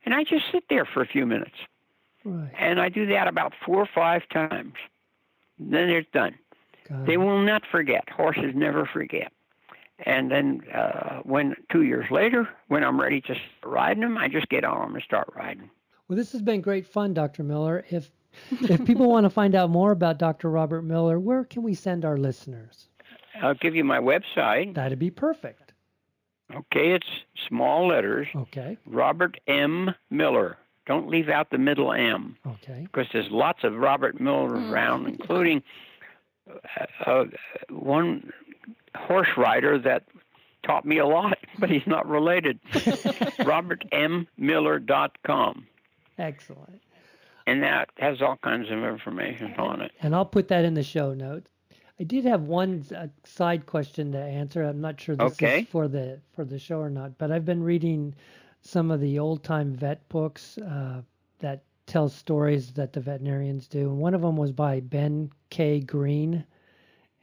and 0.06 0.16
I 0.16 0.24
just 0.24 0.46
sit 0.52 0.64
there 0.72 0.86
for 0.86 1.04
a 1.04 1.08
few 1.08 1.28
minutes. 1.28 1.58
Right. 2.24 2.50
And 2.58 2.82
I 2.82 2.90
do 2.90 3.06
that 3.06 3.28
about 3.28 3.54
four 3.64 3.78
or 3.80 3.90
five 3.94 4.24
times. 4.30 4.74
Then 5.60 5.90
it's 5.90 6.10
done. 6.12 6.34
They 7.06 7.18
will 7.18 7.42
not 7.42 7.64
forget. 7.72 8.10
Horses 8.10 8.54
never 8.56 8.86
forget. 8.86 9.32
And 10.00 10.30
then 10.30 10.62
uh, 10.74 11.22
when 11.24 11.56
two 11.72 11.84
years 11.84 12.06
later, 12.12 12.50
when 12.68 12.84
I'm 12.84 13.00
ready 13.00 13.22
to 13.22 13.34
start 13.34 13.74
riding 13.74 14.02
them, 14.02 14.18
I 14.18 14.28
just 14.28 14.50
get 14.50 14.66
on 14.66 14.82
them 14.82 14.96
and 14.96 15.04
start 15.04 15.30
riding. 15.36 15.70
Well, 16.08 16.18
this 16.18 16.32
has 16.34 16.42
been 16.42 16.62
great 16.62 16.86
fun, 16.86 17.14
Dr. 17.14 17.44
Miller. 17.44 17.86
If 17.90 18.12
if 18.52 18.86
people 18.86 19.10
want 19.10 19.24
to 19.24 19.30
find 19.30 19.56
out 19.56 19.70
more 19.70 19.92
about 19.92 20.20
Dr. 20.20 20.50
Robert 20.50 20.82
Miller, 20.82 21.20
where 21.20 21.46
can 21.46 21.64
we 21.64 21.74
send 21.74 22.04
our 22.04 22.18
listeners? 22.18 22.90
I'll 23.42 23.54
give 23.54 23.76
you 23.76 23.84
my 23.84 24.00
website. 24.00 24.76
That'd 24.76 25.00
be 25.00 25.10
perfect. 25.12 25.74
Okay, 26.54 26.92
it's 26.92 27.08
small 27.48 27.88
letters. 27.88 28.28
Okay. 28.36 28.78
Robert 28.86 29.40
M. 29.48 29.96
Miller. 30.10 30.58
Don't 30.86 31.10
leave 31.10 31.30
out 31.30 31.50
the 31.50 31.58
middle 31.58 31.92
M. 31.92 32.38
Okay. 32.46 32.82
Because 32.84 33.08
there's 33.12 33.32
lots 33.32 33.64
of 33.64 33.74
Robert 33.74 34.20
Miller 34.22 34.54
around, 34.54 35.08
including 35.08 35.64
uh, 36.78 36.86
uh, 37.06 37.24
one 37.70 38.32
horse 38.96 39.30
rider 39.38 39.78
that 39.80 40.04
taught 40.64 40.86
me 40.86 40.98
a 40.98 41.06
lot, 41.06 41.38
but 41.60 41.70
he's 41.70 41.86
not 41.88 42.08
related. 42.08 42.60
RobertMMiller.com. 42.74 45.68
Excellent. 46.18 46.82
And 47.48 47.62
that 47.62 47.90
has 47.98 48.22
all 48.22 48.38
kinds 48.38 48.72
of 48.72 48.84
information 48.84 49.54
on 49.58 49.82
it. 49.82 49.92
And 50.02 50.16
I'll 50.16 50.26
put 50.26 50.48
that 50.48 50.66
in 50.66 50.74
the 50.74 50.82
show 50.84 51.14
notes. 51.14 51.52
I 52.00 52.04
did 52.04 52.26
have 52.26 52.42
one 52.42 52.84
uh, 52.96 53.08
side 53.24 53.66
question 53.68 54.12
to 54.14 54.18
answer. 54.20 54.64
I'm 54.64 54.82
not 54.82 55.00
sure 55.00 55.16
this 55.16 55.34
Okay. 55.34 55.62
is 55.62 55.68
for 55.68 55.88
the 55.88 56.20
for 56.34 56.44
the 56.44 56.60
show 56.60 56.80
or 56.80 56.90
not, 56.90 57.18
but 57.18 57.32
I've 57.32 57.46
been 57.46 57.64
reading 57.64 58.14
some 58.62 58.92
of 58.92 59.00
the 59.00 59.18
old 59.20 59.44
time 59.44 59.74
vet 59.74 60.08
books 60.10 60.58
uh, 60.58 61.02
that 61.40 61.64
tell 61.86 62.10
stories 62.10 62.74
that 62.74 62.92
the 62.92 63.00
veterinarians 63.00 63.68
do. 63.68 63.90
And 63.90 64.00
one 64.00 64.14
of 64.16 64.22
them 64.22 64.36
was 64.36 64.52
by 64.52 64.80
Ben 64.82 65.32
K. 65.52 65.80
Green, 65.80 66.44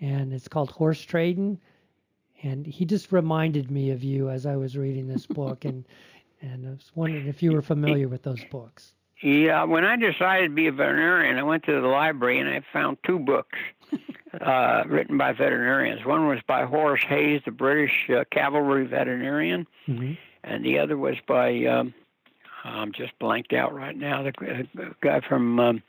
and 0.03 0.33
it's 0.33 0.49
called 0.49 0.71
Horse 0.71 1.01
Trading. 1.01 1.59
And 2.43 2.67
he 2.67 2.85
just 2.85 3.13
reminded 3.13 3.71
me 3.71 3.91
of 3.91 4.03
you 4.03 4.29
as 4.29 4.45
I 4.45 4.57
was 4.57 4.77
reading 4.77 5.07
this 5.07 5.27
book, 5.27 5.65
and 5.65 5.87
and 6.43 6.67
I 6.67 6.71
was 6.71 6.91
wondering 6.95 7.29
if 7.29 7.43
you 7.43 7.53
were 7.53 7.63
familiar 7.63 8.09
with 8.09 8.25
those 8.25 8.45
books. 8.51 8.95
Yeah, 9.23 9.63
when 9.63 9.85
I 9.85 9.95
decided 9.95 10.49
to 10.49 10.55
be 10.55 10.67
a 10.67 10.73
veterinarian, 10.73 11.39
I 11.39 11.45
went 11.45 11.63
to 11.65 11.81
the 11.81 11.87
library 11.87 12.41
and 12.41 12.49
I 12.49 12.61
found 12.73 12.99
two 13.07 13.21
books 13.21 13.57
uh, 14.41 14.83
written 14.87 15.17
by 15.17 15.33
veterinarians. 15.33 16.05
One 16.05 16.27
was 16.27 16.41
by 16.45 16.65
Horace 16.65 17.05
Hayes, 17.09 17.41
the 17.45 17.53
British 17.53 18.11
uh, 18.11 18.25
cavalry 18.31 18.85
veterinarian, 18.85 19.67
hmm 19.87 20.13
and 20.45 20.65
the 20.65 20.81
other 20.81 20.97
was 20.99 21.15
by 21.29 21.67
um, 21.67 21.95
I'm 22.65 22.91
just 22.91 23.17
blanked 23.21 23.53
out 23.53 23.73
right 23.73 23.97
now. 23.97 24.25
The 24.25 24.67
uh, 24.81 24.87
guy 25.01 25.21
from 25.21 25.61
um, 25.61 25.83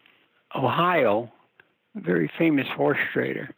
Ohio, 0.56 1.32
a 1.96 2.00
very 2.00 2.32
famous 2.38 2.68
horse 2.68 3.00
trader. 3.12 3.56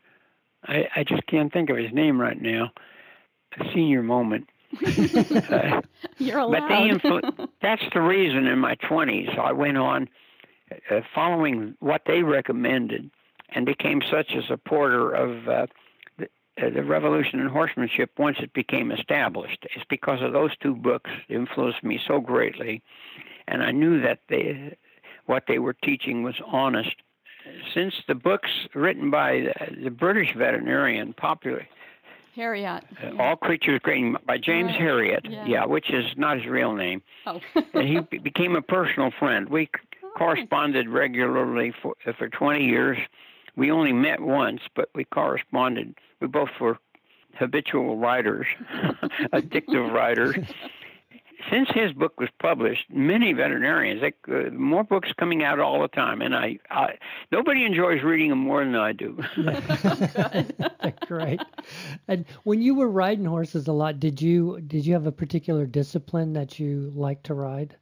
I, 0.68 0.88
I 0.96 1.04
just 1.04 1.26
can't 1.28 1.52
think 1.52 1.70
of 1.70 1.78
his 1.78 1.92
name 1.94 2.20
right 2.20 2.40
now. 2.42 2.72
A 3.60 3.66
senior 3.74 4.04
moment. 4.04 4.50
Uh, 4.86 5.82
You're 6.18 6.40
allowed. 6.40 6.60
but 6.60 6.68
they 6.68 6.90
influ- 6.90 7.48
that's 7.62 7.84
the 7.94 8.02
reason 8.02 8.48
in 8.48 8.60
my 8.60 8.76
20s 8.76 9.38
I 9.38 9.54
went 9.54 9.78
on 9.78 10.10
uh, 10.90 11.02
following 11.14 11.76
what 11.80 12.02
they 12.06 12.24
recommended 12.24 13.10
and 13.50 13.66
became 13.66 14.02
such 14.10 14.32
a 14.34 14.42
supporter 14.44 15.12
of 15.12 15.48
uh, 15.48 15.68
the, 16.18 16.26
uh, 16.62 16.70
the 16.72 16.84
revolution 16.84 17.40
in 17.40 17.48
horsemanship 17.48 18.12
once 18.18 18.38
it 18.40 18.54
became 18.54 18.92
established. 18.92 19.66
It's 19.76 19.86
because 19.90 20.22
of 20.22 20.34
those 20.34 20.56
two 20.58 20.76
books 20.76 21.12
influenced 21.30 21.84
me 21.84 22.00
so 22.06 22.20
greatly, 22.20 22.82
and 23.48 23.64
I 23.64 23.72
knew 23.72 24.02
that 24.02 24.20
they, 24.28 24.76
what 25.28 25.44
they 25.48 25.60
were 25.60 25.74
teaching 25.74 26.24
was 26.24 26.36
honest. 26.46 26.96
Since 27.74 27.94
the 28.08 28.16
books 28.16 28.50
written 28.74 29.10
by 29.12 29.42
the, 29.42 29.84
the 29.84 29.90
British 29.92 30.34
veterinarian, 30.36 31.14
popular, 31.14 31.68
Herriot. 32.36 32.82
uh, 33.04 33.22
All 33.22 33.36
Creatures 33.36 33.80
Great 33.84 34.14
by 34.26 34.38
James 34.38 34.72
Right. 34.72 34.82
Herriot, 34.82 35.48
Yeah. 35.48 35.66
which 35.66 35.90
is 35.90 36.06
not 36.18 36.38
his 36.38 36.46
real 36.48 36.74
name 36.74 37.02
Oh. 37.26 37.40
and 37.74 37.88
he 37.88 38.00
be- 38.02 38.18
became 38.18 38.56
a 38.56 38.62
personal 38.62 39.12
friend. 39.12 39.48
We 39.50 39.66
c- 39.66 39.72
corresponded 40.18 40.90
regularly 40.90 41.74
for 41.82 41.96
uh, 42.06 42.14
for 42.18 42.28
20 42.30 42.66
years. 42.66 42.98
We 43.56 43.72
only 43.72 43.94
met 43.94 44.20
once, 44.20 44.62
but 44.76 44.90
we 44.94 45.06
corresponded. 45.06 45.96
We 46.20 46.28
both 46.28 46.50
were 46.60 46.78
habitual 47.40 47.98
writers, 47.98 48.48
addictive 49.34 49.92
writers. 49.94 50.36
Since 51.52 51.70
his 51.74 51.94
book 51.94 52.20
was 52.20 52.30
published, 52.40 52.86
many 52.90 53.34
veterinarians, 53.34 54.02
they, 54.02 54.14
uh, 54.34 54.50
more 54.52 54.84
books 54.84 55.12
coming 55.18 55.44
out 55.44 55.60
all 55.60 55.82
the 55.82 55.88
time, 55.88 56.22
and 56.22 56.36
I, 56.36 56.58
I 56.72 56.98
nobody 57.32 57.66
enjoys 57.66 58.02
reading 58.04 58.30
them 58.30 58.40
more 58.40 58.64
than 58.66 58.76
I 58.76 58.94
do. 58.94 59.18
Great. 61.08 61.42
And 62.08 62.26
when 62.44 62.62
you 62.62 62.76
were 62.76 62.90
riding 62.90 63.26
horses 63.26 63.68
a 63.68 63.74
lot, 63.74 64.00
did 64.00 64.22
you 64.22 64.60
did 64.66 64.86
you 64.86 64.94
have 64.94 65.06
a 65.06 65.12
particular 65.12 65.66
discipline 65.66 66.34
that 66.34 66.60
you 66.60 66.92
like 66.96 67.22
to 67.24 67.34
ride? 67.34 67.76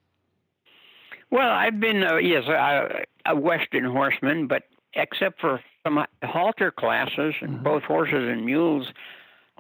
Well, 1.32 1.50
I've 1.50 1.80
been 1.80 2.04
uh, 2.04 2.18
yes, 2.18 2.46
a, 2.48 3.04
a 3.26 3.36
Western 3.36 3.86
horseman, 3.86 4.48
but 4.48 4.64
except 4.94 5.40
for 5.42 5.62
some 5.84 6.06
halter 6.24 6.70
classes 6.72 7.34
and 7.42 7.60
Mhm. 7.60 7.64
both 7.64 7.84
horses 7.84 8.30
and 8.30 8.46
mules, 8.46 8.88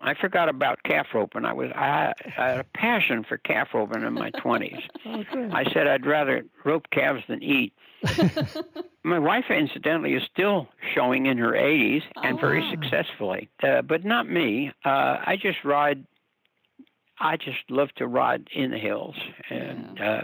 I 0.03 0.13
forgot 0.15 0.49
about 0.49 0.83
calf 0.83 1.07
roping. 1.13 1.45
I 1.45 1.53
was 1.53 1.71
I, 1.75 2.13
I 2.37 2.41
had 2.49 2.59
a 2.59 2.63
passion 2.75 3.23
for 3.23 3.37
calf 3.37 3.69
roping 3.73 4.03
in 4.03 4.13
my 4.13 4.29
twenties. 4.41 4.81
Oh. 5.05 5.23
I 5.51 5.63
said 5.73 5.87
I'd 5.87 6.05
rather 6.05 6.43
rope 6.65 6.87
calves 6.91 7.23
than 7.27 7.41
eat. 7.41 7.73
My 9.05 9.19
wife, 9.19 9.45
incidentally, 9.49 10.13
is 10.13 10.23
still 10.31 10.67
showing 10.93 11.25
in 11.25 11.37
her 11.37 11.51
80s 11.53 12.03
and 12.21 12.37
Oh, 12.37 12.41
very 12.41 12.61
wow. 12.61 12.71
successfully, 12.71 13.49
uh, 13.61 13.81
but 13.81 14.03
not 14.05 14.29
me. 14.29 14.71
Uh, 14.85 15.17
I 15.25 15.37
just 15.41 15.63
ride. 15.63 16.05
I 17.19 17.37
just 17.37 17.59
love 17.69 17.89
to 17.95 18.07
ride 18.07 18.49
in 18.53 18.71
the 18.71 18.77
hills 18.77 19.15
and 19.49 20.01
uh, 20.01 20.21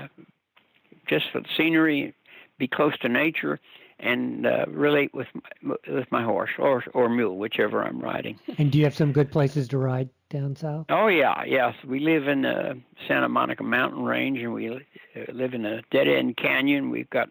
just 1.08 1.26
for 1.32 1.40
the 1.42 1.48
scenery, 1.56 2.14
be 2.58 2.68
close 2.68 2.98
to 3.00 3.10
nature, 3.10 3.60
and 4.00 4.46
uh, 4.46 4.66
relate 4.68 5.14
with 5.14 5.28
my, 5.62 5.76
with 5.88 6.12
my 6.12 6.24
horse 6.24 6.52
or 6.58 6.84
or 6.94 7.10
mule, 7.10 7.38
whichever 7.38 7.84
I'm 7.84 8.00
riding. 8.00 8.40
And 8.58 8.72
do 8.72 8.78
you 8.78 8.84
have 8.86 8.96
some 8.96 9.12
good 9.12 9.32
places 9.32 9.68
to 9.70 9.78
ride 9.78 10.10
down 10.30 10.56
south? 10.56 10.86
Oh 10.90 11.08
yeah, 11.08 11.44
yes. 11.46 11.76
We 11.86 12.00
live 12.00 12.28
in 12.28 12.44
the 12.44 12.80
Santa 13.08 13.30
Monica 13.30 13.64
Mountain 13.64 14.04
Range, 14.04 14.40
and 14.40 14.54
we 14.54 14.70
uh, 14.70 14.80
live 15.34 15.54
in 15.54 15.66
a 15.66 15.82
dead 15.92 16.08
end 16.08 16.38
canyon. 16.38 16.90
We've 16.90 17.10
got 17.10 17.30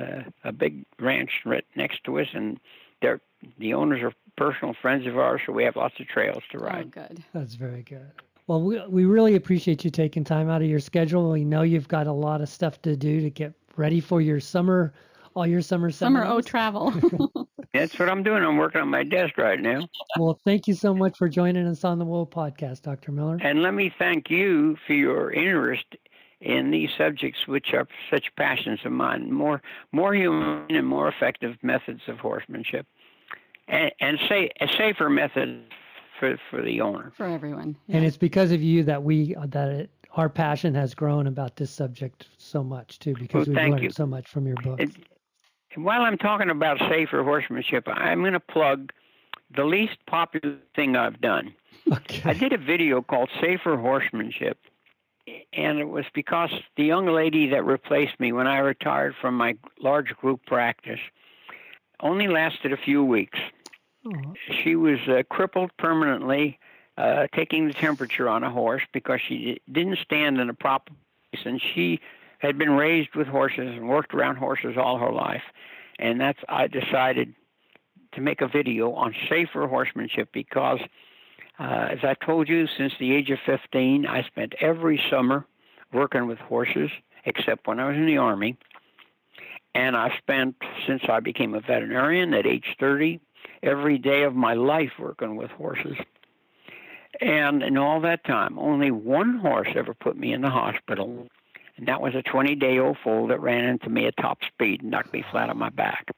uh, 0.00 0.22
a 0.44 0.52
big 0.52 0.84
ranch 0.98 1.42
right 1.44 1.64
next 1.74 2.04
to 2.04 2.18
us, 2.20 2.28
and 2.32 2.58
they're 3.02 3.20
the 3.58 3.74
owners 3.74 4.02
are 4.02 4.12
personal 4.36 4.74
friends 4.80 5.06
of 5.06 5.16
ours, 5.18 5.40
so 5.46 5.52
we 5.52 5.64
have 5.64 5.76
lots 5.76 5.98
of 6.00 6.06
trails 6.08 6.42
to 6.52 6.58
Oh, 6.58 6.64
ride. 6.64 6.90
good. 6.90 7.22
That's 7.32 7.54
very 7.54 7.82
good. 7.82 8.10
Well, 8.46 8.62
we 8.62 8.80
we 8.88 9.04
really 9.04 9.34
appreciate 9.34 9.84
you 9.84 9.90
taking 9.90 10.22
time 10.24 10.48
out 10.48 10.62
of 10.62 10.68
your 10.68 10.78
schedule. 10.80 11.30
We 11.30 11.44
know 11.44 11.62
you've 11.62 11.88
got 11.88 12.06
a 12.06 12.12
lot 12.12 12.40
of 12.40 12.48
stuff 12.48 12.80
to 12.82 12.96
do 12.96 13.20
to 13.20 13.30
get 13.30 13.52
ready 13.76 14.00
for 14.00 14.20
your 14.20 14.40
summer, 14.40 14.92
all 15.36 15.46
your 15.46 15.60
summer 15.60 15.90
Summer 15.90 16.24
O 16.24 16.40
travel. 16.40 16.90
That's 17.74 17.98
what 17.98 18.08
I'm 18.08 18.22
doing. 18.22 18.42
I'm 18.42 18.56
working 18.56 18.80
on 18.80 18.88
my 18.88 19.02
desk 19.04 19.36
right 19.36 19.60
now. 19.60 19.86
well, 20.18 20.40
thank 20.44 20.66
you 20.66 20.74
so 20.74 20.94
much 20.94 21.16
for 21.18 21.28
joining 21.28 21.66
us 21.66 21.84
on 21.84 21.98
the 21.98 22.06
Whoa 22.06 22.24
Podcast, 22.24 22.82
Dr. 22.82 23.12
Miller. 23.12 23.38
And 23.42 23.62
let 23.62 23.74
me 23.74 23.92
thank 23.98 24.30
you 24.30 24.76
for 24.86 24.94
your 24.94 25.30
interest 25.30 25.84
in 26.40 26.70
these 26.70 26.90
subjects, 26.96 27.46
which 27.46 27.74
are 27.74 27.86
such 28.10 28.34
passions 28.36 28.80
of 28.84 28.92
mine. 28.92 29.30
More, 29.30 29.60
more 29.92 30.14
human 30.14 30.64
and 30.70 30.86
more 30.86 31.06
effective 31.08 31.56
methods 31.62 32.02
of 32.08 32.18
horsemanship, 32.18 32.86
and, 33.68 33.92
and 34.00 34.18
say 34.28 34.50
a 34.60 34.68
safer 34.68 35.10
method 35.10 35.62
for 36.18 36.38
for 36.50 36.62
the 36.62 36.80
owner. 36.80 37.12
For 37.14 37.26
everyone. 37.26 37.76
And 37.88 38.04
it's 38.06 38.16
because 38.16 38.52
of 38.52 38.62
you 38.62 38.84
that 38.84 39.02
we 39.02 39.34
that 39.48 39.68
it, 39.68 39.90
our 40.14 40.30
passion 40.30 40.74
has 40.74 40.94
grown 40.94 41.26
about 41.26 41.56
this 41.56 41.70
subject 41.70 42.28
so 42.38 42.64
much 42.64 42.98
too, 43.00 43.14
because 43.14 43.46
Well, 43.48 43.56
we've 43.64 43.70
learned 43.72 43.82
you. 43.82 43.90
so 43.90 44.06
much 44.06 44.28
from 44.28 44.46
your 44.46 44.56
book. 44.56 44.80
It, 44.80 44.84
and 44.94 45.06
while 45.76 46.02
I'm 46.02 46.18
talking 46.18 46.50
about 46.50 46.78
safer 46.78 47.22
horsemanship, 47.22 47.86
I'm 47.86 48.20
going 48.20 48.32
to 48.32 48.40
plug 48.40 48.92
the 49.54 49.64
least 49.64 49.98
popular 50.06 50.56
thing 50.74 50.96
I've 50.96 51.20
done. 51.20 51.54
I 52.24 52.32
did 52.32 52.52
a 52.52 52.58
video 52.58 53.00
called 53.02 53.30
Safer 53.40 53.76
Horsemanship, 53.76 54.58
and 55.52 55.78
it 55.78 55.88
was 55.88 56.04
because 56.14 56.50
the 56.76 56.84
young 56.84 57.06
lady 57.06 57.48
that 57.50 57.64
replaced 57.64 58.18
me 58.18 58.32
when 58.32 58.46
I 58.46 58.58
retired 58.58 59.14
from 59.20 59.36
my 59.36 59.56
large 59.80 60.16
group 60.16 60.44
practice 60.46 61.00
only 62.00 62.26
lasted 62.26 62.72
a 62.72 62.76
few 62.76 63.04
weeks. 63.04 63.38
She 64.62 64.76
was 64.76 64.98
uh, 65.08 65.22
crippled 65.28 65.70
permanently, 65.76 66.58
uh, 66.98 67.26
taking 67.34 67.68
the 67.68 67.74
temperature 67.74 68.28
on 68.28 68.42
a 68.42 68.50
horse 68.50 68.82
because 68.92 69.20
she 69.20 69.60
didn't 69.70 69.98
stand 69.98 70.40
in 70.40 70.48
a 70.50 70.54
proper 70.54 70.92
place, 71.32 71.46
and 71.46 71.60
she 71.60 72.00
had 72.38 72.58
been 72.58 72.70
raised 72.70 73.14
with 73.14 73.26
horses 73.26 73.76
and 73.76 73.88
worked 73.88 74.14
around 74.14 74.36
horses 74.36 74.76
all 74.76 74.98
her 74.98 75.12
life. 75.12 75.42
And 75.98 76.20
that's 76.20 76.38
I 76.48 76.66
decided 76.66 77.34
to 78.12 78.20
make 78.20 78.40
a 78.40 78.48
video 78.48 78.92
on 78.92 79.14
safer 79.28 79.66
horsemanship 79.66 80.30
because, 80.32 80.80
uh, 81.58 81.88
as 81.90 81.98
I 82.02 82.14
told 82.14 82.48
you, 82.48 82.66
since 82.66 82.92
the 82.98 83.12
age 83.12 83.30
of 83.30 83.38
15, 83.46 84.06
I 84.06 84.22
spent 84.22 84.54
every 84.60 85.02
summer 85.10 85.46
working 85.92 86.26
with 86.26 86.38
horses, 86.38 86.90
except 87.24 87.66
when 87.66 87.80
I 87.80 87.88
was 87.88 87.96
in 87.96 88.06
the 88.06 88.18
army. 88.18 88.56
And 89.74 89.96
I 89.96 90.16
spent, 90.16 90.56
since 90.86 91.02
I 91.08 91.20
became 91.20 91.54
a 91.54 91.60
veterinarian 91.60 92.32
at 92.34 92.46
age 92.46 92.76
30, 92.80 93.20
every 93.62 93.98
day 93.98 94.22
of 94.22 94.34
my 94.34 94.54
life 94.54 94.92
working 94.98 95.36
with 95.36 95.50
horses. 95.50 95.96
And 97.20 97.62
in 97.62 97.76
all 97.76 98.00
that 98.00 98.24
time, 98.24 98.58
only 98.58 98.90
one 98.90 99.38
horse 99.38 99.68
ever 99.74 99.94
put 99.94 100.16
me 100.16 100.32
in 100.32 100.42
the 100.42 100.50
hospital, 100.50 101.28
And 101.76 101.88
that 101.88 102.00
was 102.00 102.14
a 102.14 102.22
20 102.22 102.54
day 102.54 102.78
old 102.78 102.96
foal 103.02 103.26
that 103.28 103.40
ran 103.40 103.64
into 103.64 103.90
me 103.90 104.06
at 104.06 104.16
top 104.16 104.38
speed 104.46 104.82
and 104.82 104.90
knocked 104.90 105.12
me 105.12 105.24
flat 105.30 105.50
on 105.50 105.58
my 105.58 105.68
back, 105.68 106.08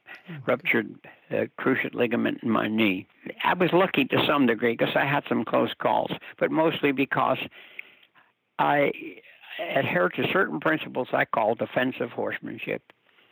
ruptured 0.46 0.94
the 1.30 1.50
cruciate 1.58 1.94
ligament 1.94 2.40
in 2.42 2.50
my 2.50 2.68
knee. 2.68 3.06
I 3.42 3.54
was 3.54 3.72
lucky 3.72 4.04
to 4.06 4.24
some 4.26 4.46
degree 4.46 4.76
because 4.76 4.94
I 4.94 5.04
had 5.04 5.24
some 5.28 5.44
close 5.44 5.74
calls, 5.80 6.12
but 6.38 6.50
mostly 6.50 6.92
because 6.92 7.38
I 8.58 8.92
adhere 9.58 10.08
to 10.10 10.32
certain 10.32 10.60
principles 10.60 11.08
I 11.12 11.24
call 11.24 11.54
defensive 11.56 12.10
horsemanship, 12.10 12.82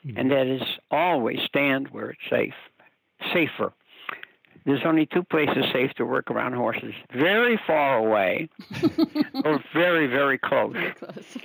mm-hmm. 0.04 0.18
and 0.18 0.30
that 0.32 0.46
is 0.46 0.62
always 0.90 1.40
stand 1.42 1.88
where 1.88 2.10
it's 2.10 2.28
safe, 2.28 2.54
safer. 3.32 3.72
There's 4.64 4.82
only 4.84 5.06
two 5.06 5.22
places 5.22 5.64
safe 5.72 5.92
to 5.94 6.04
work 6.04 6.28
around 6.28 6.54
horses 6.54 6.92
very 7.12 7.56
far 7.68 7.98
away 7.98 8.48
or 9.44 9.62
very, 9.72 10.08
very 10.08 10.38
close. 10.38 10.72
Very 10.72 10.92
close. 10.92 11.36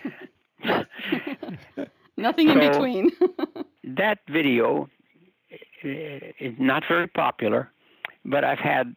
Nothing 2.18 2.50
in 2.50 2.60
between. 2.60 3.12
that 3.84 4.20
video 4.30 4.90
is 5.84 6.54
not 6.60 6.84
very 6.88 7.08
popular, 7.08 7.72
but 8.26 8.44
I've 8.44 8.60
had 8.60 8.96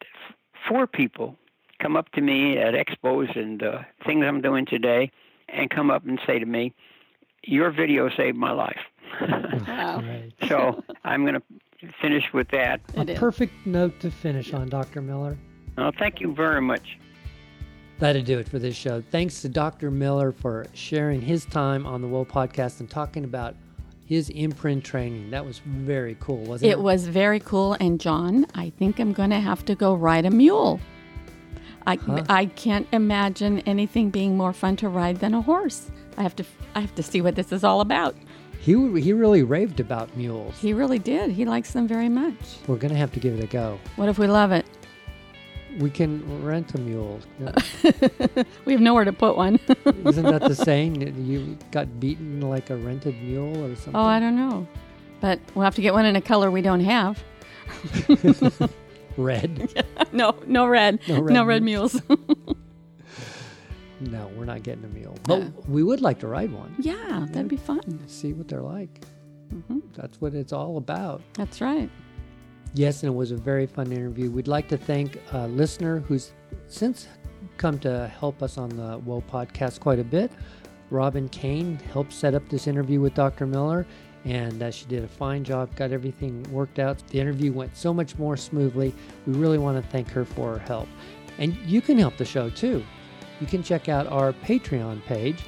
four 0.69 0.87
people 0.87 1.37
come 1.81 1.97
up 1.97 2.11
to 2.13 2.21
me 2.21 2.59
at 2.59 2.75
expos 2.75 3.37
and 3.37 3.63
uh, 3.63 3.81
things 4.07 4.25
I'm 4.25 4.41
doing 4.41 4.67
today 4.67 5.11
and 5.49 5.71
come 5.71 5.91
up 5.91 6.07
and 6.07 6.21
say 6.27 6.39
to 6.39 6.47
me, 6.47 6.75
Your 7.45 7.71
video 7.71 8.11
saved 8.11 8.37
my 8.37 8.53
life. 8.53 8.81
wow. 9.67 10.03
So 10.49 10.83
I'm 11.05 11.25
going 11.25 11.35
to 11.35 11.93
finish 12.01 12.25
with 12.33 12.49
that. 12.49 12.81
A 12.97 13.05
perfect 13.15 13.67
note 13.67 14.01
to 14.01 14.11
finish 14.11 14.53
on, 14.53 14.69
Dr. 14.69 15.01
Miller. 15.01 15.37
Well, 15.77 15.93
thank 15.99 16.21
you 16.21 16.35
very 16.35 16.61
much. 16.61 16.99
That'll 17.99 18.23
do 18.23 18.39
it 18.39 18.49
for 18.49 18.59
this 18.59 18.75
show. 18.75 19.03
Thanks 19.11 19.43
to 19.43 19.49
Dr. 19.49 19.91
Miller 19.91 20.33
for 20.33 20.67
sharing 20.75 21.21
his 21.21 21.45
time 21.45 21.87
on 21.87 22.03
the 22.03 22.09
Whoa 22.09 22.25
Podcast 22.25 22.81
and 22.81 22.91
talking 22.91 23.25
about 23.25 23.55
his 24.07 24.31
imprint 24.31 24.85
training. 24.85 25.31
That 25.31 25.45
was 25.45 25.61
very 25.61 26.17
cool, 26.21 26.45
wasn't 26.45 26.71
it? 26.71 26.73
It 26.73 26.81
was 26.81 27.07
very 27.07 27.41
cool. 27.41 27.75
And 27.75 28.01
John, 28.01 28.47
I 28.55 28.71
think 28.71 28.99
I'm 28.99 29.13
going 29.13 29.31
to 29.31 29.41
have 29.41 29.65
to 29.67 29.75
go 29.75 29.95
ride 29.95 30.27
a 30.27 30.31
mule. 30.31 30.81
I, 31.87 31.97
huh? 31.97 32.25
I 32.29 32.47
can't 32.47 32.87
imagine 32.93 33.61
anything 33.61 34.11
being 34.11 34.37
more 34.37 34.53
fun 34.53 34.77
to 34.77 34.89
ride 34.89 35.21
than 35.21 35.35
a 35.35 35.43
horse. 35.43 35.91
I 36.17 36.23
have 36.23 36.37
to 36.37 36.45
I 36.75 36.81
have 36.81 36.95
to 36.95 37.03
see 37.03 37.21
what 37.21 37.35
this 37.35 37.53
is 37.53 37.65
all 37.65 37.81
about. 37.81 38.17
He 38.61 38.73
he 39.01 39.13
really 39.13 39.43
raved 39.43 39.81
about 39.81 40.17
mules. 40.17 40.59
He 40.59 40.73
really 40.73 40.99
did. 40.99 41.31
He 41.31 41.45
likes 41.45 41.73
them 41.73 41.87
very 41.87 42.09
much. 42.09 42.35
We're 42.67 42.77
gonna 42.77 42.95
have 42.95 43.13
to 43.13 43.21
give 43.21 43.39
it 43.39 43.45
a 43.45 43.47
go. 43.47 43.79
What 43.97 44.09
if 44.09 44.19
we 44.19 44.27
love 44.27 44.53
it? 44.53 44.65
We 45.79 45.91
can 45.91 46.45
rent 46.45 46.75
a 46.75 46.79
mule. 46.79 47.21
we 48.65 48.73
have 48.73 48.81
nowhere 48.81 49.05
to 49.05 49.13
put 49.13 49.37
one. 49.37 49.59
Isn't 50.07 50.25
that 50.25 50.43
the 50.43 50.55
saying? 50.55 51.27
You 51.27 51.59
got 51.73 51.99
beaten 51.99 52.41
like 52.41 52.71
a 52.71 52.77
rented 52.77 53.21
mule 53.23 53.65
or 53.65 53.75
something? 53.75 53.97
Oh, 53.97 54.05
I 54.05 54.21
don't 54.21 54.37
know. 54.37 54.67
But 55.21 55.41
we'll 55.55 55.65
have 55.65 55.75
to 55.77 55.83
get 55.83 55.93
one 55.93 56.07
in 56.07 56.17
a 56.17 56.21
color 56.21 56.51
we 56.51 56.63
don't 56.63 56.81
have. 56.81 57.23
red. 59.17 59.85
no, 60.13 60.37
no 60.47 60.67
red. 60.67 61.01
No 61.09 61.21
red, 61.21 61.35
no 61.35 61.45
red 61.45 61.63
mules. 61.63 62.01
no, 64.01 64.31
we're 64.37 64.45
not 64.45 64.63
getting 64.63 64.85
a 64.85 64.89
mule. 64.89 65.17
But 65.25 65.69
we 65.69 65.83
would 65.83 66.01
like 66.01 66.21
to 66.21 66.29
ride 66.29 66.53
one. 66.53 66.75
Yeah, 66.79 67.27
that'd 67.31 67.49
be 67.49 67.57
fun. 67.57 68.07
See 68.07 68.33
what 68.33 68.49
they're 68.49 68.63
like. 68.63 69.01
Mm-hmm. 69.53 69.81
That's 69.95 70.21
what 70.21 70.35
it's 70.35 70.53
all 70.53 70.77
about. 70.77 71.23
That's 71.35 71.61
right. 71.61 71.91
Yes, 72.77 73.05
and 73.05 73.13
it 73.13 73.17
was 73.17 73.31
a 73.31 73.37
very 73.37 73.67
fun 73.67 73.93
interview. 73.93 74.33
We'd 74.33 74.49
like 74.49 74.67
to 74.69 74.77
thank 74.77 75.21
a 75.33 75.47
listener 75.47 76.01
who's 76.01 76.33
since 76.67 77.07
come 77.57 77.79
to 77.79 78.09
help 78.19 78.43
us 78.43 78.59
on 78.59 78.69
the 78.71 78.99
Whoa 78.99 79.21
podcast 79.21 79.79
quite 79.79 80.01
a 80.01 80.05
bit. 80.05 80.33
Robin 80.91 81.29
Kane 81.29 81.77
helped 81.93 82.13
set 82.13 82.35
up 82.35 82.49
this 82.49 82.67
interview 82.67 83.01
with 83.01 83.15
Dr. 83.15 83.47
Miller, 83.47 83.87
and 84.25 84.61
uh, 84.61 84.73
she 84.73 84.87
did 84.87 85.05
a 85.05 85.09
fine 85.09 85.45
job, 85.45 85.75
got 85.77 85.93
everything 85.93 86.43
worked 86.51 86.81
out. 86.81 86.99
The 87.09 87.21
interview 87.21 87.53
went 87.53 87.77
so 87.77 87.95
much 87.95 88.19
more 88.19 88.37
smoothly. 88.37 88.93
We 89.25 89.35
really 89.35 89.59
want 89.59 89.83
to 89.83 89.91
thank 89.91 90.09
her 90.11 90.25
for 90.25 90.55
her 90.55 90.59
help. 90.59 90.89
And 91.39 91.55
you 91.59 91.81
can 91.81 91.97
help 91.97 92.17
the 92.17 92.25
show 92.25 92.51
too. 92.51 92.85
You 93.41 93.47
can 93.47 93.63
check 93.63 93.89
out 93.89 94.09
our 94.09 94.33
Patreon 94.33 95.05
page. 95.05 95.45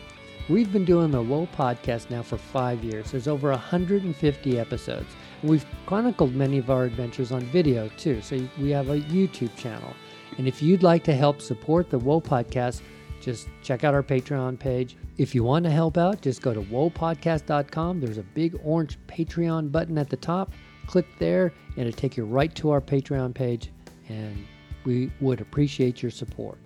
We've 0.49 0.73
been 0.73 0.85
doing 0.85 1.11
the 1.11 1.23
Whoa 1.23 1.49
podcast 1.57 2.09
now 2.09 2.23
for 2.23 2.37
five 2.37 2.85
years. 2.85 3.11
There's 3.11 3.27
over 3.27 3.51
150 3.51 4.59
episodes. 4.61 5.13
We've 5.43 5.67
chronicled 5.85 6.35
many 6.35 6.59
of 6.59 6.71
our 6.71 6.85
adventures 6.85 7.31
on 7.31 7.43
video 7.43 7.89
too, 7.97 8.21
so 8.23 8.41
we 8.59 8.71
have 8.71 8.89
a 8.89 9.01
YouTube 9.01 9.55
channel. 9.57 9.93
And 10.39 10.49
if 10.49 10.63
you'd 10.63 10.83
like 10.83 11.05
to 11.05 11.15
help 11.15 11.41
support 11.41 11.91
the 11.91 11.99
Whoa 11.99 12.21
podcast, 12.21 12.81
just 13.21 13.49
check 13.63 13.85
out 13.85 13.95
our 13.95 14.03
Patreon 14.03 14.59
page. 14.59 14.97
If 15.19 15.35
you 15.35 15.43
want 15.45 15.65
to 15.65 15.71
help 15.71 15.99
out, 15.99 16.21
just 16.21 16.43
go 16.43 16.55
to 16.55 16.61
whoapodcast.com. 16.61 18.01
There's 18.01 18.19
a 18.19 18.23
big 18.23 18.59
orange 18.63 18.99
Patreon 19.09 19.73
button 19.73 19.99
at 19.99 20.11
the 20.11 20.17
top. 20.17 20.53
Click 20.87 21.07
there, 21.19 21.53
and 21.77 21.87
it'll 21.87 21.99
take 21.99 22.17
you 22.17 22.25
right 22.25 22.55
to 22.57 22.71
our 22.71 22.81
Patreon 22.81 23.35
page. 23.35 23.73
And 24.09 24.47
we 24.85 25.11
would 25.21 25.41
appreciate 25.41 26.03
your 26.03 26.11
support. 26.11 26.59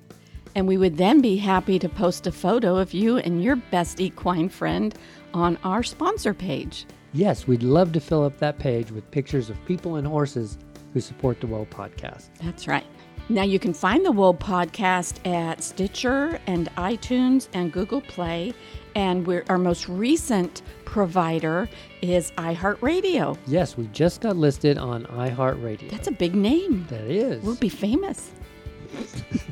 And 0.54 0.66
we 0.66 0.76
would 0.76 0.96
then 0.96 1.20
be 1.20 1.36
happy 1.36 1.78
to 1.78 1.88
post 1.88 2.26
a 2.26 2.32
photo 2.32 2.76
of 2.76 2.92
you 2.92 3.18
and 3.18 3.42
your 3.42 3.56
best 3.56 4.00
equine 4.00 4.48
friend 4.48 4.94
on 5.32 5.56
our 5.62 5.82
sponsor 5.82 6.34
page. 6.34 6.86
Yes, 7.12 7.46
we'd 7.46 7.62
love 7.62 7.92
to 7.92 8.00
fill 8.00 8.24
up 8.24 8.38
that 8.38 8.58
page 8.58 8.92
with 8.92 9.10
pictures 9.10 9.50
of 9.50 9.64
people 9.66 9.96
and 9.96 10.06
horses 10.06 10.58
who 10.92 11.00
support 11.00 11.40
the 11.40 11.46
Whoa 11.46 11.66
podcast. 11.66 12.28
That's 12.42 12.68
right. 12.68 12.84
Now 13.28 13.42
you 13.42 13.58
can 13.58 13.74
find 13.74 14.04
the 14.04 14.12
Whoa 14.12 14.32
podcast 14.34 15.24
at 15.26 15.62
Stitcher 15.62 16.40
and 16.46 16.68
iTunes 16.76 17.48
and 17.52 17.72
Google 17.72 18.00
Play. 18.00 18.52
And 18.96 19.26
we're, 19.26 19.44
our 19.48 19.58
most 19.58 19.88
recent 19.88 20.62
provider 20.84 21.68
is 22.02 22.32
iHeartRadio. 22.32 23.38
Yes, 23.46 23.76
we 23.76 23.86
just 23.88 24.20
got 24.20 24.36
listed 24.36 24.78
on 24.78 25.04
iHeartRadio. 25.06 25.90
That's 25.90 26.08
a 26.08 26.12
big 26.12 26.34
name. 26.34 26.86
That 26.90 27.02
is. 27.02 27.42
We'll 27.42 27.54
be 27.54 27.68
famous. 27.68 28.30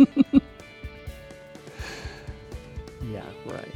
yeah, 3.05 3.23
right. 3.47 3.75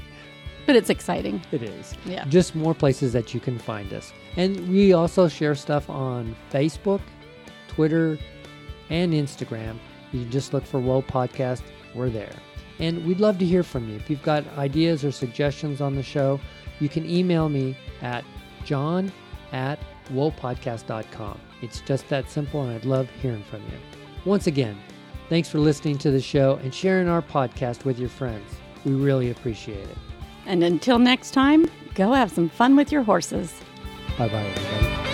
But 0.73 0.79
it's 0.79 0.89
exciting. 0.89 1.43
It 1.53 1.63
is. 1.63 1.95
Yeah. 2.07 2.25
Just 2.31 2.55
more 2.55 2.73
places 2.73 3.13
that 3.13 3.35
you 3.35 3.41
can 3.41 3.59
find 3.59 3.93
us. 3.93 4.11
And 4.39 4.71
we 4.71 4.95
also 4.95 5.29
share 5.29 5.55
stuff 5.55 5.91
on 5.91 6.35
Facebook, 6.51 7.03
Twitter, 7.69 8.17
and 8.89 9.13
Instagram. 9.13 9.77
You 10.13 10.23
can 10.23 10.31
just 10.31 10.55
look 10.55 10.65
for 10.65 10.81
Whoa 10.81 11.03
Podcast. 11.03 11.61
We're 11.95 12.09
there. 12.09 12.33
And 12.79 13.05
we'd 13.05 13.21
love 13.21 13.39
to 13.41 13.45
hear 13.45 13.63
from 13.63 13.87
you. 13.87 13.97
If 13.97 14.09
you've 14.09 14.23
got 14.23 14.47
ideas 14.57 15.05
or 15.05 15.13
suggestions 15.13 15.83
on 15.83 15.95
the 15.95 16.03
show, 16.03 16.41
you 16.81 16.89
can 16.89 17.05
email 17.05 17.51
me 17.51 17.77
at 18.01 18.25
john 18.65 19.13
at 19.53 19.79
whoapodcast.com. 20.09 21.39
It's 21.61 21.83
just 21.83 22.09
that 22.09 22.31
simple, 22.31 22.63
and 22.63 22.75
I'd 22.75 22.87
love 22.87 23.11
hearing 23.21 23.45
from 23.45 23.61
you. 23.65 23.79
Once 24.25 24.47
again, 24.47 24.79
thanks 25.29 25.51
for 25.51 25.59
listening 25.59 25.99
to 25.99 26.11
the 26.11 26.23
show 26.23 26.59
and 26.63 26.75
sharing 26.75 27.09
our 27.09 27.21
podcast 27.21 27.85
with 27.85 27.99
your 27.99 28.09
friends. 28.09 28.55
We 28.87 28.93
really 28.93 29.33
appreciate 29.33 29.87
it. 29.87 29.99
And 30.53 30.63
until 30.63 30.99
next 30.99 31.31
time, 31.31 31.71
go 31.95 32.13
have 32.13 32.31
some 32.31 32.51
fun 32.51 32.77
with 32.77 32.93
your 32.93 33.03
horses. 33.03 33.51
Bye 34.19 34.29
bye, 34.29 34.35
everybody. 34.35 35.12